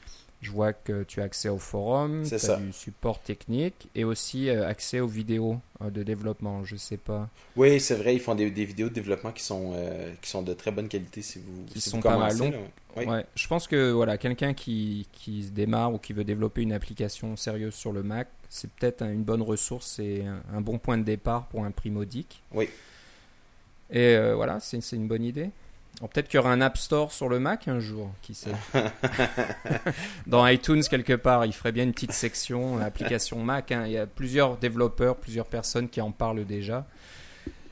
Je 0.43 0.51
vois 0.51 0.73
que 0.73 1.03
tu 1.03 1.21
as 1.21 1.25
accès 1.25 1.51
au 1.51 1.59
forum, 1.59 2.23
tu 2.27 2.39
ça. 2.39 2.55
as 2.55 2.57
du 2.57 2.73
support 2.73 3.21
technique 3.21 3.89
et 3.95 4.05
aussi 4.05 4.49
euh, 4.49 4.67
accès 4.67 5.01
aux 5.01 5.07
vidéos 5.07 5.59
euh, 5.83 5.91
de 5.91 6.03
développement. 6.03 6.65
Je 6.65 6.77
sais 6.77 6.97
pas. 6.97 7.29
Oui, 7.57 7.79
c'est 7.79 7.95
vrai, 7.97 8.15
ils 8.15 8.21
font 8.21 8.35
des, 8.35 8.51
des 8.51 8.65
vidéos 8.65 8.89
de 8.89 8.95
développement 8.95 9.33
qui 9.33 9.43
sont, 9.43 9.73
euh, 9.75 10.13
qui 10.23 10.31
sont 10.31 10.41
de 10.43 10.55
très 10.55 10.71
bonne 10.71 10.89
qualité 10.89 11.21
si 11.21 11.41
vous, 11.41 11.65
Qui 11.67 11.81
si 11.81 11.91
sont 11.91 11.99
vous 11.99 12.03
pas 12.03 12.17
mal 12.17 12.37
là. 12.39 12.51
Oui. 12.97 13.05
Ouais, 13.05 13.27
je 13.35 13.47
pense 13.49 13.69
que 13.69 13.91
voilà, 13.93 14.17
quelqu'un 14.19 14.55
qui, 14.55 15.07
qui 15.13 15.45
se 15.45 15.51
démarre 15.51 15.93
ou 15.93 15.99
qui 15.99 16.13
veut 16.15 16.25
développer 16.25 16.63
une 16.63 16.73
application 16.73 17.37
sérieuse 17.37 17.75
sur 17.75 17.93
le 17.93 18.03
Mac, 18.03 18.27
c'est 18.49 18.71
peut-être 18.73 19.03
un- 19.03 19.13
une 19.13 19.23
bonne 19.23 19.43
ressource 19.43 19.99
et 19.99 20.25
un, 20.25 20.43
un 20.57 20.61
bon 20.63 20.79
point 20.79 20.97
de 20.99 21.05
départ 21.05 21.47
pour 21.49 21.65
un 21.67 21.71
prix 21.71 21.91
modique. 21.91 22.43
Oui. 22.53 22.69
Et 23.91 24.17
voilà, 24.35 24.59
c'est 24.61 24.81
une 24.93 25.07
bonne 25.09 25.25
idée. 25.25 25.51
Alors, 25.99 26.09
Peut-être 26.11 26.29
qu'il 26.29 26.37
y 26.37 26.41
aura 26.41 26.51
un 26.53 26.61
App 26.63 26.79
Store 26.79 27.13
sur 27.13 27.29
le 27.29 27.41
Mac 27.41 27.69
un 27.69 27.79
jour, 27.81 28.11
qui 28.23 28.35
sait. 28.35 28.51
Dans 30.27 30.47
iTunes, 30.47 30.83
quelque 30.89 31.15
part, 31.15 31.45
il 31.47 31.53
ferait 31.53 31.73
bien 31.73 31.85
une 31.85 31.93
petite 31.93 32.13
section 32.13 32.79
euh, 32.79 32.83
application 32.83 33.39
Mac. 33.43 33.73
hein. 33.73 33.85
Il 33.87 33.93
y 33.93 33.99
a 33.99 34.07
plusieurs 34.07 34.57
développeurs, 34.57 35.17
plusieurs 35.17 35.47
personnes 35.47 35.89
qui 35.89 36.01
en 36.01 36.11
parlent 36.11 36.45
déjà. 36.45 36.87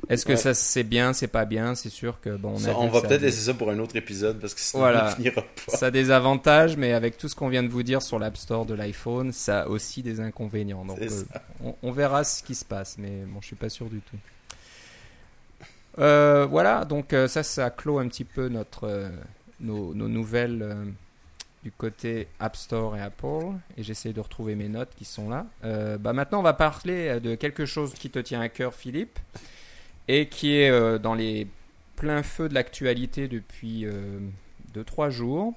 Est-ce 0.08 0.24
que 0.24 0.32
Ouais. 0.32 0.36
ça 0.38 0.54
c'est 0.54 0.84
bien, 0.84 1.12
c'est 1.12 1.26
pas 1.26 1.44
bien? 1.44 1.74
C'est 1.74 1.88
sûr 1.90 2.20
que 2.20 2.30
bon, 2.36 2.50
on, 2.52 2.58
Ça, 2.58 2.70
a 2.70 2.74
on 2.74 2.86
vu 2.86 2.92
va 2.92 3.00
peut-être 3.02 3.20
laisser 3.22 3.46
ça 3.46 3.54
pour 3.54 3.68
un 3.70 3.78
autre 3.78 3.96
épisode 3.96 4.38
parce 4.40 4.54
que 4.54 4.60
sinon 4.60 4.82
Voilà. 4.84 5.08
on 5.12 5.16
finira 5.16 5.42
pas. 5.42 5.76
ça 5.76 5.86
a 5.86 5.90
des 5.90 6.10
avantages, 6.10 6.76
mais 6.76 6.92
avec 6.92 7.18
tout 7.18 7.28
ce 7.28 7.34
qu'on 7.34 7.48
vient 7.48 7.62
de 7.64 7.68
vous 7.68 7.82
dire 7.82 8.00
sur 8.00 8.18
l'App 8.18 8.36
Store 8.36 8.64
de 8.64 8.74
l'iPhone, 8.74 9.32
ça 9.32 9.62
a 9.62 9.66
aussi 9.66 10.02
des 10.02 10.20
inconvénients. 10.20 10.84
Donc, 10.84 11.00
euh, 11.00 11.24
on, 11.64 11.74
on 11.82 11.92
verra 11.92 12.24
ce 12.24 12.42
qui 12.42 12.54
se 12.54 12.64
passe, 12.64 12.96
mais 12.96 13.24
bon, 13.26 13.40
je 13.40 13.46
suis 13.48 13.56
pas 13.56 13.68
sûr 13.68 13.86
du 13.90 14.00
tout. 14.00 14.16
Euh, 15.98 16.46
voilà, 16.46 16.84
donc 16.84 17.12
euh, 17.12 17.26
ça, 17.26 17.42
ça 17.42 17.70
clôt 17.70 17.98
un 17.98 18.06
petit 18.08 18.24
peu 18.24 18.48
notre, 18.48 18.84
euh, 18.84 19.08
nos, 19.60 19.94
nos 19.94 20.08
nouvelles 20.08 20.94
du 21.64 21.72
côté 21.72 22.28
App 22.38 22.56
Store 22.56 22.96
et 22.96 23.00
Apple. 23.00 23.54
Et 23.76 23.82
j'essaie 23.82 24.12
de 24.12 24.20
retrouver 24.20 24.54
mes 24.54 24.68
notes 24.68 24.90
qui 24.96 25.04
sont 25.04 25.28
là. 25.28 25.46
Bah 25.98 26.12
maintenant, 26.12 26.40
on 26.40 26.42
va 26.42 26.52
parler 26.52 27.20
de 27.20 27.34
quelque 27.34 27.66
chose 27.66 27.94
qui 27.94 28.10
te 28.10 28.18
tient 28.18 28.40
à 28.40 28.48
cœur, 28.48 28.74
Philippe, 28.74 29.18
et 30.06 30.28
qui 30.28 30.54
est 30.54 30.98
dans 31.00 31.14
les 31.14 31.48
pleins 31.96 32.22
feux 32.22 32.48
de 32.48 32.54
l'actualité 32.54 33.26
depuis 33.26 33.86
2-3 34.74 35.10
jours. 35.10 35.54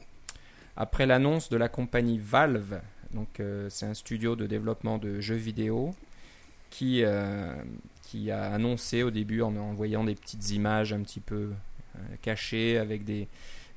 Après 0.76 1.06
l'annonce 1.06 1.50
de 1.50 1.58
la 1.58 1.70
compagnie 1.70 2.18
Valve, 2.18 2.82
donc 3.14 3.40
c'est 3.70 3.86
un 3.86 3.94
studio 3.94 4.36
de 4.36 4.48
développement 4.48 4.98
de 4.98 5.22
jeux 5.22 5.36
vidéo 5.36 5.92
qui, 6.72 7.04
qui 8.12 8.30
a 8.30 8.52
annoncé 8.52 9.04
au 9.04 9.10
début 9.12 9.42
en 9.42 9.56
envoyant 9.56 10.04
des 10.04 10.16
petites 10.16 10.52
images 10.52 10.92
un 10.92 11.02
petit 11.02 11.22
peu 11.22 11.52
euh, 11.96 12.00
cachées 12.22 12.78
avec 12.78 13.06
des, 13.06 13.30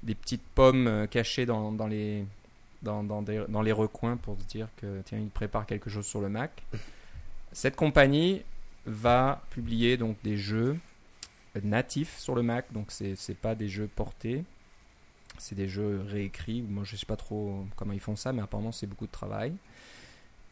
des 0.02 0.16
petites 0.16 0.42
pommes 0.56 0.88
euh, 0.88 1.06
cachées 1.06 1.46
dans, 1.46 1.70
dans 1.70 1.86
les, 1.86 2.24
dans, 2.82 3.04
dans, 3.04 3.62
les 3.62 3.72
recoins 3.72 4.16
pour 4.16 4.36
se 4.40 4.44
dire 4.46 4.66
que 4.76 5.02
tiens, 5.04 5.18
il 5.18 5.28
prépare 5.28 5.66
quelque 5.66 5.88
chose 5.88 6.04
sur 6.04 6.20
le 6.20 6.28
Mac. 6.28 6.64
cette 7.52 7.76
compagnie 7.76 8.42
va 8.86 9.40
publier 9.50 9.96
donc 9.96 10.16
des 10.24 10.36
jeux 10.36 10.76
natifs 11.62 12.18
sur 12.18 12.34
le 12.34 12.42
Mac, 12.42 12.72
donc 12.72 12.86
c'est 12.88 13.14
c'est 13.14 13.36
pas 13.36 13.54
des 13.54 13.68
jeux 13.68 13.88
portés, 13.94 14.42
c'est 15.38 15.54
des 15.54 15.68
jeux 15.68 16.04
réécrits. 16.08 16.60
Moi, 16.60 16.82
je 16.84 16.96
sais 16.96 17.06
pas 17.06 17.16
trop 17.16 17.64
comment 17.76 17.92
ils 17.92 18.00
font 18.00 18.16
ça, 18.16 18.32
mais 18.32 18.42
apparemment 18.42 18.72
c'est 18.72 18.88
beaucoup 18.88 19.06
de 19.06 19.12
travail. 19.12 19.52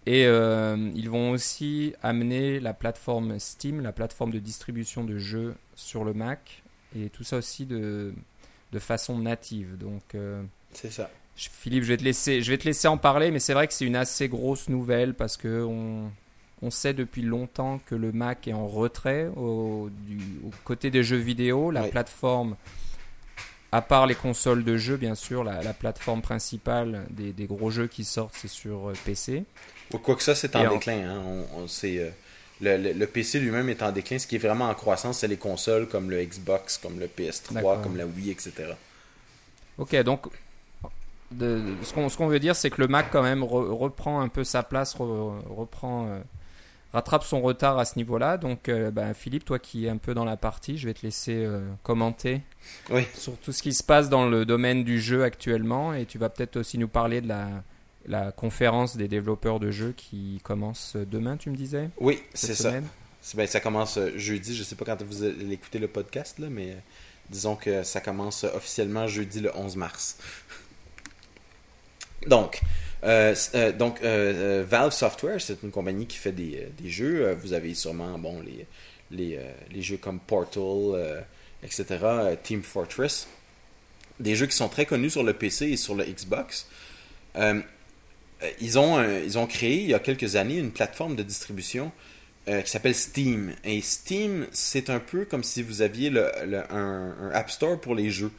Et 0.06 0.26
euh, 0.26 0.90
ils 0.94 1.08
vont 1.08 1.30
aussi 1.30 1.94
amener 2.02 2.58
la 2.58 2.74
plateforme 2.74 3.38
Steam, 3.38 3.80
la 3.80 3.92
plateforme 3.92 4.32
de 4.32 4.38
distribution 4.40 5.04
de 5.04 5.16
jeux 5.18 5.54
sur 5.76 6.02
le 6.04 6.12
Mac, 6.12 6.62
et 6.98 7.08
tout 7.08 7.22
ça 7.22 7.36
aussi 7.36 7.66
de, 7.66 8.12
de 8.72 8.78
façon 8.80 9.16
native. 9.18 9.78
Donc, 9.78 10.02
euh, 10.14 10.42
C'est 10.72 10.90
ça. 10.90 11.08
je- 11.36 11.48
Philippe, 11.50 11.84
je 11.84 11.88
vais 11.88 11.96
te 11.98 12.02
laisser, 12.04 12.42
je 12.42 12.50
vais 12.50 12.58
te 12.58 12.64
laisser 12.64 12.88
en 12.88 12.98
parler, 12.98 13.30
mais 13.30 13.38
c'est 13.38 13.54
vrai 13.54 13.68
que 13.68 13.74
c'est 13.74 13.84
une 13.86 13.94
assez 13.96 14.28
grosse 14.28 14.68
nouvelle 14.68 15.14
parce 15.14 15.36
que 15.36 15.62
on, 15.62 16.10
on 16.62 16.70
sait 16.70 16.94
depuis 16.94 17.22
longtemps 17.22 17.78
que 17.86 17.94
le 17.94 18.10
Mac 18.10 18.48
est 18.48 18.52
en 18.52 18.66
retrait 18.66 19.28
au, 19.36 19.88
du, 20.08 20.18
au 20.44 20.50
côté 20.64 20.90
des 20.90 21.04
jeux 21.04 21.16
vidéo. 21.16 21.70
La 21.70 21.82
Oui. 21.84 21.90
plateforme, 21.90 22.56
à 23.72 23.82
part 23.82 24.06
les 24.06 24.14
consoles 24.14 24.64
de 24.64 24.76
jeux, 24.76 24.96
bien 24.98 25.14
sûr, 25.14 25.42
la, 25.44 25.62
la 25.62 25.72
plateforme 25.72 26.20
principale 26.22 27.06
des, 27.10 27.32
des 27.32 27.46
gros 27.46 27.70
jeux 27.70 27.86
qui 27.86 28.04
sortent, 28.04 28.34
c'est 28.36 28.48
sur 28.48 28.90
euh, 28.90 28.92
PC. 29.04 29.44
Quoi 30.02 30.14
que 30.14 30.22
ça, 30.22 30.34
c'est 30.34 30.54
en 30.56 30.64
Et 30.64 30.68
déclin. 30.68 31.08
Hein. 31.10 31.22
On, 31.26 31.62
on- 31.62 31.66
euh, 31.84 32.10
le, 32.60 32.76
le- 32.76 32.92
le 32.92 33.06
PC 33.06 33.40
lui-même 33.40 33.68
est 33.68 33.82
en 33.82 33.90
déclin. 33.90 34.18
Ce 34.18 34.26
qui 34.26 34.36
est 34.36 34.38
vraiment 34.38 34.68
en 34.68 34.74
croissance, 34.74 35.18
c'est 35.18 35.28
les 35.28 35.36
consoles 35.38 35.88
comme 35.88 36.10
le 36.10 36.22
Xbox, 36.24 36.78
comme 36.78 37.00
le 37.00 37.06
PS3, 37.06 37.54
D'accord. 37.54 37.82
comme 37.82 37.96
la 37.96 38.06
Wii, 38.06 38.30
etc. 38.30 38.74
Ok, 39.78 39.96
donc 40.02 40.26
de- 41.30 41.60
de- 41.60 41.74
ce 41.82 42.16
qu'on 42.16 42.26
veut 42.26 42.38
dire, 42.40 42.54
c'est 42.54 42.70
que 42.70 42.80
le 42.80 42.88
Mac 42.88 43.06
quand 43.10 43.22
même 43.22 43.40
re- 43.42 43.70
reprend 43.74 44.20
un 44.20 44.28
peu 44.28 44.44
sa 44.44 44.62
place, 44.62 44.94
re- 44.96 45.40
reprend, 45.48 46.06
euh, 46.08 46.20
rattrape 46.92 47.24
son 47.24 47.40
retard 47.40 47.78
à 47.78 47.84
ce 47.84 47.96
niveau-là. 47.96 48.36
Donc, 48.36 48.68
euh, 48.68 48.90
ben, 48.90 49.14
Philippe, 49.14 49.44
toi 49.44 49.58
qui 49.58 49.86
es 49.86 49.88
un 49.88 49.96
peu 49.96 50.14
dans 50.14 50.24
la 50.24 50.36
partie, 50.36 50.78
je 50.78 50.86
vais 50.86 50.94
te 50.94 51.04
laisser 51.04 51.44
euh, 51.44 51.60
commenter 51.82 52.42
Oui. 52.90 53.02
sur 53.14 53.36
tout 53.38 53.52
ce 53.52 53.62
qui 53.62 53.72
se 53.72 53.82
passe 53.82 54.08
dans 54.08 54.28
le 54.28 54.44
domaine 54.44 54.84
du 54.84 55.00
jeu 55.00 55.24
actuellement, 55.24 55.94
et 55.94 56.06
tu 56.06 56.18
vas 56.18 56.28
peut-être 56.28 56.56
aussi 56.58 56.78
nous 56.78 56.88
parler 56.88 57.20
de 57.20 57.28
la, 57.28 57.48
la 58.06 58.32
conférence 58.32 58.96
des 58.96 59.08
développeurs 59.08 59.58
de 59.60 59.70
jeux 59.70 59.94
qui 59.96 60.40
commence 60.44 60.96
demain, 60.96 61.36
tu 61.36 61.50
me 61.50 61.56
disais? 61.56 61.88
Oui, 61.98 62.22
c'est 62.34 62.54
ça. 62.54 62.72
ben, 63.34 63.46
ça 63.46 63.60
commence 63.60 63.96
euh, 63.98 64.10
jeudi. 64.16 64.54
Je 64.54 64.62
sais 64.62 64.76
pas 64.76 64.84
quand 64.84 65.02
vous 65.02 65.22
allez 65.22 65.52
écouter 65.52 65.78
le 65.78 65.88
podcast, 65.88 66.38
là, 66.38 66.48
mais 66.50 66.72
euh, 66.72 66.76
disons 67.30 67.56
que 67.56 67.82
ça 67.84 68.00
commence 68.00 68.44
euh, 68.44 68.50
officiellement 68.54 69.06
jeudi 69.06 69.40
le 69.40 69.50
11 69.56 69.76
mars. 69.76 70.18
Donc, 72.26 72.60
euh, 73.04 73.34
euh, 73.54 73.72
donc 73.72 74.02
euh, 74.02 74.64
Valve 74.68 74.92
Software, 74.92 75.40
c'est 75.40 75.62
une 75.62 75.70
compagnie 75.70 76.06
qui 76.06 76.18
fait 76.18 76.32
des, 76.32 76.68
des 76.80 76.90
jeux. 76.90 77.32
Vous 77.42 77.52
avez 77.52 77.74
sûrement 77.74 78.18
bon, 78.18 78.40
les, 78.42 78.66
les, 79.10 79.38
les 79.72 79.82
jeux 79.82 79.96
comme 79.96 80.20
Portal, 80.20 81.24
etc., 81.62 81.84
Team 82.42 82.62
Fortress. 82.62 83.26
Des 84.20 84.36
jeux 84.36 84.46
qui 84.46 84.56
sont 84.56 84.68
très 84.68 84.86
connus 84.86 85.10
sur 85.10 85.24
le 85.24 85.32
PC 85.32 85.66
et 85.70 85.76
sur 85.76 85.94
le 85.94 86.04
Xbox. 86.04 86.66
Ils, 88.60 88.78
ont, 88.78 89.02
ils 89.24 89.38
ont 89.38 89.46
créé 89.46 89.82
il 89.82 89.88
y 89.90 89.94
a 89.94 89.98
quelques 90.00 90.36
années 90.36 90.58
une 90.58 90.72
plateforme 90.72 91.16
de 91.16 91.22
distribution 91.22 91.92
qui 92.46 92.70
s'appelle 92.70 92.94
Steam. 92.94 93.52
Et 93.64 93.80
Steam, 93.80 94.46
c'est 94.52 94.90
un 94.90 94.98
peu 95.00 95.24
comme 95.24 95.44
si 95.44 95.62
vous 95.62 95.80
aviez 95.82 96.10
le- 96.10 96.30
un, 96.72 97.14
un 97.20 97.30
App 97.32 97.50
Store 97.50 97.80
pour 97.80 97.94
les 97.94 98.10
jeux. 98.10 98.30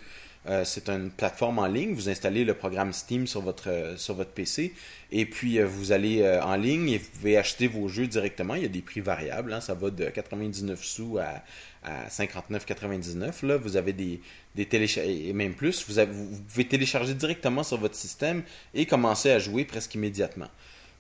Euh, 0.48 0.66
c'est 0.66 0.90
une 0.90 1.10
plateforme 1.10 1.60
en 1.60 1.68
ligne. 1.68 1.94
Vous 1.94 2.10
installez 2.10 2.44
le 2.44 2.54
programme 2.54 2.92
Steam 2.92 3.28
sur 3.28 3.42
votre, 3.42 3.70
euh, 3.70 4.24
PC 4.36 4.74
et 5.12 5.26
puis 5.26 5.60
euh, 5.60 5.66
vous 5.66 5.92
allez 5.92 6.28
en 6.44 6.56
ligne 6.56 6.90
et 6.90 6.98
vous 6.98 7.10
pouvez 7.12 7.38
acheter 7.38 7.68
vos 7.68 7.88
jeux 7.88 8.08
directement. 8.08 8.56
Il 8.56 8.64
y 8.64 8.66
a 8.66 8.70
des 8.70 8.82
prix 8.82 9.00
variables. 9.00 9.54
hein. 9.54 9.62
Ça 9.62 9.74
va 9.74 9.90
de 9.90 10.06
99 10.06 10.84
sous 10.84 11.18
à, 11.18 11.44
à 11.84 12.08
59,99. 12.10 13.46
Là, 13.46 13.58
vous 13.58 13.78
avez 13.78 13.94
des, 13.94 14.20
téléchargements 14.66 15.14
et 15.14 15.34
même 15.34 15.54
plus. 15.54 15.86
Vous, 15.88 15.96
vous 16.12 16.42
pouvez 16.42 16.68
télécharger 16.68 17.14
directement 17.14 17.64
sur 17.64 17.78
votre 17.78 17.96
système 17.96 18.44
et 18.74 18.86
commencer 18.86 19.32
à 19.32 19.40
jouer 19.40 19.64
presque 19.64 19.96
immédiatement. 19.96 20.50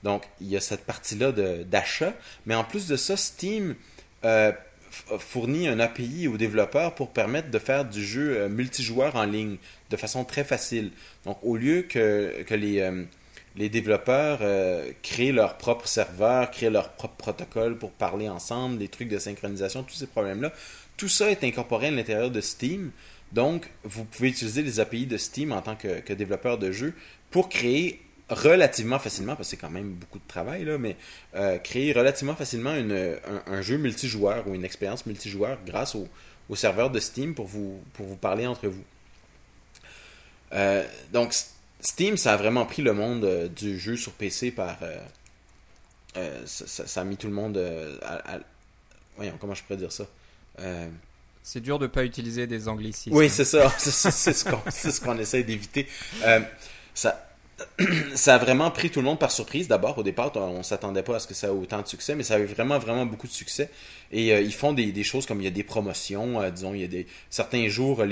Donc, 0.04 0.24
il 0.42 0.48
y 0.48 0.58
a 0.58 0.60
cette 0.62 0.86
partie-là 0.86 1.32
d'achat. 1.64 2.14
Mais 2.46 2.56
en 2.56 2.64
plus 2.64 2.88
de 2.88 2.96
ça, 2.96 3.18
Steam 3.18 3.76
fournit 5.20 5.68
un 5.68 5.80
API 5.80 6.28
aux 6.28 6.38
développeurs 6.38 6.94
pour 6.96 7.10
permettre 7.10 7.50
de 7.50 7.60
faire 7.60 7.86
du 7.86 8.04
jeu 8.06 8.38
euh, 8.38 8.50
multijoueur 8.50 9.16
en 9.16 9.26
ligne 9.26 9.58
de 9.90 9.98
façon 9.98 10.24
très 10.24 10.44
facile. 10.44 10.92
Donc, 11.26 11.38
au 11.44 11.58
lieu 11.58 11.84
que, 11.84 12.46
euh, 12.52 13.04
les 13.56 13.70
développeurs 13.70 14.40
euh, 14.42 14.92
créent 15.04 15.32
leur 15.32 15.58
propre 15.58 15.88
serveur, 15.88 16.50
créent 16.52 16.70
leur 16.70 16.90
propre 16.90 17.16
protocole 17.16 17.78
pour 17.78 17.92
parler 17.92 18.30
ensemble, 18.30 18.78
des 18.78 18.88
trucs 18.88 19.10
de 19.10 19.20
synchronisation, 19.20 19.84
tous 19.84 19.96
ces 19.96 20.08
problèmes-là, 20.08 20.52
tout 20.98 21.10
ça 21.10 21.30
est 21.30 21.44
incorporé 21.44 21.88
à 21.88 21.92
l'intérieur 21.92 22.32
de 22.32 22.42
Steam. 22.42 22.92
Donc, 23.32 23.70
vous 23.84 24.06
pouvez 24.06 24.30
utiliser 24.30 24.62
les 24.62 24.80
API 24.80 25.06
de 25.06 25.18
Steam 25.18 25.52
en 25.52 25.62
tant 25.62 25.76
que 25.76 26.14
développeur 26.14 26.58
de 26.58 26.72
jeu 26.72 26.94
pour 27.32 27.50
créer 27.50 28.00
relativement 28.34 29.00
facilement, 29.00 29.36
parce 29.36 29.48
que 29.50 29.52
c'est 29.56 29.62
quand 29.62 29.70
même 29.70 29.92
beaucoup 29.94 30.20
de 30.20 30.28
travail, 30.28 30.66
là, 30.66 30.78
mais 30.78 30.96
euh, 31.36 31.58
créer 31.58 31.92
relativement 31.94 32.36
facilement 32.36 32.76
une, 32.76 32.92
un, 32.92 33.54
un 33.54 33.62
jeu 33.62 33.78
multijoueur 33.78 34.48
ou 34.48 34.54
une 34.56 34.66
expérience 34.66 35.06
multijoueur 35.06 35.58
grâce 35.66 35.96
au, 35.96 36.08
au 36.50 36.56
serveur 36.56 36.90
de 36.90 37.00
Steam 37.00 37.34
pour 37.36 37.46
vous, 37.48 37.82
pour 37.94 38.06
vous 38.06 38.16
parler 38.18 38.46
entre 38.48 38.68
vous. 38.68 38.84
Euh, 40.54 40.84
donc, 41.12 41.34
Steam, 41.82 42.18
ça 42.18 42.34
a 42.34 42.38
vraiment 42.38 42.66
pris 42.66 42.82
le 42.82 42.94
monde 42.94 43.24
euh, 43.26 43.48
du 43.48 43.80
jeu 43.80 43.96
sur 43.98 44.12
PC 44.14 44.52
par... 44.52 44.78
ça, 46.46 46.68
ça- 46.68 46.88
ça 46.88 47.02
a 47.02 47.04
mis 47.04 47.18
tout 47.18 47.28
le 47.28 47.34
monde 47.34 47.58
à, 48.04 48.36
à- 48.36 48.40
Voyons, 49.16 49.34
comment 49.40 49.54
je 49.54 49.64
pourrais 49.64 49.78
dire 49.78 49.92
ça 49.92 50.06
C'est 51.44 51.60
dur 51.62 51.78
de 51.80 51.88
pas 51.88 52.04
utiliser 52.04 52.48
des 52.48 52.68
anglicismes. 52.68 53.16
oui, 53.16 53.30
c'est 53.30 53.46
ça. 53.46 53.70
C'est 53.78 54.34
ce 54.34 54.44
qu'on 54.46 54.62
ce 54.72 55.22
essaie 55.22 55.44
d'éviter. 55.44 55.88
Euh, 56.24 56.40
ça, 56.96 57.30
ça 58.16 58.36
a 58.36 58.38
vraiment 58.38 58.72
pris 58.72 58.90
tout 58.90 59.00
le 59.00 59.06
monde 59.06 59.20
par 59.20 59.32
surprise. 59.32 59.68
D'abord, 59.68 59.98
au 59.98 60.04
départ, 60.04 60.32
on 60.36 60.64
s'attendait 60.64 61.04
pas 61.04 61.16
à 61.18 61.20
ce 61.20 61.28
que 61.28 61.34
ça 61.34 61.48
ait 61.48 61.52
autant 61.52 61.82
de 61.82 61.88
succès, 61.88 62.16
mais 62.16 62.24
ça 62.24 62.36
a 62.36 62.40
eu 62.40 62.46
vraiment, 62.46 62.80
vraiment 62.80 63.06
beaucoup 63.06 63.28
de 63.28 63.32
succès. 63.32 63.70
Et 64.12 64.34
euh, 64.34 64.42
ils 64.42 64.54
font 64.54 64.74
des, 64.74 64.92
des 64.92 65.04
choses 65.04 65.26
comme 65.26 65.40
il 65.42 65.44
y 65.44 65.48
a 65.48 65.52
des 65.52 65.64
promotions, 65.64 66.42
euh, 66.42 66.50
disons, 66.50 66.74
il 66.74 66.82
y 66.82 66.84
a 66.84 66.88
des 66.88 67.08
certains 67.30 67.68
jours, 67.68 68.04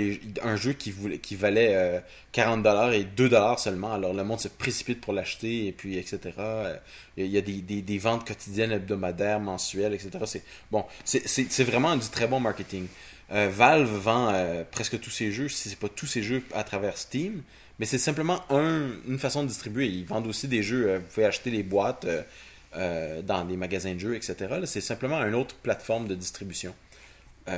un 0.44 0.56
jeu 0.56 0.74
qui, 0.74 0.92
valait 1.36 1.76
euh, 1.76 2.00
40$ 2.34 2.94
et 2.94 3.04
2$ 3.04 3.58
seulement. 3.58 3.94
Alors 3.94 4.14
le 4.14 4.24
monde 4.24 4.40
se 4.40 4.48
précipite 4.48 5.02
pour 5.02 5.14
l'acheter, 5.14 5.68
et 5.68 5.72
puis 5.72 5.98
etc. 5.98 6.20
Euh, 6.40 6.76
Il 7.18 7.28
y 7.28 7.38
a, 7.38 7.42
des, 7.42 7.62
des, 7.62 7.82
des 7.82 7.98
ventes 7.98 8.26
quotidiennes, 8.28 8.72
hebdomadaires, 8.72 9.40
mensuelles, 9.40 9.94
etc. 9.94 10.10
C'est 10.26 10.44
bon, 10.72 10.86
c'est- 11.04 11.64
vraiment 11.64 11.96
du 11.96 12.08
très 12.10 12.28
bon 12.28 12.40
marketing. 12.40 12.88
Euh, 13.32 13.50
Valve 13.50 13.90
vend 13.90 14.30
euh, 14.34 14.64
presque 14.70 15.00
tous 15.00 15.10
ses 15.10 15.32
jeux, 15.32 15.48
si 15.48 15.70
c'est 15.70 15.80
pas 15.80 15.88
tous 15.88 16.08
ses 16.08 16.22
jeux 16.22 16.44
à 16.54 16.64
travers 16.64 16.98
Steam, 16.98 17.44
mais 17.82 17.88
c'est 17.88 17.98
simplement 17.98 18.44
un, 18.52 18.92
une 19.08 19.18
façon 19.18 19.42
de 19.42 19.48
distribuer. 19.48 19.88
Ils 19.88 20.06
vendent 20.06 20.28
aussi 20.28 20.48
des 20.48 20.62
jeux, 20.62 20.88
euh, 20.88 20.98
vous 21.00 21.06
pouvez 21.12 21.26
acheter 21.26 21.50
des 21.50 21.64
boîtes 21.64 22.06
euh, 22.06 22.22
euh, 22.76 23.24
dans 23.24 23.44
des 23.44 23.58
magasins 23.58 23.96
de 23.96 24.00
jeux, 24.00 24.16
etc. 24.16 24.36
C'est 24.66 24.82
simplement 24.82 25.18
une 25.24 25.34
autre 25.34 25.56
plateforme 25.56 26.08
de 26.08 26.14
distribution. 26.14 26.76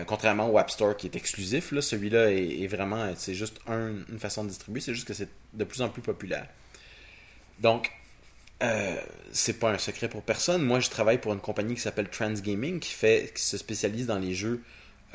Contrairement 0.07 0.49
au 0.49 0.57
App 0.57 0.71
Store 0.71 0.95
qui 0.95 1.07
est 1.07 1.15
exclusif, 1.17 1.73
là, 1.73 1.81
celui-là 1.81 2.31
est, 2.31 2.65
vraiment, 2.67 3.11
c'est 3.17 3.35
juste 3.35 3.59
un- 3.67 3.95
une 4.09 4.17
façon 4.17 4.45
de 4.45 4.49
distribuer, 4.49 4.79
c'est 4.79 4.93
juste 4.93 5.05
que 5.05 5.13
c'est 5.13 5.27
de 5.53 5.63
plus 5.65 5.81
en 5.81 5.89
plus 5.89 6.01
populaire. 6.01 6.47
Donc, 7.59 7.91
euh, 8.63 8.95
c'est 9.33 9.59
pas 9.59 9.71
un 9.71 9.77
secret 9.77 10.07
pour 10.07 10.23
personne. 10.23 10.63
Moi, 10.63 10.79
je 10.79 10.89
travaille 10.89 11.17
pour 11.19 11.33
une 11.33 11.41
compagnie 11.41 11.75
qui 11.75 11.81
s'appelle 11.81 12.07
Transgaming, 12.07 12.79
qui 12.79 12.93
fait, 12.93 13.33
qui 13.35 13.43
se 13.43 13.57
spécialise 13.57 14.07
dans 14.07 14.19
les 14.19 14.33
jeux 14.33 14.61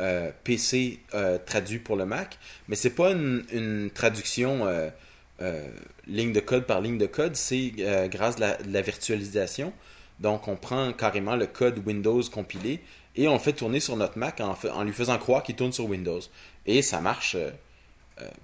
euh, 0.00 0.30
PC 0.44 1.00
euh, 1.12 1.38
traduits 1.44 1.80
pour 1.80 1.96
le 1.96 2.06
Mac, 2.06 2.38
mais 2.68 2.76
c'est 2.76 2.94
pas 2.94 3.10
une, 3.10 3.90
traduction 3.92 4.64
euh, 4.64 5.68
ligne 6.06 6.32
de 6.32 6.38
code 6.38 6.66
par 6.66 6.80
ligne 6.80 6.98
de 6.98 7.06
code, 7.06 7.34
c'est 7.34 7.72
grâce 8.06 8.36
à 8.36 8.40
la, 8.40 8.58
la 8.70 8.80
virtualisation. 8.80 9.72
Donc, 10.20 10.46
on 10.46 10.54
prend 10.54 10.92
carrément 10.92 11.34
le 11.34 11.48
code 11.48 11.82
Windows 11.84 12.22
compilé 12.32 12.80
et 13.16 13.26
on 13.26 13.32
le 13.32 13.38
fait 13.40 13.52
tourner 13.52 13.80
sur 13.80 13.96
notre 13.96 14.18
Mac 14.18 14.40
en, 14.40 14.84
lui 14.84 14.92
faisant 14.92 15.18
croire 15.18 15.42
qu'il 15.42 15.56
tourne 15.56 15.72
sur 15.72 15.86
Windows. 15.86 16.20
Et 16.64 16.80
ça 16.82 17.00
marche 17.00 17.36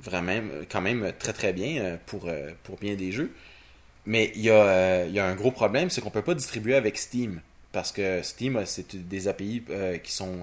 vraiment 0.01 0.41
quand 0.69 0.81
même 0.81 1.13
très 1.21 1.33
très 1.33 1.53
bien 1.53 2.01
pour, 2.07 2.29
pour 2.65 2.79
bien 2.79 2.95
des 2.97 3.13
jeux. 3.13 3.33
Mais 4.07 4.33
il 4.35 4.43
y, 4.43 4.51
a, 4.51 5.05
il 5.07 5.13
y 5.13 5.21
a 5.21 5.27
un 5.27 5.35
gros 5.37 5.53
problème, 5.53 5.89
c'est 5.89 6.01
qu'on 6.01 6.11
peut 6.11 6.23
pas 6.23 6.35
distribuer 6.35 6.75
avec 6.75 6.99
Steam. 6.99 7.41
Parce 7.71 7.93
que 7.93 8.23
Steam, 8.23 8.61
c'est 8.67 8.97
des 9.09 9.29
API 9.29 9.63
qui 10.03 10.13
sont 10.13 10.39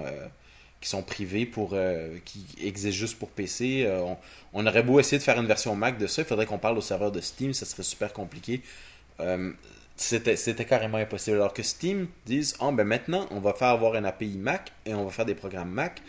qui 0.82 0.90
sont 0.90 1.04
privés 1.04 1.46
pour 1.46 1.72
euh, 1.74 2.18
qui 2.26 2.46
existent 2.62 2.98
juste 2.98 3.20
pour 3.20 3.30
PC. 3.30 3.84
Euh, 3.86 4.04
on, 4.52 4.66
aurait 4.66 4.84
beau 4.84 5.00
essayer 5.00 5.20
de 5.20 5.24
faire 5.24 5.40
une 5.40 5.46
version 5.46 5.76
Mac 5.76 5.98
de 6.00 6.08
ça, 6.08 6.24
il 6.24 6.26
faudrait 6.26 6.48
qu'on 6.48 6.58
parle 6.58 6.78
au 6.78 6.82
serveur 6.82 7.12
de 7.12 7.22
Steam, 7.22 7.54
ça 7.54 7.66
serait 7.66 7.84
super 7.84 8.12
compliqué. 8.12 8.62
Euh, 9.20 9.52
c'était 9.96 10.66
carrément 10.66 10.98
impossible. 10.98 11.38
Alors 11.38 11.54
que 11.54 11.62
Steam 11.62 12.08
disent 12.26 12.56
oh, 12.60 12.72
ben 12.72 12.84
maintenant 12.84 13.28
on 13.30 13.40
va 13.40 13.54
faire 13.54 13.68
avoir 13.68 13.96
une 13.96 14.06
API 14.06 14.38
Mac 14.38 14.72
et 14.88 14.96
on 14.96 15.06
va 15.06 15.12
faire 15.12 15.26
des 15.26 15.36
programmes 15.36 15.70
Mac 15.70 16.02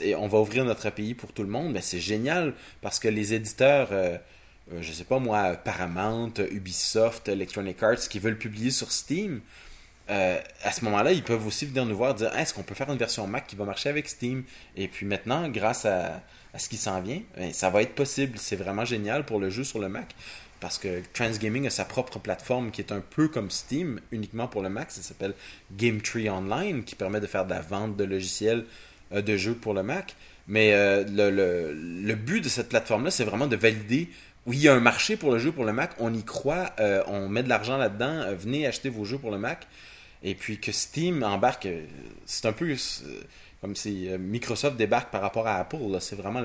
et 0.00 0.14
on 0.14 0.26
va 0.26 0.38
ouvrir 0.38 0.64
notre 0.64 0.86
API 0.86 1.12
pour 1.12 1.32
tout 1.32 1.42
le 1.42 1.50
monde. 1.50 1.74
Ben 1.74 1.82
c'est 1.82 2.00
génial 2.00 2.54
parce 2.80 2.98
que 2.98 3.08
les 3.08 3.34
éditeurs 3.34 3.90
je 4.80 4.92
sais 4.92 5.04
pas 5.04 5.18
moi, 5.18 5.56
Paramount, 5.56 6.32
Ubisoft, 6.50 7.28
Electronic 7.28 7.82
Arts 7.82 8.08
qui 8.08 8.18
veulent 8.18 8.38
publier 8.38 8.70
sur 8.70 8.90
Steam, 8.90 9.42
euh, 10.10 10.38
à 10.62 10.70
ce 10.70 10.84
moment-là, 10.84 11.12
ils 11.12 11.22
peuvent 11.22 11.46
aussi 11.46 11.64
venir 11.64 11.86
nous 11.86 11.96
voir 11.96 12.14
dire 12.14 12.36
est-ce 12.36 12.52
qu'on 12.52 12.62
peut 12.62 12.74
faire 12.74 12.90
une 12.90 12.98
version 12.98 13.26
Mac 13.26 13.46
qui 13.46 13.56
va 13.56 13.64
marcher 13.64 13.88
avec 13.88 14.08
Steam? 14.08 14.44
Et 14.76 14.88
puis 14.88 15.06
maintenant, 15.06 15.48
grâce 15.48 15.86
à, 15.86 16.20
ce 16.56 16.68
qui 16.68 16.76
s'en 16.76 17.00
vient, 17.00 17.22
ben, 17.36 17.52
ça 17.52 17.70
va 17.70 17.82
être 17.82 17.94
possible. 17.94 18.38
C'est 18.38 18.56
vraiment 18.56 18.84
génial 18.84 19.24
pour 19.24 19.40
le 19.40 19.50
jeu 19.50 19.64
sur 19.64 19.78
le 19.78 19.88
Mac 19.88 20.14
parce 20.60 20.78
que 20.78 21.02
Transgaming 21.12 21.66
a 21.66 21.70
sa 21.70 21.84
propre 21.84 22.18
plateforme 22.18 22.70
qui 22.70 22.80
est 22.80 22.92
un 22.92 23.00
peu 23.00 23.28
comme 23.28 23.50
Steam, 23.50 24.00
uniquement 24.12 24.46
pour 24.46 24.62
le 24.62 24.68
Mac. 24.68 24.90
Ça 24.90 25.02
s'appelle 25.02 25.34
Game 25.72 26.00
Tree 26.00 26.28
Online, 26.28 26.84
qui 26.84 26.94
permet 26.94 27.20
de 27.20 27.26
faire 27.26 27.44
de 27.44 27.50
la 27.50 27.60
vente 27.60 27.96
de 27.96 28.04
logiciels 28.04 28.64
euh, 29.12 29.22
de 29.22 29.36
jeux 29.36 29.54
pour 29.54 29.74
le 29.74 29.82
Mac. 29.82 30.14
Mais 30.48 30.74
euh, 30.74 31.04
le, 31.06 32.14
but 32.14 32.42
de 32.42 32.48
cette 32.50 32.68
plateforme-là, 32.68 33.10
c'est 33.10 33.24
vraiment 33.24 33.46
de 33.46 33.56
valider 33.56 34.10
oui, 34.46 34.58
il 34.58 34.62
y 34.62 34.68
a 34.68 34.74
un 34.74 34.80
marché 34.80 35.16
pour 35.16 35.32
le 35.32 35.38
jeu 35.38 35.52
pour 35.52 35.64
le 35.64 35.72
Mac, 35.72 35.92
on 35.98 36.12
y 36.12 36.22
croit, 36.22 36.66
on 37.06 37.30
met 37.30 37.42
de 37.42 37.48
l'argent 37.48 37.78
là-dedans, 37.78 38.26
venez 38.38 38.66
acheter 38.66 38.90
vos 38.90 39.06
jeux 39.06 39.16
pour 39.16 39.30
le 39.30 39.38
Mac. 39.38 39.66
Et 40.24 40.34
puis 40.34 40.58
que 40.58 40.72
Steam 40.72 41.22
embarque, 41.22 41.66
euh, 41.66 41.84
c'est 42.24 42.46
un 42.46 42.54
peu 42.54 42.70
euh, 42.70 43.20
comme 43.60 43.76
si 43.76 44.08
euh, 44.08 44.16
Microsoft 44.16 44.76
débarque 44.76 45.10
par 45.10 45.20
rapport 45.20 45.46
à 45.46 45.56
Apple. 45.56 45.76
C'est 46.00 46.16
vraiment 46.16 46.42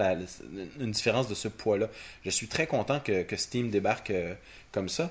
une 0.79 0.91
différence 0.91 1.29
de 1.29 1.33
ce 1.33 1.47
poids-là. 1.47 1.87
Je 2.25 2.29
suis 2.29 2.47
très 2.47 2.67
content 2.67 2.99
que, 2.99 3.35
Steam 3.37 3.69
débarque 3.69 4.11
comme 4.73 4.89
ça. 4.89 5.09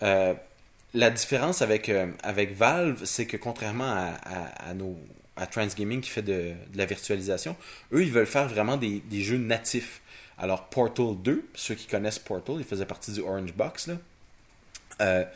la 0.00 1.10
différence 1.10 1.60
avec, 1.60 1.90
avec 2.22 2.56
Valve, 2.56 3.04
c'est 3.04 3.26
que 3.26 3.36
contrairement 3.36 4.14
à, 4.24 4.74
nos, 4.74 4.98
à 5.36 5.46
Transgaming 5.46 6.00
qui 6.00 6.10
fait 6.10 6.22
de, 6.22 6.54
la 6.74 6.86
virtualisation, 6.86 7.56
eux, 7.92 8.02
ils 8.02 8.10
veulent 8.10 8.26
faire 8.26 8.48
vraiment 8.48 8.78
des, 8.78 9.02
jeux 9.12 9.36
natifs. 9.36 10.00
Alors, 10.38 10.68
Portal 10.68 11.14
2, 11.22 11.46
ceux 11.54 11.74
qui 11.74 11.86
connaissent 11.86 12.18
Portal, 12.18 12.56
il 12.58 12.64
faisait 12.64 12.86
partie 12.86 13.12
du 13.12 13.20
Orange 13.20 13.52
Box. 13.52 13.88
Là. 13.88 15.26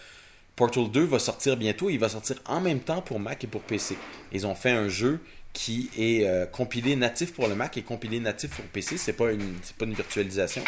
Portal 0.62 0.88
2 0.92 1.06
va 1.06 1.18
sortir 1.18 1.56
bientôt. 1.56 1.90
Il 1.90 1.98
va 1.98 2.08
sortir 2.08 2.36
en 2.46 2.60
même 2.60 2.78
temps 2.78 3.02
pour 3.02 3.18
Mac 3.18 3.42
et 3.42 3.48
pour 3.48 3.62
PC. 3.62 3.96
Ils 4.30 4.46
ont 4.46 4.54
fait 4.54 4.70
un 4.70 4.88
jeu 4.88 5.18
qui 5.52 5.90
est 5.98 6.24
euh, 6.24 6.46
compilé 6.46 6.94
natif 6.94 7.32
pour 7.32 7.48
le 7.48 7.56
Mac 7.56 7.76
et 7.78 7.82
compilé 7.82 8.20
natif 8.20 8.50
pour 8.50 8.64
PC. 8.66 8.96
C'est 8.96 9.14
pas 9.14 9.24
pas 9.24 9.84
une 9.84 9.94
virtualisation. 9.94 10.62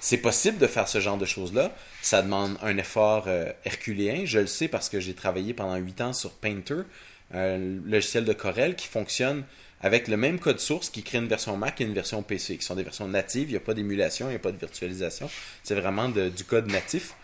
C'est 0.00 0.16
possible 0.16 0.58
de 0.58 0.66
faire 0.66 0.88
ce 0.88 0.98
genre 0.98 1.18
de 1.18 1.24
choses-là. 1.24 1.72
Ça 2.02 2.20
demande 2.22 2.58
un 2.62 2.76
effort 2.78 3.26
euh, 3.28 3.52
herculéen. 3.64 4.26
Je 4.26 4.40
le 4.40 4.48
sais 4.48 4.66
parce 4.66 4.88
que 4.88 4.98
j'ai 4.98 5.14
travaillé 5.14 5.54
pendant 5.54 5.76
8 5.76 6.00
ans 6.00 6.12
sur 6.12 6.32
Painter, 6.32 6.80
un 7.32 7.58
logiciel 7.84 8.24
de 8.24 8.32
Corel 8.32 8.74
qui 8.74 8.88
fonctionne 8.88 9.44
avec 9.80 10.08
le 10.08 10.16
même 10.16 10.40
code 10.40 10.58
source 10.58 10.90
qui 10.90 11.04
crée 11.04 11.18
une 11.18 11.28
version 11.28 11.56
Mac 11.56 11.80
et 11.80 11.84
une 11.84 11.94
version 11.94 12.24
PC, 12.24 12.56
qui 12.56 12.64
sont 12.64 12.74
des 12.74 12.82
versions 12.82 13.06
natives. 13.06 13.50
Il 13.50 13.52
n'y 13.52 13.56
a 13.56 13.60
pas 13.60 13.74
d'émulation, 13.74 14.26
il 14.26 14.30
n'y 14.30 14.36
a 14.36 14.40
pas 14.40 14.50
de 14.50 14.58
virtualisation. 14.58 15.30
C'est 15.62 15.76
vraiment 15.76 16.08
du 16.08 16.42
code 16.42 16.66
natif. 16.66 17.14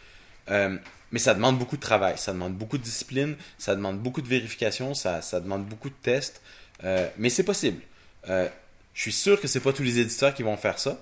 Euh, 0.50 0.76
mais 1.12 1.18
ça 1.18 1.34
demande 1.34 1.58
beaucoup 1.58 1.76
de 1.76 1.82
travail, 1.82 2.18
ça 2.18 2.32
demande 2.32 2.54
beaucoup 2.54 2.78
de 2.78 2.82
discipline, 2.82 3.36
ça 3.58 3.74
demande 3.74 3.98
beaucoup 3.98 4.22
de 4.22 4.28
vérification, 4.28 4.94
ça, 4.94 5.20
demande 5.40 5.64
beaucoup 5.64 5.88
de 5.88 5.94
tests. 6.02 6.40
Euh, 6.82 7.08
mais 7.18 7.30
c'est 7.30 7.44
possible. 7.44 7.80
Euh, 8.28 8.48
je 8.94 9.02
suis 9.02 9.12
sûr 9.12 9.40
que 9.40 9.46
c'est 9.46 9.60
pas 9.60 9.72
tous 9.72 9.82
les 9.82 9.98
éditeurs 9.98 10.34
qui 10.34 10.42
vont 10.42 10.56
faire 10.56 10.78
ça. 10.78 11.00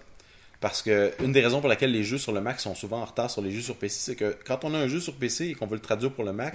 Parce 0.61 0.81
que 0.81 1.13
une 1.21 1.33
des 1.33 1.41
raisons 1.41 1.61
pour 1.61 1.69
laquelle 1.69 1.91
les 1.91 2.05
jeux 2.05 2.19
sur 2.19 2.31
le 2.31 2.41
Mac 2.41 2.61
sont 2.61 2.77
souvent 2.77 3.01
en 3.01 3.05
retard 3.05 3.29
sur 3.31 3.43
les 3.43 3.51
jeux 3.51 3.63
sur 3.63 3.77
PC, 3.77 3.99
c'est 3.99 4.15
que 4.15 4.37
quand 4.47 4.65
on 4.65 4.75
a 4.75 4.79
un 4.79 4.87
jeu 4.87 5.01
sur 5.01 5.17
PC 5.17 5.47
et 5.47 5.55
qu'on 5.55 5.67
veut 5.67 5.75
le 5.75 5.83
traduire 5.83 6.13
pour 6.13 6.23
le 6.23 6.33
Mac 6.33 6.55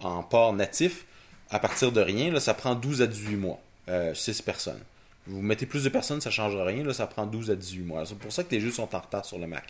en 0.00 0.22
port 0.22 0.52
natif, 0.52 1.06
à 1.50 1.58
partir 1.58 1.90
de 1.90 2.00
rien, 2.00 2.30
là, 2.30 2.40
ça 2.40 2.52
prend 2.52 2.74
12 2.74 3.00
à 3.02 3.06
18 3.06 3.36
mois. 3.36 3.60
6 3.86 3.90
euh, 3.90 4.42
personnes. 4.44 4.80
Vous 5.26 5.40
mettez 5.40 5.64
plus 5.64 5.84
de 5.84 5.88
personnes, 5.88 6.20
ça 6.20 6.28
ne 6.28 6.34
change 6.34 6.56
rien, 6.56 6.84
là, 6.84 6.92
ça 6.92 7.06
prend 7.06 7.26
12 7.26 7.50
à 7.50 7.56
18 7.56 7.80
mois. 7.84 8.04
C'est 8.06 8.18
pour 8.18 8.32
ça 8.32 8.44
que 8.44 8.50
les 8.50 8.60
jeux 8.60 8.70
sont 8.70 8.94
en 8.94 8.98
retard 8.98 9.24
sur 9.24 9.38
le 9.38 9.46
Mac. 9.46 9.64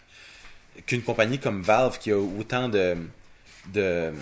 Qu'une 0.87 1.03
compagnie 1.03 1.39
comme 1.39 1.63
Valve 1.63 1.99
qui 1.99 2.11
a 2.11 2.19
autant 2.19 2.69
de, 2.69 2.97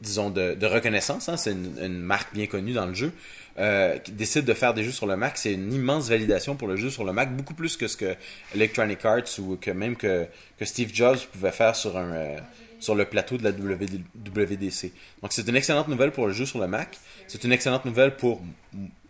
disons, 0.00 0.30
de, 0.30 0.66
reconnaissance. 0.66 1.28
Hein, 1.28 1.36
c'est 1.36 1.52
une, 1.52 1.98
marque 1.98 2.32
bien 2.34 2.46
connue 2.46 2.72
dans 2.72 2.86
le 2.86 2.94
jeu. 2.94 3.12
Euh, 3.58 3.98
qui 3.98 4.12
décide 4.12 4.44
de 4.44 4.54
faire 4.54 4.72
des 4.72 4.84
jeux 4.84 4.92
sur 4.92 5.08
le 5.08 5.16
Mac, 5.16 5.36
c'est 5.36 5.52
une 5.52 5.72
immense 5.72 6.08
validation 6.08 6.54
pour 6.54 6.68
le 6.68 6.76
jeu 6.76 6.90
sur 6.90 7.02
le 7.02 7.12
Mac, 7.12 7.34
beaucoup 7.34 7.54
plus 7.54 7.76
que 7.76 7.88
ce 7.88 7.96
que 7.96 8.14
Electronic 8.54 9.04
Arts 9.04 9.40
ou 9.40 9.56
que 9.56 9.72
même 9.72 9.96
que, 9.96 10.28
que 10.60 10.64
Steve 10.64 10.94
Jobs 10.94 11.18
pouvait 11.32 11.50
faire 11.50 11.74
sur 11.74 11.96
un 11.96 12.12
euh, 12.12 12.38
sur 12.80 12.94
le 12.94 13.04
plateau 13.04 13.36
de 13.36 13.44
la 13.44 13.50
WDC. 13.50 14.92
Donc 15.22 15.32
c'est 15.32 15.46
une 15.48 15.56
excellente 15.56 15.88
nouvelle 15.88 16.12
pour 16.12 16.26
le 16.26 16.32
jeu 16.32 16.46
sur 16.46 16.60
le 16.60 16.66
Mac. 16.66 16.98
C'est 17.26 17.44
une 17.44 17.52
excellente 17.52 17.84
nouvelle 17.84 18.16
pour 18.16 18.40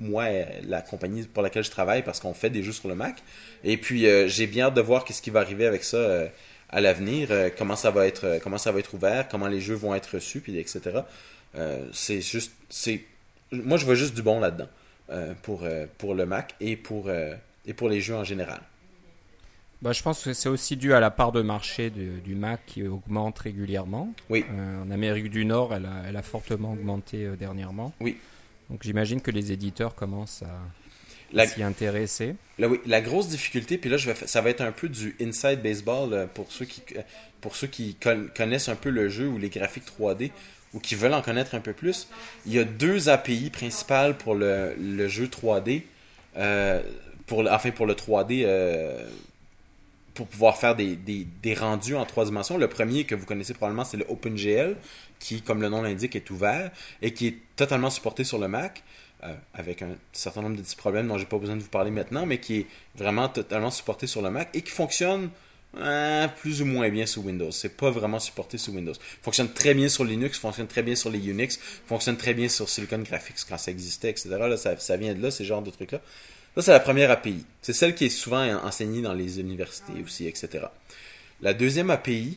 moi, 0.00 0.24
la 0.66 0.80
compagnie 0.80 1.24
pour 1.24 1.42
laquelle 1.42 1.64
je 1.64 1.70
travaille, 1.70 2.02
parce 2.02 2.20
qu'on 2.20 2.34
fait 2.34 2.50
des 2.50 2.62
jeux 2.62 2.72
sur 2.72 2.88
le 2.88 2.94
Mac. 2.94 3.16
Et 3.64 3.76
puis 3.76 4.06
euh, 4.06 4.28
j'ai 4.28 4.46
bien 4.46 4.66
hâte 4.66 4.74
de 4.74 4.80
voir 4.80 5.04
qu'est-ce 5.04 5.22
qui 5.22 5.30
va 5.30 5.40
arriver 5.40 5.66
avec 5.66 5.84
ça 5.84 6.28
à 6.70 6.80
l'avenir, 6.80 7.28
euh, 7.30 7.48
comment 7.56 7.76
ça 7.76 7.90
va 7.90 8.06
être 8.06 8.24
euh, 8.24 8.38
comment 8.42 8.58
ça 8.58 8.72
va 8.72 8.78
être 8.78 8.94
ouvert, 8.94 9.28
comment 9.28 9.48
les 9.48 9.60
jeux 9.60 9.74
vont 9.74 9.94
être 9.94 10.14
reçus, 10.14 10.40
puis 10.40 10.58
etc. 10.58 11.00
Euh, 11.56 11.86
c'est 11.92 12.20
juste 12.20 12.52
moi 13.50 13.78
je 13.78 13.84
vois 13.84 13.94
juste 13.94 14.14
du 14.14 14.22
bon 14.22 14.40
là-dedans 14.40 14.68
pour 15.42 15.66
pour 15.96 16.14
le 16.14 16.26
Mac 16.26 16.54
et 16.60 16.76
pour 16.76 17.10
et 17.10 17.72
pour 17.72 17.88
les 17.88 18.00
jeux 18.00 18.14
en 18.14 18.24
général. 18.24 18.60
Bah, 19.80 19.92
je 19.92 20.02
pense 20.02 20.24
que 20.24 20.32
c'est 20.32 20.48
aussi 20.48 20.76
dû 20.76 20.92
à 20.92 21.00
la 21.00 21.10
part 21.10 21.30
de 21.32 21.40
marché 21.40 21.90
du 21.90 22.34
Mac 22.34 22.60
qui 22.66 22.82
augmente 22.86 23.38
régulièrement. 23.38 24.12
Oui. 24.28 24.44
en 24.50 24.90
Amérique 24.90 25.30
du 25.30 25.44
Nord, 25.44 25.74
elle 25.74 25.86
a, 25.86 26.02
elle 26.08 26.16
a 26.16 26.22
fortement 26.22 26.72
augmenté 26.72 27.28
dernièrement. 27.38 27.92
Oui. 28.00 28.16
Donc 28.70 28.82
j'imagine 28.82 29.20
que 29.20 29.30
les 29.30 29.52
éditeurs 29.52 29.94
commencent 29.94 30.42
à, 30.42 30.58
la, 31.32 31.46
s'y 31.46 31.62
intéresser. 31.62 32.34
oui, 32.58 32.80
la 32.86 33.00
grosse 33.00 33.28
difficulté, 33.28 33.78
puis 33.78 33.90
là, 33.90 33.96
je 33.96 34.10
vais, 34.10 34.26
ça 34.26 34.40
va 34.40 34.50
être 34.50 34.60
un 34.60 34.72
peu 34.72 34.88
du 34.88 35.16
inside 35.20 35.62
baseball 35.62 36.12
euh, 36.12 36.26
pour 36.26 36.50
ceux 36.52 36.64
qui, 36.64 36.82
euh, 36.96 37.02
pour 37.40 37.56
ceux 37.56 37.66
qui 37.66 37.96
connaissent 38.36 38.68
un 38.68 38.76
peu 38.76 38.90
le 38.90 39.08
jeu 39.08 39.28
ou 39.28 39.38
les 39.38 39.48
graphiques 39.48 39.84
3D 39.98 40.30
ou 40.74 40.80
qui 40.80 40.94
veulent 40.94 41.14
en 41.14 41.22
connaître 41.22 41.54
un 41.54 41.60
peu 41.60 41.72
plus. 41.72 42.08
Il 42.46 42.52
y 42.52 42.58
a 42.58 42.64
deux 42.64 43.08
API 43.08 43.50
principales 43.50 44.16
pour 44.16 44.34
le, 44.34 44.74
le 44.78 45.08
jeu 45.08 45.26
3D, 45.26 45.82
euh, 46.36 46.82
pour, 47.26 47.46
enfin 47.50 47.70
pour 47.70 47.86
le 47.86 47.94
3D, 47.94 48.44
pour 50.18 50.26
pouvoir 50.26 50.56
faire 50.56 50.74
des, 50.74 50.96
des, 50.96 51.54
rendus 51.54 51.94
en 51.94 52.04
trois 52.04 52.24
dimensions. 52.24 52.58
Le 52.58 52.66
premier 52.66 53.04
que 53.04 53.14
vous 53.14 53.24
connaissez 53.24 53.54
probablement, 53.54 53.84
c'est 53.84 53.96
le 53.96 54.04
OpenGL, 54.08 54.74
qui, 55.20 55.42
comme 55.42 55.62
le 55.62 55.68
nom 55.68 55.80
l'indique, 55.80 56.16
est 56.16 56.28
ouvert 56.30 56.72
et 57.02 57.14
qui 57.14 57.28
est 57.28 57.36
totalement 57.54 57.88
supporté 57.88 58.24
sur 58.24 58.40
le 58.40 58.48
Mac. 58.48 58.82
Euh, 59.22 59.34
avec 59.54 59.82
un 59.82 59.96
certain 60.12 60.42
nombre 60.42 60.56
de 60.56 60.62
petits 60.62 60.76
problèmes 60.76 61.08
dont 61.08 61.18
j'ai 61.18 61.24
pas 61.24 61.38
besoin 61.38 61.56
de 61.56 61.62
vous 61.62 61.68
parler 61.68 61.90
maintenant, 61.90 62.24
mais 62.24 62.38
qui 62.38 62.58
est 62.58 62.66
vraiment 62.96 63.28
totalement 63.28 63.70
supporté 63.70 64.06
sur 64.06 64.22
le 64.22 64.30
Mac 64.30 64.48
et 64.54 64.62
qui 64.62 64.70
fonctionne 64.70 65.30
euh, 65.76 66.28
plus 66.28 66.62
ou 66.62 66.64
moins 66.64 66.88
bien 66.88 67.06
sous 67.06 67.22
Windows. 67.22 67.50
C'est 67.50 67.76
pas 67.76 67.90
vraiment 67.90 68.18
supporté 68.18 68.58
sous 68.58 68.72
Windows. 68.72 68.94
Fonctionne 69.22 69.52
très 69.52 69.74
bien 69.74 69.88
sur 69.88 70.04
Linux, 70.04 70.38
fonctionne 70.38 70.68
très 70.68 70.82
bien 70.82 70.96
sur 70.96 71.10
les 71.10 71.28
Unix, 71.28 71.58
fonctionne 71.86 72.16
très 72.16 72.34
bien 72.34 72.48
sur 72.48 72.68
Silicon 72.68 72.98
Graphics 72.98 73.44
quand 73.48 73.58
ça 73.58 73.70
existait, 73.70 74.10
etc. 74.10 74.30
Là, 74.30 74.56
ça, 74.56 74.76
ça 74.78 74.96
vient 74.96 75.14
de 75.14 75.22
là, 75.22 75.30
ces 75.30 75.44
genres 75.44 75.62
de 75.62 75.70
trucs-là. 75.70 76.00
Ça, 76.58 76.62
c'est 76.62 76.72
la 76.72 76.80
première 76.80 77.12
API. 77.12 77.46
C'est 77.62 77.72
celle 77.72 77.94
qui 77.94 78.06
est 78.06 78.08
souvent 78.08 78.44
enseignée 78.64 79.00
dans 79.00 79.14
les 79.14 79.38
universités 79.38 79.92
aussi, 80.04 80.26
etc. 80.26 80.64
La 81.40 81.54
deuxième 81.54 81.88
API, 81.88 82.36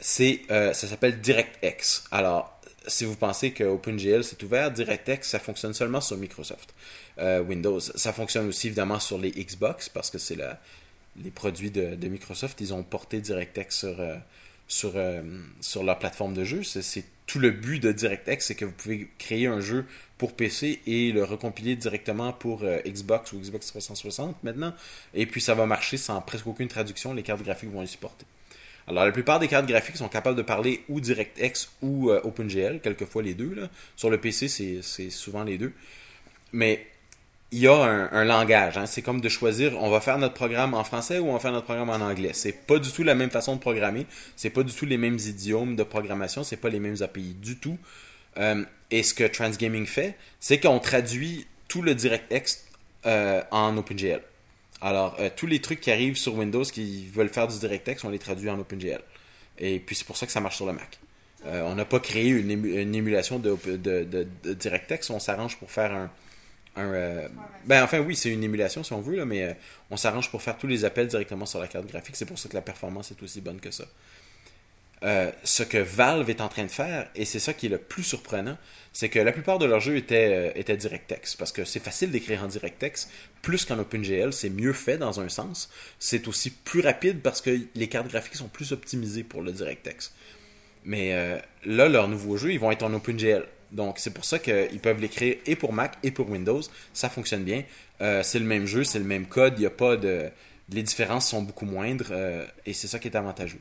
c'est, 0.00 0.40
euh, 0.50 0.72
ça 0.72 0.88
s'appelle 0.88 1.20
DirectX. 1.20 2.02
Alors, 2.10 2.60
si 2.88 3.04
vous 3.04 3.14
pensez 3.14 3.52
que 3.52 3.62
OpenGL 3.62 4.24
c'est 4.24 4.42
ouvert, 4.42 4.72
DirectX 4.72 5.28
ça 5.28 5.38
fonctionne 5.38 5.74
seulement 5.74 6.00
sur 6.00 6.16
Microsoft 6.16 6.74
euh, 7.18 7.40
Windows. 7.40 7.78
Ça 7.78 8.12
fonctionne 8.12 8.48
aussi 8.48 8.66
évidemment 8.66 8.98
sur 8.98 9.16
les 9.16 9.30
Xbox 9.30 9.88
parce 9.88 10.10
que 10.10 10.18
c'est 10.18 10.38
les 11.16 11.30
produits 11.30 11.70
de, 11.70 12.08
Microsoft. 12.08 12.60
Ils 12.60 12.74
ont 12.74 12.82
porté 12.82 13.20
DirectX 13.20 13.78
sur, 13.78 14.00
euh, 14.00 14.16
sur, 14.72 14.92
euh, 14.96 15.22
leur 15.82 15.98
plateforme 15.98 16.34
de 16.34 16.44
jeu. 16.44 16.62
C'est 16.62 17.04
tout 17.26 17.38
le 17.38 17.50
but 17.50 17.80
de 17.80 17.92
DirectX, 17.92 18.46
c'est 18.46 18.54
que 18.54 18.64
vous 18.64 18.72
pouvez 18.72 19.08
créer 19.18 19.46
un 19.46 19.60
jeu 19.60 19.84
pour 20.18 20.34
PC 20.34 20.80
et 20.86 21.12
le 21.12 21.24
recompiler 21.24 21.76
directement 21.76 22.32
pour 22.32 22.64
Xbox 22.86 23.32
ou 23.32 23.38
Xbox 23.38 23.68
360 23.68 24.42
maintenant. 24.42 24.74
Et 25.14 25.26
puis 25.26 25.40
ça 25.40 25.54
va 25.54 25.66
marcher 25.66 25.96
sans 25.96 26.20
presque 26.20 26.46
aucune 26.46 26.68
traduction. 26.68 27.14
Les 27.14 27.22
cartes 27.22 27.42
graphiques 27.42 27.70
vont 27.70 27.80
les 27.80 27.86
supporter. 27.86 28.26
Alors, 28.88 29.04
la 29.04 29.12
plupart 29.12 29.38
des 29.38 29.48
cartes 29.48 29.66
graphiques 29.66 29.96
sont 29.96 30.08
capables 30.08 30.36
de 30.36 30.42
parler 30.42 30.84
ou 30.88 31.00
DirectX 31.00 31.70
ou 31.82 32.10
euh, 32.10 32.20
OpenGL, 32.24 32.80
quelquefois 32.80 33.22
les 33.22 33.34
deux. 33.34 33.68
Sur 33.96 34.10
le 34.10 34.18
PC, 34.18 34.48
c'est 34.82 35.10
souvent 35.10 35.44
les 35.44 35.58
deux. 35.58 35.72
Mais 36.52 36.86
il 37.52 37.60
y 37.60 37.68
a 37.68 37.74
un, 37.74 38.24
langage. 38.24 38.78
Hein. 38.78 38.86
C'est 38.86 39.02
comme 39.02 39.20
de 39.20 39.28
choisir, 39.28 39.80
on 39.80 39.90
va 39.90 40.00
faire 40.00 40.18
notre 40.18 40.34
programme 40.34 40.74
en 40.74 40.84
français 40.84 41.18
ou 41.18 41.28
on 41.28 41.34
va 41.34 41.38
faire 41.38 41.52
notre 41.52 41.66
programme 41.66 41.90
en 41.90 42.04
anglais. 42.04 42.30
C'est 42.32 42.66
pas 42.66 42.78
du 42.78 42.90
tout 42.90 43.02
la 43.02 43.14
même 43.14 43.30
façon 43.30 43.54
de 43.54 43.60
programmer. 43.60 44.06
C'est 44.36 44.50
pas 44.50 44.62
du 44.62 44.72
tout 44.72 44.86
les 44.86 44.96
mêmes 44.96 45.18
idiomes 45.18 45.76
de 45.76 45.82
programmation. 45.82 46.44
C'est 46.44 46.56
pas 46.56 46.70
les 46.70 46.80
mêmes 46.80 46.96
API 47.00 47.34
du 47.34 47.56
tout. 47.58 47.78
Euh, 48.38 48.64
et 48.90 49.02
ce 49.02 49.14
que 49.14 49.24
Transgaming 49.24 49.86
fait, 49.86 50.16
c'est 50.40 50.58
qu'on 50.58 50.78
traduit 50.78 51.46
tout 51.68 51.82
le 51.82 51.94
DirectX 51.94 52.64
euh, 53.06 53.42
en 53.50 53.76
OpenGL. 53.76 54.22
Alors, 54.80 55.16
euh, 55.20 55.30
tous 55.34 55.46
les 55.46 55.60
trucs 55.60 55.80
qui 55.80 55.90
arrivent 55.90 56.16
sur 56.16 56.34
Windows 56.34 56.64
qui 56.64 57.06
veulent 57.06 57.28
faire 57.28 57.46
du 57.46 57.58
DirectX, 57.58 58.04
on 58.04 58.10
les 58.10 58.18
traduit 58.18 58.50
en 58.50 58.58
OpenGL. 58.58 59.00
Et 59.58 59.78
puis, 59.78 59.94
c'est 59.94 60.06
pour 60.06 60.16
ça 60.16 60.26
que 60.26 60.32
ça 60.32 60.40
marche 60.40 60.56
sur 60.56 60.66
le 60.66 60.72
Mac. 60.72 60.98
Euh, 61.46 61.62
on 61.66 61.74
n'a 61.74 61.84
pas 61.84 62.00
créé 62.00 62.28
une, 62.28 62.50
émulation 62.94 63.38
de, 63.38 63.56
DirectX, 64.54 65.10
on 65.10 65.18
s'arrange 65.18 65.56
pour 65.56 65.70
faire 65.70 65.92
un. 65.92 66.10
Euh, 66.78 67.28
ben, 67.66 67.82
enfin, 67.84 68.00
oui, 68.00 68.16
c'est 68.16 68.30
une 68.30 68.42
émulation 68.44 68.82
si 68.82 68.92
on 68.92 69.00
veut, 69.00 69.24
mais 69.24 69.56
on 69.90 69.96
s'arrange 69.96 70.30
pour 70.30 70.42
faire 70.42 70.56
tous 70.56 70.66
les 70.66 70.84
appels 70.84 71.06
directement 71.08 71.46
sur 71.46 71.60
la 71.60 71.68
carte 71.68 71.86
graphique. 71.86 72.16
C'est 72.16 72.26
pour 72.26 72.38
ça 72.38 72.48
que 72.48 72.54
la 72.54 72.62
performance 72.62 73.10
est 73.10 73.22
aussi 73.22 73.40
bonne 73.40 73.60
que 73.60 73.70
ça. 73.70 73.84
euh, 75.04 75.32
ce 75.42 75.64
que 75.64 75.78
Valve 75.78 76.30
est 76.30 76.40
en 76.40 76.48
train 76.48 76.64
de 76.64 76.70
faire, 76.70 77.08
et 77.16 77.24
c'est 77.24 77.40
ça 77.40 77.54
qui 77.54 77.66
est 77.66 77.68
le 77.68 77.78
plus 77.78 78.04
surprenant, 78.04 78.56
c'est 78.92 79.08
que 79.08 79.18
la 79.18 79.32
plupart 79.32 79.58
de 79.58 79.66
leurs 79.66 79.80
jeux 79.80 79.96
étaient, 79.96 80.50
euh, 80.50 80.52
étaient 80.54 80.76
DirectX, 80.76 81.34
parce 81.36 81.50
que 81.50 81.64
c'est 81.64 81.80
facile 81.80 82.12
d'écrire 82.12 82.44
en 82.44 82.46
DirectX, 82.46 83.08
plus 83.42 83.64
qu'en 83.64 83.78
OpenGL, 83.80 84.32
c'est 84.32 84.50
mieux 84.50 84.72
fait 84.72 84.98
dans 84.98 85.20
un 85.20 85.28
sens. 85.28 85.70
C'est 85.98 86.28
aussi 86.28 86.50
plus 86.50 86.80
rapide 86.82 87.20
parce 87.20 87.40
que 87.40 87.58
les 87.74 87.88
cartes 87.88 88.08
graphiques 88.08 88.36
sont 88.36 88.48
plus 88.48 88.70
optimisées 88.72 89.24
pour 89.24 89.42
le 89.42 89.50
DirectX. 89.52 90.12
Mais 90.84 91.14
euh, 91.14 91.38
là, 91.64 91.88
leurs 91.88 92.08
nouveaux 92.08 92.36
jeux, 92.36 92.52
ils 92.52 92.60
vont 92.60 92.70
être 92.70 92.82
en 92.84 92.92
OpenGL. 92.94 93.44
Donc, 93.72 93.98
c'est 93.98 94.12
pour 94.12 94.24
ça 94.24 94.38
qu'ils 94.38 94.80
peuvent 94.80 95.00
l'écrire 95.00 95.36
et 95.46 95.56
pour 95.56 95.72
Mac 95.72 95.96
et 96.02 96.10
pour 96.10 96.30
Windows. 96.30 96.60
Ça 96.92 97.08
fonctionne 97.08 97.42
bien. 97.42 97.64
c'est 97.98 98.38
le 98.38 98.44
même 98.44 98.66
jeu, 98.66 98.84
c'est 98.84 98.98
le 98.98 99.04
même 99.04 99.26
code. 99.26 99.54
Il 99.56 99.60
n'y 99.60 99.66
a 99.66 99.70
pas 99.70 99.96
de. 99.96 100.28
Les 100.70 100.82
différences 100.82 101.28
sont 101.28 101.42
beaucoup 101.42 101.64
moindres 101.64 102.12
et 102.64 102.72
c'est 102.72 102.86
ça 102.86 102.98
qui 102.98 103.08
est 103.08 103.16
avantageux. 103.16 103.60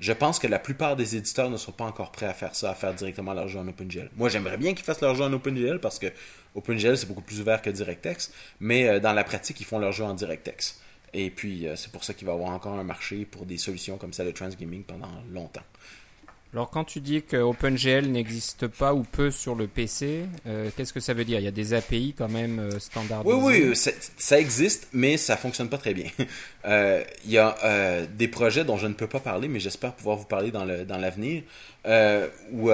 Je 0.00 0.12
pense 0.12 0.38
que 0.38 0.46
la 0.46 0.58
plupart 0.58 0.96
des 0.96 1.16
éditeurs 1.16 1.50
ne 1.50 1.56
sont 1.56 1.72
pas 1.72 1.84
encore 1.84 2.10
prêts 2.10 2.26
à 2.26 2.34
faire 2.34 2.54
ça, 2.54 2.70
à 2.70 2.74
faire 2.74 2.94
directement 2.94 3.32
leur 3.32 3.48
jeu 3.48 3.58
en 3.58 3.68
OpenGL. 3.68 4.10
Moi, 4.16 4.28
j'aimerais 4.28 4.56
bien 4.56 4.74
qu'ils 4.74 4.84
fassent 4.84 5.00
leur 5.00 5.14
jeu 5.14 5.24
en 5.24 5.32
OpenGL 5.32 5.78
parce 5.78 5.98
que 5.98 6.08
OpenGL, 6.54 6.96
c'est 6.96 7.06
beaucoup 7.06 7.22
plus 7.22 7.40
ouvert 7.40 7.62
que 7.62 7.70
DirectX, 7.70 8.32
mais 8.60 8.88
euh, 8.88 9.00
dans 9.00 9.12
la 9.12 9.24
pratique, 9.24 9.60
ils 9.60 9.66
font 9.66 9.78
leur 9.78 9.92
jeu 9.92 10.04
en 10.04 10.14
DirectX. 10.14 10.80
Et 11.12 11.30
puis, 11.30 11.68
euh, 11.68 11.76
c'est 11.76 11.92
pour 11.92 12.02
ça 12.02 12.12
qu'il 12.12 12.26
va 12.26 12.32
y 12.32 12.34
avoir 12.34 12.50
encore 12.50 12.74
un 12.74 12.84
marché 12.84 13.24
pour 13.24 13.46
des 13.46 13.56
solutions 13.56 13.96
comme 13.96 14.12
celle 14.12 14.26
de 14.26 14.32
Transgaming 14.32 14.82
pendant 14.82 15.10
longtemps. 15.32 15.62
Alors 16.54 16.70
quand 16.70 16.84
tu 16.84 17.00
dis 17.00 17.20
que 17.20 17.36
OpenGL 17.36 18.06
n'existe 18.12 18.68
pas 18.68 18.94
ou 18.94 19.02
peu 19.02 19.32
sur 19.32 19.56
le 19.56 19.66
PC, 19.66 20.26
euh, 20.46 20.70
qu'est-ce 20.76 20.92
que 20.92 21.00
ça 21.00 21.12
veut 21.12 21.24
dire? 21.24 21.40
Il 21.40 21.44
y 21.44 21.48
a 21.48 21.50
des 21.50 21.74
API 21.74 22.14
quand 22.16 22.28
même 22.28 22.60
euh, 22.60 22.78
Oui, 23.24 23.34
oui, 23.34 23.74
ça, 23.74 24.38
existe, 24.38 24.86
mais 24.92 25.16
ça 25.16 25.36
fonctionne 25.36 25.68
pas 25.68 25.78
très 25.78 25.94
bien. 25.94 26.06
Euh, 26.66 27.04
il 27.26 27.30
y 27.30 27.36
a 27.36 28.06
des 28.06 28.26
projets 28.26 28.64
dont 28.64 28.78
je 28.78 28.86
ne 28.86 28.94
peux 28.94 29.06
pas 29.06 29.20
parler, 29.20 29.48
mais 29.48 29.60
j'espère 29.60 29.92
pouvoir 29.92 30.16
vous 30.16 30.24
parler 30.24 30.50
dans 30.50 30.64
l'avenir, 30.64 31.42
ou 32.52 32.70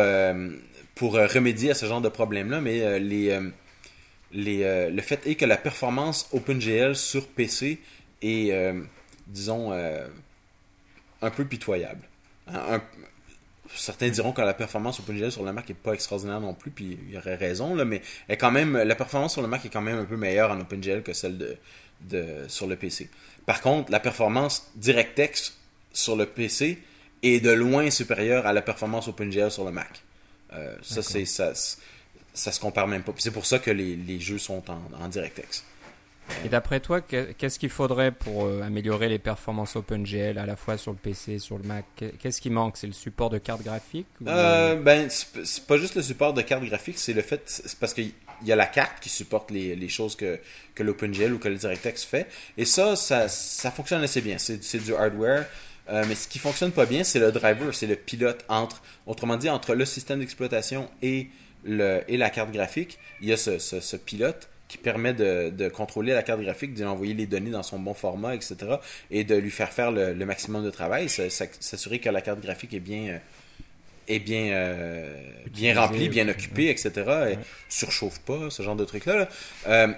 pour 0.95 1.15
remédier 1.15 1.73
à 1.73 1.75
ce 1.75 1.87
genre 1.87 2.01
de 2.01 2.09
problème-là, 2.09 2.61
mais 2.61 3.01
les, 3.01 3.37
les, 4.31 4.91
le 4.93 5.03
fait 5.03 5.27
est 5.27 5.35
que 5.35 5.45
la 5.45 5.57
performance 5.57 6.29
OpenGL 6.33 6.95
sur 6.95 7.27
PC 7.27 7.81
est, 8.23 8.75
disons, 9.27 9.73
un 9.73 11.31
peu 11.31 11.45
pitoyable. 11.45 12.07
Un, 12.47 12.81
certains 13.75 14.09
diront 14.09 14.33
que 14.33 14.41
la 14.41 14.55
performance 14.55 15.01
OpenGL 15.01 15.31
sur 15.31 15.45
le 15.45 15.53
Mac 15.53 15.69
est 15.71 15.75
pas 15.75 15.93
extraordinaire 15.93 16.41
non 16.41 16.55
plus, 16.55 16.71
puis 16.71 16.99
il 17.07 17.15
y 17.15 17.19
aurait 17.19 17.37
raison, 17.37 17.75
là, 17.75 17.85
mais 17.85 18.03
quand 18.39 18.51
même, 18.51 18.77
la 18.77 18.95
performance 18.95 19.33
sur 19.33 19.43
le 19.43 19.49
Mac 19.49 19.65
est 19.65 19.69
quand 19.69 19.81
même 19.81 19.99
un 19.99 20.05
peu 20.05 20.17
meilleure 20.17 20.51
en 20.51 20.61
OpenGL 20.61 21.03
que 21.03 21.13
celle 21.13 21.39
de, 21.39 21.57
de, 22.03 22.45
sur 22.49 22.67
le 22.67 22.77
PC. 22.77 23.09
Par 23.47 23.61
contre, 23.61 23.91
la 23.91 24.01
performance 24.01 24.71
DirectX 24.77 25.57
sur 25.93 26.17
le 26.17 26.27
PC 26.27 26.79
est 27.23 27.41
de 27.41 27.51
loin 27.51 27.91
supérieure 27.91 28.47
à 28.47 28.53
la 28.53 28.63
performance 28.63 29.09
OpenGL 29.09 29.51
sur 29.51 29.65
le 29.65 29.73
Mac. 29.73 30.03
Euh, 30.53 30.77
ça, 30.83 31.03
c'est 31.03 31.25
ça, 31.25 31.53
ça 32.35 32.53
se 32.53 32.61
compare 32.61 32.89
même 32.89 33.03
pas. 33.03 33.13
C'est 33.19 33.31
pour 33.31 33.47
ça 33.47 33.59
que 33.59 33.71
les, 33.71 33.97
les 33.97 34.21
jeux 34.21 34.39
sont 34.39 34.63
en, 34.71 34.81
en 35.01 35.09
DirectX. 35.09 35.65
Et 36.45 36.49
d'après 36.49 36.81
toi, 36.81 37.01
qu'est-ce 37.01 37.59
qu'il 37.59 37.71
faudrait 37.71 38.13
pour 38.13 38.45
euh, 38.45 38.63
améliorer 38.63 39.09
les 39.09 39.19
performances 39.19 39.77
OpenGL 39.77 40.39
à 40.39 40.47
la 40.47 40.57
fois 40.57 40.77
sur 40.77 40.93
le 40.93 40.97
PC 40.97 41.39
sur 41.39 41.59
le 41.59 41.65
Mac? 41.65 41.85
Qu'est-ce 42.19 42.41
qui 42.41 42.51
manque? 42.51 42.77
C'est 42.77 42.87
le 42.87 42.93
support 42.93 43.31
de 43.31 43.39
carte 43.39 43.63
graphique 43.63 44.07
euh, 44.27 44.77
Ben, 44.77 45.09
c'est 45.11 45.67
pas 45.67 45.77
juste 45.77 45.97
le 45.97 46.03
support 46.03 46.33
de 46.33 46.43
carte 46.43 46.65
graphique, 46.65 46.99
c'est 46.99 47.13
le 47.13 47.23
fait, 47.23 47.43
c'est 47.47 47.79
parce 47.79 47.95
qu'il 47.95 48.13
y 48.45 48.53
a 48.53 48.57
la 48.57 48.67
carte 48.67 49.01
qui 49.01 49.09
supporte 49.09 49.51
les, 49.51 49.89
choses 49.89 50.17
que, 50.17 50.39
que 50.75 50.83
l'OpenGL 50.83 51.33
ou 51.33 51.39
que 51.39 51.49
le 51.49 51.57
DirectX 51.57 52.05
fait. 52.05 52.27
Et 52.57 52.65
ça, 52.65 52.97
ça, 52.97 53.29
fonctionne 53.71 54.03
assez 54.03 54.21
bien. 54.21 54.39
C'est 54.39 54.83
du 54.83 54.95
hardware. 54.95 55.47
Euh, 55.89 56.05
mais 56.07 56.15
ce 56.15 56.29
qui 56.29 56.39
fonctionne 56.39 56.71
pas 56.71 56.87
bien, 56.87 57.03
c'est 57.03 57.19
le 57.19 57.33
driver, 57.33 57.75
c'est 57.75 57.89
le 57.89 57.97
pilote 57.97 58.45
entre, 58.49 58.81
autrement 59.07 59.37
dit, 59.37 59.51
entre 59.51 59.75
le 59.75 59.85
système 59.85 60.21
d'exploitation 60.21 60.89
et, 61.03 61.31
et 61.67 62.17
la 62.17 62.31
carte 62.31 62.53
graphique. 62.53 62.99
Il 63.21 63.29
y 63.29 63.33
a 63.33 63.37
ce, 63.37 63.59
ce 63.59 63.97
pilote 63.97 64.49
qui 64.71 64.79
permet 64.79 65.13
de, 65.13 65.69
contrôler 65.69 66.13
la 66.13 66.23
carte 66.23 66.41
graphique, 66.41 66.75
d'y 66.75 66.85
envoyer 66.85 67.13
les 67.13 67.27
données 67.27 67.51
dans 67.51 67.65
son 67.65 67.81
bon 67.81 67.93
format, 67.93 68.37
etc. 68.37 68.57
et 69.11 69.25
de 69.25 69.35
lui 69.35 69.51
faire 69.51 69.73
faire 69.73 69.91
le, 69.91 70.15
maximum 70.25 70.65
de 70.65 70.71
travail, 70.71 71.09
s'assurer 71.09 71.99
que 71.99 72.09
la 72.09 72.21
carte 72.21 72.41
graphique 72.41 72.73
est 72.73 72.81
bien 72.81 73.15
euh, 73.15 73.19
est 74.07 74.21
bien 74.21 74.53
euh, 74.53 75.13
bien 75.49 75.79
remplie, 75.79 76.09
bien 76.09 76.29
occupée, 76.29 76.71
etc. 76.71 76.93
Et 77.33 77.39
surchauffe 77.69 78.21
pas, 78.21 78.49
ce 78.49 78.63
genre 78.63 78.77
de 78.77 78.85
trucs-là. 78.85 79.29
Euh, 79.67 79.89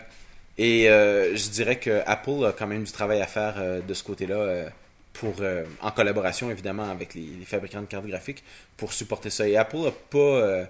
et 0.56 0.84
je 0.84 1.50
dirais 1.50 1.76
que 1.76 2.00
Apple 2.06 2.46
a 2.46 2.52
quand 2.52 2.66
même 2.66 2.84
du 2.84 2.92
travail 2.92 3.20
à 3.20 3.26
faire 3.26 3.56
de 3.86 3.94
ce 3.94 4.02
côté-là 4.02 4.70
pour 5.12 5.34
en 5.82 5.90
collaboration 5.90 6.50
évidemment 6.50 6.90
avec 6.90 7.14
les, 7.14 7.26
les, 7.38 7.44
fabricants 7.44 7.82
de 7.82 7.86
cartes 7.86 8.06
graphiques 8.06 8.42
pour 8.78 8.94
supporter 8.94 9.28
ça. 9.28 9.46
Et 9.46 9.56
Apple 9.56 9.78
n'a 9.78 9.92
pas 10.10 10.66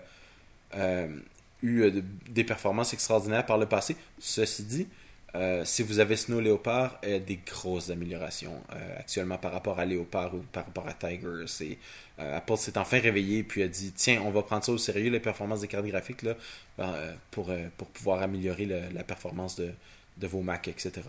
eu 1.62 1.80
euh, 1.82 2.02
des 2.28 2.44
performances 2.44 2.92
extraordinaires 2.92 3.46
par 3.46 3.58
le 3.58 3.66
passé. 3.66 3.96
Ceci 4.18 4.64
dit, 4.64 4.88
euh, 5.34 5.64
si 5.64 5.82
vous 5.82 5.98
avez 5.98 6.16
Snow 6.16 6.40
Leopard, 6.40 6.98
il 7.02 7.10
y 7.10 7.14
a 7.14 7.18
des 7.18 7.40
grosses 7.46 7.90
améliorations 7.90 8.54
euh, 8.74 8.98
actuellement 8.98 9.38
par 9.38 9.52
rapport 9.52 9.78
à 9.78 9.86
Leopard 9.86 10.34
ou 10.34 10.44
par 10.52 10.66
rapport 10.66 10.86
à 10.86 10.92
Tiger. 10.92 11.44
C'est, 11.46 11.78
Apple 12.18 12.56
s'est 12.56 12.76
enfin 12.78 13.00
réveillé 13.00 13.42
puis 13.42 13.62
a 13.62 13.68
dit 13.68 13.92
tiens, 13.92 14.22
on 14.24 14.30
va 14.30 14.42
prendre 14.42 14.64
ça 14.64 14.72
au 14.72 14.78
sérieux, 14.78 15.10
les 15.10 15.20
performances 15.20 15.62
des 15.62 15.68
cartes 15.68 15.86
graphiques, 15.86 16.22
là, 16.22 16.36
pour, 17.30 17.50
pour 17.76 17.88
pouvoir 17.88 18.22
améliorer 18.22 18.66
la 18.66 19.02
performance 19.02 19.56
de, 19.56 19.72
de 20.18 20.26
vos 20.26 20.42
Mac, 20.42 20.68
etc. 20.68 21.00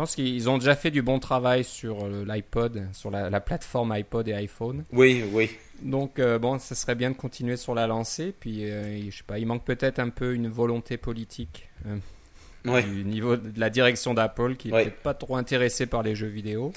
pense 0.00 0.14
qu'ils 0.14 0.48
ont 0.48 0.56
déjà 0.56 0.74
fait 0.76 0.90
du 0.90 1.02
bon 1.02 1.18
travail 1.18 1.62
sur 1.62 2.08
l'iPod, 2.08 2.88
sur 2.94 3.10
la, 3.10 3.28
la, 3.28 3.40
plateforme 3.40 3.92
iPod 3.92 4.26
et 4.28 4.32
iPhone. 4.32 4.84
Oui, 4.92 5.22
oui. 5.30 5.50
Donc 5.82 6.18
euh, 6.18 6.38
bon, 6.38 6.58
ça 6.58 6.74
serait 6.74 6.94
bien 6.94 7.10
de 7.10 7.16
continuer 7.16 7.58
sur 7.58 7.74
la 7.74 7.86
lancée. 7.86 8.32
Puis 8.40 8.64
euh, 8.64 9.10
je 9.10 9.14
sais 9.18 9.24
pas, 9.26 9.38
il 9.38 9.46
manque 9.46 9.66
peut-être 9.66 9.98
un 9.98 10.08
peu 10.08 10.32
une 10.32 10.48
volonté 10.48 10.96
politique 10.96 11.68
euh, 11.84 12.80
du 12.80 13.04
niveau 13.04 13.36
de 13.36 13.60
la 13.60 13.68
direction 13.68 14.14
d'Apple 14.14 14.56
qui 14.56 14.72
n'est 14.72 14.86
pas 14.86 15.12
trop 15.12 15.36
intéressée 15.36 15.84
par 15.84 16.02
les 16.02 16.14
jeux 16.14 16.28
vidéo. 16.28 16.72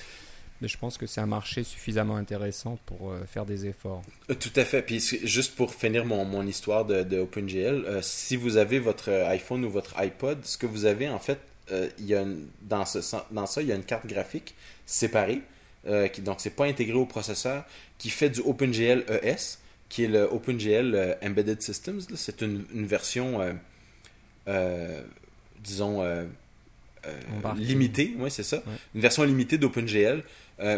Mais 0.59 0.67
je 0.67 0.77
pense 0.77 0.97
que 0.97 1.05
c'est 1.05 1.21
un 1.21 1.25
marché 1.25 1.63
suffisamment 1.63 2.17
intéressant 2.17 2.77
pour 2.85 3.13
faire 3.25 3.45
des 3.45 3.67
efforts. 3.67 4.01
Tout 4.27 4.53
à 4.57 4.65
fait. 4.65 4.81
Puis 4.81 4.99
juste 5.23 5.55
pour 5.55 5.73
finir 5.73 6.05
mon, 6.05 6.25
mon 6.25 6.45
histoire 6.45 6.83
de, 6.83 7.03
de 7.03 7.19
OpenGL, 7.19 7.99
si 8.01 8.35
vous 8.35 8.57
avez 8.57 8.79
votre 8.79 9.09
iPhone 9.09 9.63
ou 9.63 9.69
votre 9.69 9.97
iPod, 9.97 10.39
ce 10.43 10.57
que 10.57 10.65
vous 10.65 10.85
avez 10.85 11.07
en 11.07 11.19
fait, 11.19 11.39
il 11.99 12.05
y 12.05 12.15
a 12.15 12.25
dans 12.61 12.85
ça, 12.85 13.27
il 13.61 13.67
y 13.67 13.71
a 13.71 13.75
une 13.75 13.83
carte 13.83 14.05
graphique 14.07 14.55
séparée 14.85 15.41
euh, 15.85 16.07
qui, 16.07 16.21
donc 16.21 16.37
c'est 16.39 16.55
pas 16.55 16.65
intégré 16.65 16.95
au 16.95 17.05
processeur, 17.05 17.65
qui 17.97 18.09
fait 18.09 18.29
du 18.29 18.39
OpenGL 18.39 19.03
ES, 19.21 19.57
qui 19.89 20.05
est 20.05 20.07
le 20.07 20.23
OpenGL 20.23 20.95
euh, 20.95 21.13
Embedded 21.21 21.61
Systems. 21.61 21.99
C'est 22.15 22.41
une, 22.41 22.85
version, 22.85 23.41
euh, 24.47 25.01
disons, 25.61 26.03
limitée, 27.57 28.15
oui, 28.17 28.31
c'est 28.31 28.43
ça. 28.43 28.63
Une 28.95 29.01
version 29.01 29.23
limitée 29.23 29.57
d'OpenGL, 29.57 30.23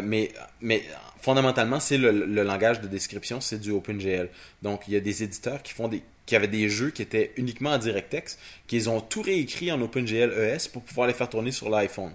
mais, 0.02 0.32
mais 0.60 0.82
fondamentalement, 1.20 1.80
c'est 1.80 1.98
le, 1.98 2.42
langage 2.42 2.80
de 2.80 2.88
description, 2.88 3.40
c'est 3.40 3.60
du 3.60 3.70
OpenGL. 3.70 4.28
Donc, 4.62 4.82
il 4.88 4.94
y 4.94 4.96
a 4.96 5.00
des 5.00 5.22
éditeurs 5.22 5.62
qui 5.62 5.72
font 5.72 5.88
des 5.88 6.02
qui 6.26 6.34
avaient 6.34 6.48
des 6.48 6.68
jeux 6.68 6.90
qui 6.90 7.02
étaient 7.02 7.32
uniquement 7.36 7.70
en 7.70 7.78
DirectX, 7.78 8.36
qu'ils 8.66 8.90
ont 8.90 9.00
tout 9.00 9.22
réécrit 9.22 9.70
en 9.70 9.80
OpenGL 9.80 10.32
ES 10.32 10.68
pour 10.72 10.82
pouvoir 10.82 11.06
les 11.06 11.14
faire 11.14 11.28
tourner 11.28 11.52
sur 11.52 11.70
l'iPhone. 11.70 12.12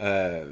Euh, 0.00 0.50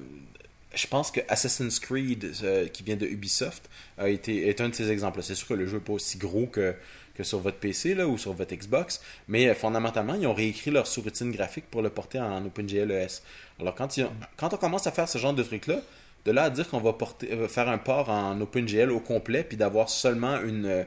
je 0.75 0.87
pense 0.87 1.11
que 1.11 1.21
Assassin's 1.29 1.81
Creed, 1.81 2.33
euh, 2.43 2.69
qui 2.69 2.83
vient 2.83 2.97
de 2.97 3.07
Ubisoft, 3.07 3.69
a 3.99 4.09
été, 4.09 4.49
est 4.49 4.61
un 4.61 4.69
de 4.69 4.75
ces 4.75 4.91
exemples. 4.91 5.23
C'est 5.23 5.35
sûr 5.35 5.49
que 5.49 5.55
le 5.55 5.67
jeu 5.67 5.79
n'est 5.79 5.85
pas 5.85 5.95
aussi 5.95 6.19
gros 6.19 6.47
que, 6.47 6.75
que 7.15 7.23
sur 7.25 7.39
votre 7.39 7.59
PC 7.59 7.95
là, 7.95 8.07
ou 8.07 8.19
sur 8.19 8.33
votre 8.33 8.55
Xbox, 8.55 9.01
mais 9.29 9.49
euh, 9.49 9.55
fondamentalement, 9.55 10.15
ils 10.15 10.27
ont 10.27 10.35
réécrit 10.35 10.71
leur 10.71 10.87
sous-routine 10.87 11.31
graphique 11.31 11.67
pour 11.71 11.83
le 11.83 11.91
porter 11.91 12.19
en 12.19 12.45
OpenGL 12.45 12.91
ES. 12.91 13.23
Alors, 13.61 13.75
quand, 13.75 14.55
on 14.55 14.57
commence 14.57 14.87
à 14.87 14.93
faire 14.93 15.09
ce 15.09 15.19
genre 15.19 15.35
de 15.35 15.43
truc-là, 15.43 15.81
de 16.25 16.31
là 16.31 16.45
à 16.45 16.51
dire 16.51 16.69
qu'on 16.69 16.81
va 16.81 16.93
porter, 16.93 17.33
euh, 17.33 17.49
faire 17.49 17.69
un 17.69 17.79
port 17.79 18.09
en 18.09 18.41
OpenGL 18.41 18.91
au 18.91 19.01
complet, 19.01 19.45
puis 19.45 19.57
d'avoir 19.57 19.89
seulement 19.89 20.41
une, 20.41 20.87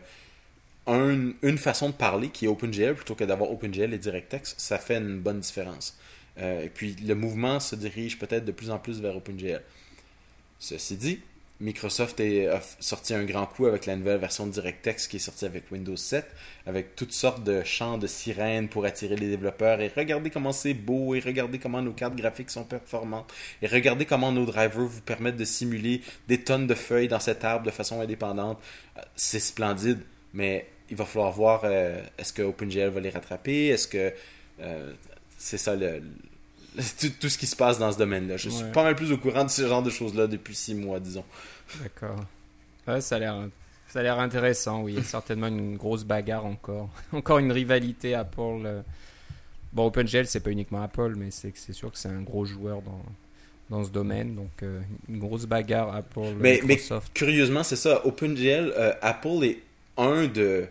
une 0.88 1.58
façon 1.58 1.90
de 1.90 1.96
parler 1.96 2.30
qui 2.30 2.46
est 2.46 2.48
OpenGL 2.48 2.96
plutôt 2.96 3.16
que 3.16 3.24
d'avoir 3.24 3.52
OpenGL 3.52 3.94
et 3.94 3.98
DirectX, 3.98 4.56
ça 4.58 4.78
fait 4.78 4.98
une 4.98 5.20
bonne 5.20 5.40
différence. 5.40 5.98
et 6.38 6.70
puis 6.74 6.96
le 7.06 7.16
mouvement 7.16 7.60
se 7.60 7.76
dirige 7.76 8.20
peut-être 8.20 8.46
de 8.46 8.52
plus 8.52 8.70
en 8.70 8.78
plus 8.78 9.02
vers 9.02 9.16
OpenGL. 9.16 9.62
Ceci 10.60 10.96
dit, 10.96 11.20
Microsoft 11.62 12.20
a 12.20 12.60
sorti 12.80 13.14
un 13.14 13.24
grand 13.24 13.46
coup 13.46 13.66
avec 13.66 13.86
la 13.86 13.96
nouvelle 13.96 14.20
version 14.20 14.46
de 14.46 14.52
DirectX 14.52 15.08
qui 15.08 15.16
est 15.16 15.20
sortie 15.20 15.46
avec 15.46 15.72
Windows 15.72 15.96
7, 15.96 16.26
avec 16.66 16.96
toutes 16.98 17.14
sortes 17.14 17.44
de 17.44 17.64
chants 17.64 17.98
de 17.98 18.08
sirènes 18.08 18.68
pour 18.68 18.86
attirer 18.86 19.16
les 19.16 19.30
développeurs. 19.30 19.80
Et 19.80 19.88
regardez 19.96 20.30
comment 20.30 20.52
c'est 20.52 20.74
beau, 20.74 21.16
et 21.16 21.22
regardez 21.22 21.58
comment 21.58 21.82
nos 21.82 21.94
cartes 21.94 22.16
graphiques 22.16 22.50
sont 22.50 22.66
performantes, 22.66 23.32
et 23.62 23.68
regardez 23.68 24.06
comment 24.06 24.34
nos 24.34 24.46
drivers 24.46 24.86
vous 24.86 25.02
permettent 25.02 25.38
de 25.38 25.46
simuler 25.46 26.02
des 26.28 26.42
tonnes 26.42 26.68
de 26.68 26.76
feuilles 26.76 27.08
dans 27.08 27.22
cet 27.22 27.46
arbre 27.46 27.66
de 27.66 27.72
façon 27.72 28.02
indépendante. 28.02 28.60
Euh, 28.98 29.02
c'est 29.16 29.40
splendide, 29.40 30.00
mais 30.34 30.68
il 30.90 30.98
va 30.98 31.06
falloir 31.06 31.32
voir 31.32 31.62
euh, 31.64 32.04
est-ce 32.18 32.34
que 32.34 32.42
OpenGL 32.42 32.90
va 32.90 33.00
les 33.00 33.10
rattraper, 33.10 33.68
est-ce 33.68 33.88
que 33.88 34.14
euh, 34.60 34.94
c'est 35.38 35.58
ça 35.58 35.76
le, 35.76 36.02
tout, 37.20 37.30
ce 37.30 37.38
qui 37.38 37.48
se 37.48 37.56
passe 37.56 37.80
dans 37.80 37.92
ce 37.92 37.98
domaine-là. 37.98 38.38
Je 38.38 38.50
suis 38.50 38.66
pas 38.72 38.84
mal 38.84 38.96
plus 38.96 39.12
au 39.12 39.18
courant 39.18 39.44
de 39.44 39.50
ce 39.50 39.68
genre 39.68 39.84
de 39.84 39.90
choses-là 39.90 40.28
depuis 40.28 40.56
six 40.56 40.76
mois, 40.76 41.00
disons. 41.00 41.24
D'accord. 41.82 42.18
Ouais, 42.88 43.02
ça 43.02 43.16
a 43.16 43.20
l'air 43.20 43.48
ça 43.88 44.00
a 44.00 44.04
l'air 44.04 44.20
intéressant, 44.20 44.82
oui. 44.84 44.94
Il 44.94 44.96
y 44.98 45.02
a 45.02 45.04
certainement 45.04 45.48
une 45.48 45.78
grosse 45.78 46.04
bagarre 46.04 46.46
encore. 46.46 46.90
encore 47.14 47.40
une 47.40 47.52
rivalité 47.52 48.14
Apple. 48.14 48.64
euh. 48.66 48.82
Bon, 49.74 49.86
OpenGL, 49.88 50.26
c'est 50.26 50.40
pas 50.42 50.52
uniquement 50.52 50.82
Apple, 50.82 51.14
mais 51.18 51.32
c'est 51.32 51.52
c'est 51.56 51.74
sûr 51.74 51.92
que 51.92 51.98
c'est 51.98 52.10
un 52.10 52.22
gros 52.22 52.46
joueur 52.46 52.82
dans, 52.82 53.02
dans 53.70 53.84
ce 53.84 53.90
domaine. 53.92 54.36
Donc, 54.36 54.52
euh, 54.64 54.82
une 55.10 55.20
grosse 55.20 55.46
bagarre 55.46 55.96
Apple, 55.96 56.34
Mais- 56.40 56.60
mais- 56.64 56.76
Microsoft. 56.76 57.12
Curieusement, 57.14 57.64
c'est 57.64 57.76
ça. 57.78 58.06
OpenGL, 58.06 58.74
euh, 58.78 58.94
Apple 59.02 59.44
est 59.44 59.60
un 59.98 60.28
de, 60.28 60.68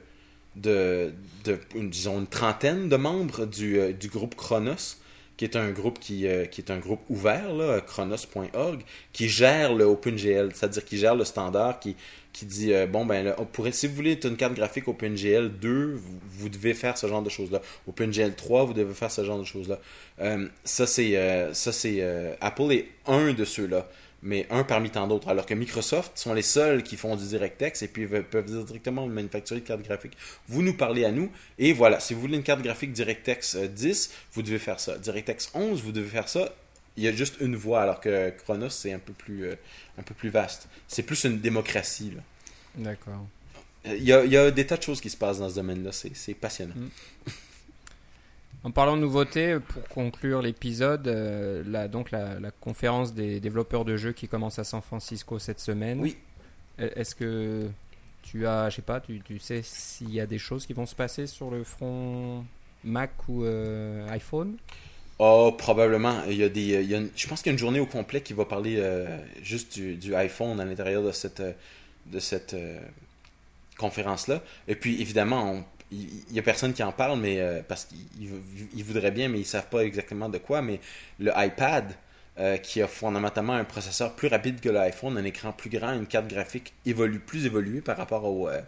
de, 0.56 1.12
de 1.44 1.58
une, 1.74 1.88
disons, 1.90 2.20
une 2.20 2.26
trentaine 2.26 2.88
de 2.88 2.96
membres 2.96 3.46
du, 3.46 3.78
euh, 3.78 3.92
du 3.92 4.08
groupe 4.08 4.34
Chronos, 4.34 4.96
qui 5.36 5.44
est 5.44 5.56
un 5.56 5.70
groupe 5.70 5.98
qui, 5.98 6.26
euh, 6.26 6.44
qui 6.46 6.60
est 6.60 6.70
un 6.70 6.78
groupe 6.78 7.00
ouvert, 7.08 7.52
là, 7.52 7.80
chronos.org, 7.80 8.82
qui 9.12 9.28
gère 9.28 9.74
le 9.74 9.84
OpenGL, 9.84 10.50
c'est-à-dire 10.54 10.84
qui 10.84 10.98
gère 10.98 11.14
le 11.14 11.24
standard, 11.24 11.80
qui, 11.80 11.96
qui 12.32 12.46
dit 12.46 12.72
euh, 12.72 12.86
bon 12.86 13.04
ben 13.04 13.24
là, 13.24 13.36
si 13.72 13.86
vous 13.86 13.94
voulez 13.94 14.18
une 14.24 14.36
carte 14.36 14.54
graphique 14.54 14.86
OpenGL 14.86 15.50
2, 15.60 15.94
vous, 15.94 16.20
vous 16.30 16.48
devez 16.48 16.74
faire 16.74 16.96
ce 16.96 17.06
genre 17.06 17.22
de 17.22 17.30
choses 17.30 17.50
là. 17.50 17.60
OpenGL 17.88 18.34
3, 18.34 18.64
vous 18.64 18.74
devez 18.74 18.94
faire 18.94 19.10
ce 19.10 19.24
genre 19.24 19.38
de 19.38 19.44
choses 19.44 19.68
là. 19.68 19.78
Euh, 20.20 20.48
ça 20.64 20.86
c'est 20.86 21.14
ça 21.52 21.72
c'est 21.72 22.02
Apple 22.40 22.72
est 22.72 22.88
un 23.06 23.32
de 23.32 23.44
ceux-là, 23.44 23.88
mais 24.24 24.46
un 24.50 24.64
parmi 24.64 24.90
tant 24.90 25.06
d'autres. 25.06 25.28
Alors 25.28 25.46
que 25.46 25.54
Microsoft 25.54 26.12
sont 26.18 26.34
les 26.34 26.42
seuls 26.42 26.82
qui 26.82 26.96
font 26.96 27.14
du 27.14 27.24
DirectX 27.26 27.82
et 27.82 27.88
puis 27.88 28.06
peuvent, 28.06 28.24
peuvent 28.24 28.46
dire 28.46 28.64
directement 28.64 29.06
manufacturer 29.06 29.60
de 29.60 29.66
carte 29.66 29.82
graphique. 29.82 30.16
Vous 30.48 30.62
nous 30.62 30.74
parlez 30.74 31.04
à 31.04 31.12
nous 31.12 31.30
et 31.58 31.72
voilà, 31.72 32.00
si 32.00 32.14
vous 32.14 32.20
voulez 32.20 32.36
une 32.36 32.42
carte 32.42 32.62
graphique 32.62 32.92
DirectX 32.92 33.54
euh, 33.56 33.68
10, 33.68 34.10
vous 34.32 34.42
devez 34.42 34.58
faire 34.58 34.80
ça. 34.80 34.98
DirectX 34.98 35.50
11, 35.54 35.82
vous 35.82 35.92
devez 35.92 36.08
faire 36.08 36.28
ça. 36.28 36.52
Il 36.96 37.04
y 37.04 37.08
a 37.08 37.12
juste 37.12 37.36
une 37.40 37.56
voie, 37.56 37.82
alors 37.82 38.00
que 38.00 38.30
Chronos 38.44 38.70
c'est 38.70 38.92
un 38.92 38.98
peu 38.98 39.12
plus 39.12 39.44
euh, 39.44 39.54
un 39.98 40.02
peu 40.02 40.14
plus 40.14 40.30
vaste. 40.30 40.68
C'est 40.88 41.02
plus 41.02 41.24
une 41.24 41.38
démocratie 41.40 42.12
là. 42.16 42.22
D'accord. 42.76 43.26
Euh, 43.86 43.94
Il 43.96 44.04
y, 44.04 44.12
a, 44.12 44.24
il 44.24 44.32
y 44.32 44.36
a 44.38 44.50
des 44.50 44.66
tas 44.66 44.78
de 44.78 44.82
choses 44.82 45.00
qui 45.02 45.10
se 45.10 45.16
passent 45.18 45.38
dans 45.38 45.50
ce 45.50 45.56
domaine-là. 45.56 45.92
C'est 45.92 46.16
c'est 46.16 46.34
passionnant. 46.34 46.74
En 48.64 48.70
parlant 48.70 48.96
de 48.96 49.02
nouveautés, 49.02 49.58
pour 49.60 49.86
conclure 49.88 50.40
l'épisode, 50.40 51.06
euh, 51.06 51.62
la, 51.66 51.86
donc 51.86 52.10
la, 52.10 52.40
la 52.40 52.50
conférence 52.50 53.12
des 53.12 53.38
développeurs 53.38 53.84
de 53.84 53.96
jeux 53.98 54.12
qui 54.12 54.26
commence 54.26 54.58
à 54.58 54.64
San 54.64 54.80
Francisco 54.80 55.38
cette 55.38 55.60
semaine. 55.60 56.00
Oui. 56.00 56.16
E- 56.80 56.90
Est-ce 56.96 57.14
que 57.14 57.68
tu 58.22 58.46
as, 58.46 58.70
je 58.70 58.76
sais 58.76 58.82
pas, 58.82 59.00
tu, 59.00 59.20
tu 59.20 59.38
sais 59.38 59.60
s'il 59.62 60.10
y 60.14 60.18
a 60.20 60.26
des 60.26 60.38
choses 60.38 60.64
qui 60.64 60.72
vont 60.72 60.86
se 60.86 60.94
passer 60.94 61.26
sur 61.26 61.50
le 61.50 61.62
front 61.62 62.42
Mac 62.84 63.10
ou 63.28 63.44
euh, 63.44 64.08
iPhone? 64.08 64.56
Oh, 65.18 65.54
probablement. 65.56 66.22
Il 66.28 66.36
y 66.38 66.42
a 66.42 66.48
des, 66.48 66.62
il 66.82 66.90
y 66.90 66.94
a 66.94 66.98
une- 66.98 67.10
je 67.14 67.26
pense 67.28 67.42
qu'il 67.42 67.50
y 67.50 67.52
a 67.52 67.54
une 67.54 67.58
journée 67.58 67.80
au 67.80 67.86
complet 67.86 68.22
qui 68.22 68.32
va 68.32 68.46
parler 68.46 68.76
euh, 68.78 69.06
juste 69.42 69.74
du, 69.74 69.96
du 69.96 70.14
iPhone 70.14 70.58
à 70.58 70.64
l'intérieur 70.64 71.02
de 71.02 71.12
cette, 71.12 71.40
euh, 71.40 71.52
de 72.06 72.18
cette 72.18 72.54
euh, 72.54 72.80
conférence-là. 73.76 74.42
Et 74.68 74.74
puis, 74.74 75.00
évidemment, 75.02 75.52
on- 75.52 75.64
il 75.94 76.08
il 76.30 76.36
y 76.36 76.38
a 76.38 76.42
personne 76.42 76.72
qui 76.74 76.82
en 76.82 76.92
parle, 76.92 77.18
mais 77.20 77.38
euh, 77.40 77.62
parce 77.66 77.84
qu'ils 77.86 77.98
ils- 78.20 78.68
ils 78.76 78.84
voudraient 78.84 79.10
bien, 79.12 79.28
mais 79.28 79.38
ils 79.40 79.44
savent 79.46 79.68
pas 79.68 79.80
exactement 79.84 80.28
de 80.28 80.38
quoi. 80.38 80.62
Mais 80.62 80.80
le 81.20 81.30
iPad, 81.36 81.86
euh, 82.38 82.56
qui 82.56 82.82
a 82.82 82.88
fondamentalement 82.88 83.52
un 83.52 83.64
processeur 83.64 84.14
plus 84.16 84.26
rapide 84.28 84.60
que 84.60 84.68
l'iPhone, 84.68 85.16
un 85.16 85.24
écran 85.24 85.52
plus 85.52 85.70
grand, 85.70 85.92
une 85.92 86.06
carte 86.06 86.26
graphique 86.28 86.72
évolue, 86.84 87.20
plus 87.20 87.46
évoluée 87.46 87.80
par 87.80 87.96
rapport 87.96 88.24
au, 88.24 88.48
euh, 88.48 88.60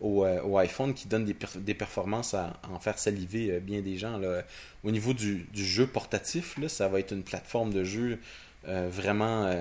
au, 0.00 0.56
iPhone, 0.58 0.94
qui 0.94 1.06
donne 1.08 1.26
des, 1.26 1.36
des 1.56 1.74
performances 1.74 2.32
à, 2.32 2.58
en 2.72 2.78
faire 2.80 2.98
saliver 2.98 3.60
bien 3.60 3.82
des 3.82 3.98
gens. 3.98 4.16
Là. 4.16 4.42
Au 4.84 4.90
niveau 4.90 5.12
du, 5.12 5.46
du 5.52 5.64
jeu 5.66 5.86
portatif, 5.86 6.56
là, 6.56 6.68
ça 6.70 6.88
va 6.88 6.98
être 7.00 7.12
une 7.12 7.22
plateforme 7.22 7.70
de 7.74 7.84
jeu 7.84 8.18
vraiment 8.64 9.52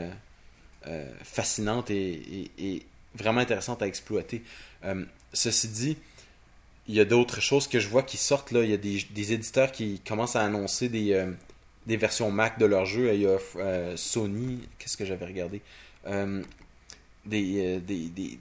fascinante 1.24 1.90
et, 1.92 2.50
et- 2.58 2.86
vraiment 3.16 3.42
intéressante 3.42 3.82
à 3.82 3.88
exploiter. 3.88 4.44
Ceci 5.34 5.68
dit, 5.68 5.98
il 6.90 6.96
y 6.96 7.00
a 7.00 7.06
d'autres 7.06 7.40
choses 7.40 7.68
que 7.68 7.80
je 7.80 7.88
vois 7.88 8.02
qui 8.02 8.18
sortent. 8.18 8.52
Là. 8.52 8.64
Il 8.64 8.72
y 8.72 8.74
a 8.74 8.78
des, 8.78 9.34
éditeurs 9.34 9.72
qui 9.72 10.00
commencent 10.00 10.36
à 10.36 10.42
annoncer 10.42 10.90
des, 10.90 11.14
euh, 11.14 11.32
des 11.86 11.98
versions 11.98 12.32
Mac 12.32 12.58
de 12.58 12.66
leurs 12.66 12.86
jeux. 12.86 13.14
Il 13.14 13.22
y 13.22 13.28
a 13.28 13.38
euh, 13.58 13.96
Sony, 13.96 14.68
qu'est-ce 14.80 14.98
que 14.98 15.06
j'avais 15.06 15.28
regardé? 15.28 15.62
Euh, 16.08 16.42
des, 17.28 17.80
des, 17.80 18.10
des- 18.10 18.40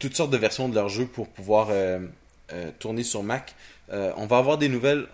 toutes 0.00 0.16
sortes 0.16 0.32
de 0.32 0.36
versions 0.36 0.68
de 0.68 0.74
leurs 0.74 0.88
jeux 0.88 1.06
pour 1.06 1.28
pouvoir 1.28 1.68
tourner 2.78 3.04
sur 3.04 3.22
Mac. 3.22 3.54
On 3.90 4.26
va 4.26 4.38
avoir 4.38 4.56
des 4.56 4.68
nouvelles, 4.68 5.06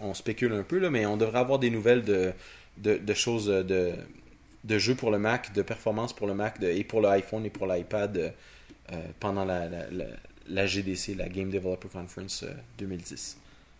on 0.00 0.14
spécule 0.14 0.52
un 0.52 0.62
peu, 0.62 0.78
là, 0.78 0.88
mais 0.88 1.04
on 1.04 1.16
devrait 1.16 1.40
avoir 1.40 1.58
des 1.58 1.68
nouvelles 1.68 2.04
de, 2.04 2.32
de, 2.78 2.96
de 2.96 3.14
choses 3.14 3.46
de, 3.46 3.92
de 4.62 4.78
jeux 4.78 4.94
pour 4.94 5.10
le 5.10 5.18
Mac, 5.18 5.52
de 5.52 5.62
performance 5.62 6.14
pour 6.14 6.28
le 6.28 6.34
Mac 6.34 6.62
et 6.62 6.84
pour 6.84 7.00
l'iPhone 7.00 7.44
et 7.44 7.50
pour 7.50 7.66
l'iPad 7.66 8.32
pendant 9.18 9.44
la, 9.44 9.68
la, 9.68 10.06
la 10.48 10.66
GDC, 10.66 11.14
la 11.16 11.28
Game 11.28 11.50
Developer 11.50 11.88
Conference 11.88 12.42
euh, 12.42 12.52
2010. 12.78 13.36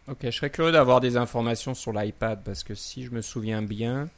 Ok, 0.08 0.18
je 0.22 0.30
serais 0.30 0.50
curieux 0.50 0.72
d'avoir 0.72 1.00
des 1.00 1.16
informations 1.16 1.74
sur 1.74 1.92
l'iPad 1.92 2.40
parce 2.44 2.64
que 2.64 2.74
si 2.74 3.04
je 3.04 3.10
me 3.10 3.20
souviens 3.22 3.62
bien, 3.62 4.08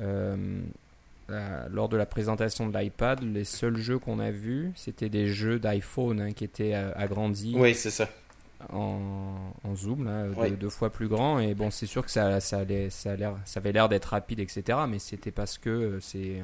euh, 0.00 0.36
lors 1.70 1.88
de 1.88 1.96
la 1.96 2.06
présentation 2.06 2.68
de 2.68 2.76
l'iPad, 2.78 3.22
les 3.22 3.44
seuls 3.44 3.76
jeux 3.76 3.98
qu'on 3.98 4.18
a 4.18 4.30
vus, 4.30 4.72
c'était 4.76 5.08
des 5.08 5.28
jeux 5.28 5.58
d'iPhone 5.58 6.20
hein, 6.20 6.32
qui 6.32 6.44
étaient 6.44 6.74
euh, 6.74 6.92
agrandis 6.94 7.54
Oui, 7.56 7.74
c'est 7.74 7.90
ça. 7.90 8.08
en, 8.72 9.52
en 9.64 9.74
zoom, 9.74 10.04
là, 10.04 10.26
deux, 10.28 10.34
Ouais. 10.40 10.50
deux 10.50 10.68
fois 10.70 10.90
plus 10.90 11.08
grand. 11.08 11.38
Et 11.38 11.54
bon, 11.54 11.70
c'est 11.70 11.86
sûr 11.86 12.04
que 12.04 12.10
ça, 12.10 12.40
ça, 12.40 12.58
allait, 12.58 12.90
ça, 12.90 13.12
a 13.12 13.16
l'air- 13.16 13.36
ça 13.44 13.60
avait 13.60 13.72
l'air 13.72 13.88
d'être 13.88 14.06
rapide, 14.06 14.40
etc. 14.40 14.78
Mais 14.88 14.98
c'était 14.98 15.30
parce 15.32 15.56
que 15.58 15.70
euh, 15.70 16.00
c'est 16.00 16.42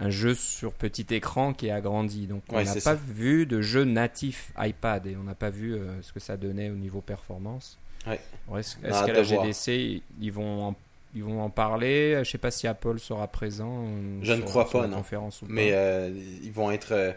un, 0.00 0.10
jeu 0.10 0.34
sur 0.34 0.72
petit 0.72 1.06
écran 1.10 1.52
qui 1.52 1.66
est 1.68 1.70
agrandi. 1.70 2.26
Donc 2.26 2.42
on 2.48 2.56
Ouais, 2.56 2.64
n'a 2.64 2.74
pas 2.74 2.80
ça. 2.80 2.94
vu 2.94 3.46
de 3.46 3.60
jeu 3.60 3.84
natif 3.84 4.52
iPad 4.58 5.06
et 5.06 5.16
on 5.16 5.22
n'a 5.24 5.34
pas 5.34 5.50
vu 5.50 5.74
euh, 5.74 6.00
ce 6.02 6.12
que 6.12 6.20
ça 6.20 6.36
donnait 6.36 6.70
au 6.70 6.74
niveau 6.76 7.00
performance. 7.00 7.78
Ouais. 8.06 8.20
Est-ce 8.58 8.76
qu'à 8.78 9.12
la. 9.12 9.22
GDC, 9.22 10.02
ils 10.20 10.32
vont 10.32 10.68
en, 10.68 10.76
ils 11.14 11.22
vont 11.22 11.42
en 11.42 11.50
parler? 11.50 12.20
Je 12.24 12.30
sais 12.30 12.38
pas 12.38 12.50
si 12.50 12.66
Apple 12.66 12.98
sera 12.98 13.26
présent. 13.28 13.84
euh, 13.86 14.18
Je 14.22 14.32
ne 14.32 14.42
crois 14.42 14.68
pas, 14.70 14.86
non. 14.86 14.96
conférence 14.98 15.42
ou 15.42 15.46
Mais 15.48 15.70
euh, 15.72 16.10
ils 16.42 16.52
vont 16.52 16.70
être. 16.70 16.92
euh, 16.92 17.12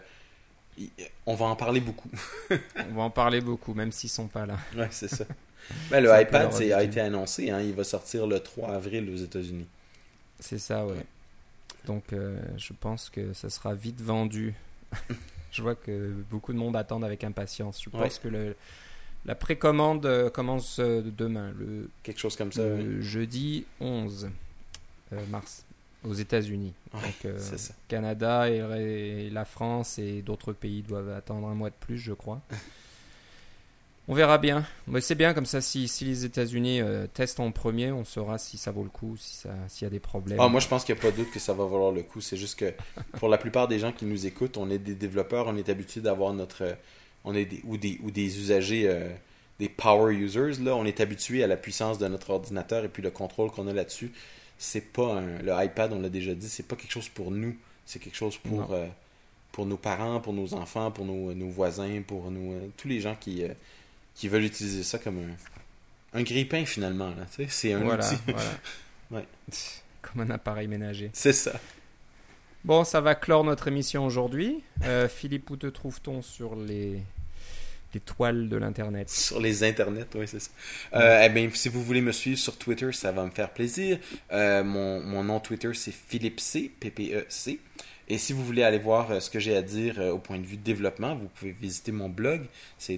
ils- 0.78 0.90
on 1.26 1.36
va 1.36 1.46
en 1.46 1.56
parler 1.56 1.80
beaucoup. 1.80 2.10
On 2.90 2.96
va 2.96 3.04
en 3.04 3.10
parler 3.10 3.40
beaucoup, 3.40 3.74
même 3.74 3.92
s'ils 3.94 4.10
sont 4.10 4.28
pas 4.28 4.46
là. 4.46 4.58
Ouais, 4.76 4.88
c'est 4.92 5.08
ça. 5.10 5.24
Ben, 5.90 6.04
le 6.04 6.10
iPad 6.22 6.52
a 6.74 6.84
été 6.84 7.00
annoncé. 7.00 7.50
Hein, 7.50 7.62
il 7.62 7.72
va 7.74 7.86
sortir 7.86 8.28
le 8.28 8.42
3 8.42 8.72
avril 8.74 9.10
aux 9.10 9.16
États-Unis. 9.16 9.66
C'est 10.42 10.58
ça, 10.60 10.86
ouais. 10.86 11.06
Donc, 11.86 12.14
euh, 12.14 12.40
je 12.58 12.74
pense 12.74 13.10
que 13.10 13.34
ça 13.34 13.50
sera 13.50 13.74
vite 13.76 14.02
vendu. 14.02 14.54
je 15.52 15.62
vois 15.62 15.76
que 15.76 16.14
beaucoup 16.32 16.54
de 16.54 16.58
monde 16.58 16.76
attendent 16.76 17.04
avec 17.06 17.24
impatience. 17.24 17.82
Je 17.84 17.90
pense 17.90 18.02
Ouais. 18.02 18.20
que 18.24 18.28
le, 18.30 18.56
la 19.26 19.36
précommande 19.36 20.06
euh, 20.06 20.30
commence 20.30 20.80
euh, 20.80 21.02
demain, 21.04 21.52
le, 21.58 21.90
Quelque 22.04 22.20
chose 22.20 22.36
comme 22.36 22.52
ça. 22.52 22.64
le 22.64 23.02
jeudi 23.02 23.66
11 23.80 24.30
euh, 25.14 25.26
mars, 25.30 25.66
aux 26.04 26.14
États-Unis. 26.14 26.74
Ouais, 26.94 27.02
Donc, 27.02 27.26
euh. 27.26 27.40
Canada 27.88 28.50
et, 28.50 29.26
et 29.26 29.30
la 29.30 29.46
France 29.46 30.00
et 30.00 30.22
d'autres 30.22 30.54
pays 30.54 30.82
doivent 30.84 31.10
attendre 31.12 31.48
un 31.48 31.54
mois 31.56 31.70
de 31.70 31.76
plus, 31.80 31.98
je 31.98 32.14
crois. 32.14 32.42
On 34.10 34.14
verra 34.14 34.38
bien. 34.38 34.66
Mais 34.88 35.00
c'est 35.00 35.16
bien 35.16 35.34
comme 35.34 35.46
ça, 35.46 35.62
si, 35.62 35.88
si 35.88 36.04
les 36.06 36.26
États-Unis 36.26 36.82
euh, 36.82 37.08
testent 37.08 37.40
en 37.40 37.52
premier, 37.52 37.92
on 37.94 38.04
saura 38.04 38.38
si 38.38 38.58
ça 38.58 38.72
vaut 38.72 38.84
le 38.84 38.90
coup, 38.90 39.16
si 39.18 39.36
ça- 39.38 39.56
s'il 39.70 39.86
y 39.86 39.88
a 39.88 39.90
des 39.90 40.02
problèmes. 40.02 40.40
Ah, 40.42 40.50
moi, 40.50 40.60
je 40.60 40.68
pense 40.68 40.84
qu'il 40.84 40.94
n'y 40.94 41.00
a 41.00 41.04
pas 41.04 41.12
de 41.12 41.16
doute 41.18 41.32
que 41.32 41.40
ça 41.40 41.54
va 41.54 41.64
valoir 41.64 41.92
le 41.94 42.04
coup. 42.04 42.20
C'est 42.20 42.36
juste 42.36 42.60
que 42.60 42.74
pour 43.18 43.30
la 43.30 43.38
plupart 43.38 43.70
des 43.70 43.80
gens 43.80 43.94
qui 43.94 44.06
nous 44.06 44.26
écoutent, 44.26 44.58
on 44.58 44.70
est 44.70 44.78
des 44.78 44.96
développeurs, 44.96 45.48
on 45.48 45.56
est 45.56 45.70
habitué 45.70 46.02
d'avoir 46.02 46.34
notre. 46.34 46.64
euh, 46.64 46.74
On 47.26 47.34
est 47.34 47.46
des, 47.46 47.62
ou, 47.64 47.78
des, 47.78 47.98
ou 48.04 48.12
des 48.12 48.38
usagers, 48.40 48.90
euh, 48.90 49.08
des 49.58 49.70
power 49.70 50.14
users. 50.14 50.62
Là, 50.62 50.76
on 50.76 50.84
est 50.84 51.00
habitué 51.00 51.42
à 51.42 51.48
la 51.48 51.56
puissance 51.56 51.98
de 51.98 52.06
notre 52.10 52.32
ordinateur 52.32 52.84
et 52.84 52.90
puis 52.90 53.02
le 53.02 53.12
contrôle 53.12 53.50
qu'on 53.52 53.68
a 53.68 53.74
là-dessus. 53.74 54.12
C'est 54.58 54.92
pas 54.92 55.14
un, 55.20 55.40
le 55.42 55.54
iPad, 55.64 55.94
on 55.94 56.02
l'a 56.02 56.10
déjà 56.10 56.34
dit, 56.36 56.50
c'est 56.50 56.68
pas 56.68 56.76
quelque 56.76 56.92
chose 56.92 57.08
pour 57.08 57.32
nous. 57.32 57.56
C'est 57.86 58.00
quelque 58.00 58.18
chose 58.18 58.36
pour, 58.38 58.74
euh, 58.74 58.86
pour 59.54 59.66
nos 59.66 59.78
parents, 59.78 60.20
pour 60.20 60.34
nos 60.34 60.54
enfants, 60.54 60.92
pour 60.92 61.06
nos, 61.06 61.34
nos 61.34 61.48
voisins, 61.50 62.02
pour 62.06 62.30
nos, 62.30 62.60
tous 62.76 62.90
les 62.90 63.00
gens 63.00 63.16
qui, 63.16 63.44
qui 64.16 64.28
veulent 64.28 64.44
utiliser 64.44 64.84
ça 64.84 65.00
comme 65.00 65.18
un, 65.20 66.20
un 66.20 66.24
grille-pain 66.24 66.66
finalement. 66.66 67.10
là, 67.10 67.26
tu 67.36 67.44
sais. 67.44 67.48
C'est 67.50 67.74
un 67.74 67.80
voilà, 67.80 68.06
outil. 68.06 68.20
voilà. 68.28 68.50
Ouais. 69.12 69.26
Comme 70.02 70.22
un 70.22 70.30
appareil 70.32 70.68
ménager. 70.68 71.12
C'est 71.14 71.34
ça. 71.34 71.54
Bon, 72.66 72.84
ça 72.84 73.00
va 73.00 73.14
clore 73.16 73.44
notre 73.44 73.68
émission 73.68 74.06
aujourd'hui. 74.06 74.64
Euh, 74.84 75.08
Philippe, 75.08 75.50
où 75.52 75.56
te 75.58 75.68
trouve-t-on 75.68 76.22
sur 76.22 76.56
les, 76.56 77.00
les 77.94 78.00
toiles 78.00 78.50
de 78.50 78.58
l'Internet? 78.58 79.10
Sur 79.10 79.40
les 79.40 79.64
internets, 79.64 80.08
oui, 80.16 80.28
c'est 80.28 80.40
ça. 80.40 80.50
Euh, 80.96 81.22
eh 81.26 81.30
bien, 81.30 81.50
si 81.54 81.70
vous 81.70 81.84
voulez 81.84 82.02
me 82.02 82.12
suivre 82.12 82.40
sur 82.40 82.58
Twitter, 82.58 82.92
ça 82.92 83.12
va 83.12 83.24
me 83.26 83.30
faire 83.32 83.52
plaisir. 83.52 84.00
Euh, 84.32 84.64
mon, 84.64 85.02
mon 85.02 85.24
nom 85.26 85.40
Twitter, 85.40 85.74
c'est 85.74 85.94
Philippe 85.94 86.40
C, 86.40 86.72
P-P-E-C. 86.80 87.60
Et 88.08 88.18
si 88.18 88.34
vous 88.34 88.44
voulez 88.44 88.64
aller 88.64 88.80
voir 88.80 89.22
ce 89.22 89.30
que 89.30 89.40
j'ai 89.40 89.56
à 89.56 89.62
dire 89.62 90.00
au 90.00 90.18
point 90.18 90.38
de 90.40 90.46
vue 90.46 90.58
développement, 90.58 91.16
vous 91.16 91.28
pouvez 91.28 91.52
visiter 91.52 91.92
mon 91.92 92.10
blog. 92.10 92.42
C'est 92.78 92.98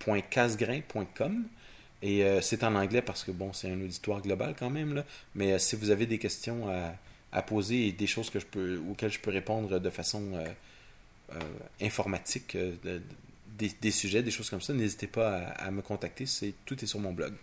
developer.casgrain.com. 0.00 1.44
Et 2.02 2.24
euh, 2.24 2.40
c'est 2.40 2.64
en 2.64 2.74
anglais 2.74 3.02
parce 3.02 3.24
que, 3.24 3.30
bon, 3.30 3.52
c'est 3.52 3.70
un 3.70 3.80
auditoire 3.80 4.22
global 4.22 4.54
quand 4.58 4.70
même. 4.70 4.94
Là. 4.94 5.04
Mais 5.34 5.52
euh, 5.52 5.58
si 5.58 5.76
vous 5.76 5.90
avez 5.90 6.06
des 6.06 6.18
questions 6.18 6.68
à, 6.68 6.94
à 7.32 7.42
poser 7.42 7.88
et 7.88 7.92
des 7.92 8.06
choses 8.06 8.30
que 8.30 8.40
je 8.40 8.46
peux, 8.46 8.80
auxquelles 8.90 9.12
je 9.12 9.20
peux 9.20 9.30
répondre 9.30 9.78
de 9.78 9.90
façon 9.90 10.42
informatique, 11.80 12.56
des, 13.80 13.90
sujets, 13.90 14.22
des 14.22 14.30
choses 14.30 14.50
comme 14.50 14.60
ça, 14.60 14.72
n'hésitez 14.72 15.06
pas 15.06 15.38
à, 15.38 15.70
me 15.70 15.82
contacter. 15.82 16.26
C'est, 16.26 16.54
tout 16.64 16.82
est 16.82 16.86
sur 16.86 16.98
mon 16.98 17.12
blog. 17.12 17.34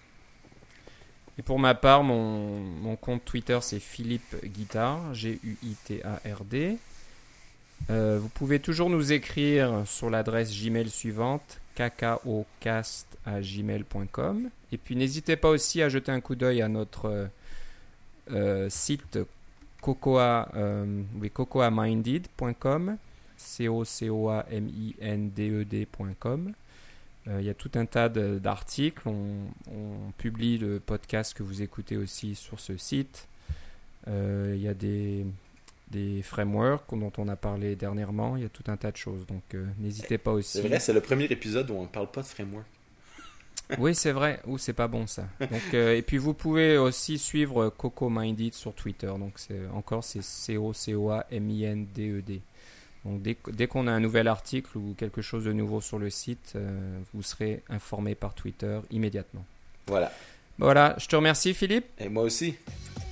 Et 1.38 1.44
pour 1.44 1.60
ma 1.60 1.76
part, 1.76 2.04
mon, 2.04 2.60
mon 2.60 2.96
compte 2.96 3.24
Twitter, 3.24 3.60
c'est 3.62 3.80
Philippe 3.80 4.36
Guitard, 4.44 5.14
G-U-I-T-A-R-D. 5.14 6.78
Euh, 7.90 8.20
vous 8.22 8.30
pouvez 8.30 8.60
toujours 8.60 8.90
nous 8.90 9.14
écrire 9.14 9.84
sur 9.86 10.10
l'adresse 10.10 10.52
Gmail 10.52 10.90
suivante, 10.90 11.62
kakaocast.gmail.com. 11.76 14.50
Et 14.72 14.78
puis 14.78 14.96
n'hésitez 14.96 15.36
pas 15.38 15.50
aussi 15.50 15.82
à 15.82 15.90
jeter 15.90 16.12
un 16.12 16.20
coup 16.20 16.36
d'œil 16.36 16.62
à 16.62 16.68
notre 16.68 17.30
euh, 18.32 18.70
site 18.70 19.18
cocoa, 19.82 20.50
euh, 20.56 21.02
cocoaminded.com, 21.34 22.98
c 23.38 23.68
o 23.70 23.86
c 23.86 24.10
o 24.10 24.30
a 24.30 24.46
m 24.52 24.68
i 24.68 24.94
n 25.00 25.30
d 25.30 25.50
e 25.50 25.64
d.com. 25.64 26.54
Il 27.30 27.44
y 27.44 27.50
a 27.50 27.54
tout 27.54 27.72
un 27.76 27.86
tas 27.86 28.08
d'articles. 28.08 29.02
On, 29.06 29.50
on, 29.70 30.14
publie 30.18 30.58
le 30.58 30.80
podcast 30.80 31.34
que 31.34 31.44
vous 31.44 31.62
écoutez 31.62 31.98
aussi 31.98 32.36
sur 32.36 32.62
ce 32.62 32.78
site. 32.78 33.28
Il 34.08 34.56
y 34.56 34.70
a 34.70 34.74
des, 34.74 35.26
des 35.92 36.22
frameworks 36.22 36.98
dont 36.98 37.12
on 37.18 37.28
a 37.28 37.36
parlé 37.36 37.76
dernièrement. 37.76 38.38
Il 38.38 38.44
y 38.44 38.46
a 38.46 38.50
tout 38.50 38.64
un 38.68 38.78
tas 38.78 38.92
de 38.92 38.98
choses. 38.98 39.26
Donc 39.26 39.44
euh, 39.54 39.66
n'hésitez 39.80 40.18
pas 40.18 40.32
aussi. 40.32 40.60
C'est 40.60 40.68
vrai, 40.68 40.80
c'est 40.80 40.94
le 40.94 41.02
premier 41.02 41.26
épisode 41.26 41.70
où 41.70 41.76
on 41.76 41.84
ne 41.84 41.88
parle 41.88 42.12
pas 42.12 42.22
de 42.22 42.28
framework. 42.28 42.66
oui, 43.80 43.96
c'est 43.96 44.12
vrai. 44.12 44.40
Ou 44.46 44.58
c'est 44.58 44.74
pas 44.74 44.88
bon 44.88 45.08
ça. 45.08 45.28
Donc, 45.40 45.74
euh, 45.74 45.96
et 45.96 46.02
puis 46.02 46.18
vous 46.18 46.34
pouvez 46.34 46.78
aussi 46.78 47.18
suivre 47.18 47.70
Coco 47.70 48.10
Minded 48.10 48.54
sur 48.54 48.74
Twitter. 48.74 49.12
Donc 49.20 49.34
c'est 49.36 49.68
encore 49.74 50.04
c'est 50.04 50.24
C 50.24 50.58
O 50.58 50.74
C 50.74 50.96
O 50.96 51.10
A 51.10 51.26
M 51.32 51.50
I 51.50 51.64
N 51.64 51.88
D 51.94 52.10
E 52.10 52.22
D. 52.22 52.42
Donc 53.06 53.22
dès, 53.22 53.38
dès 53.54 53.68
qu'on 53.68 53.88
a 53.88 53.92
un 53.92 54.00
nouvel 54.00 54.28
article 54.28 54.78
ou 54.78 54.94
quelque 54.98 55.22
chose 55.22 55.46
de 55.46 55.54
nouveau 55.54 55.80
sur 55.80 55.98
le 55.98 56.10
site, 56.10 56.54
euh, 56.56 57.00
vous 57.14 57.24
serez 57.24 57.64
informé 57.70 58.16
par 58.16 58.34
Twitter 58.34 58.80
immédiatement. 58.92 59.46
Voilà. 59.88 60.12
Voilà, 60.60 60.96
je 60.98 61.08
te 61.08 61.16
remercie 61.16 61.54
Philippe. 61.54 61.86
Et 62.00 62.10
moi 62.10 62.24
aussi. 62.24 62.56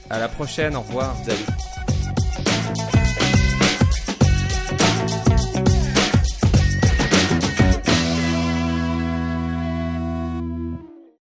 À 0.09 0.19
la 0.19 0.27
prochaine, 0.27 0.75
au 0.75 0.81
revoir. 0.81 1.15
Salut. 1.23 1.94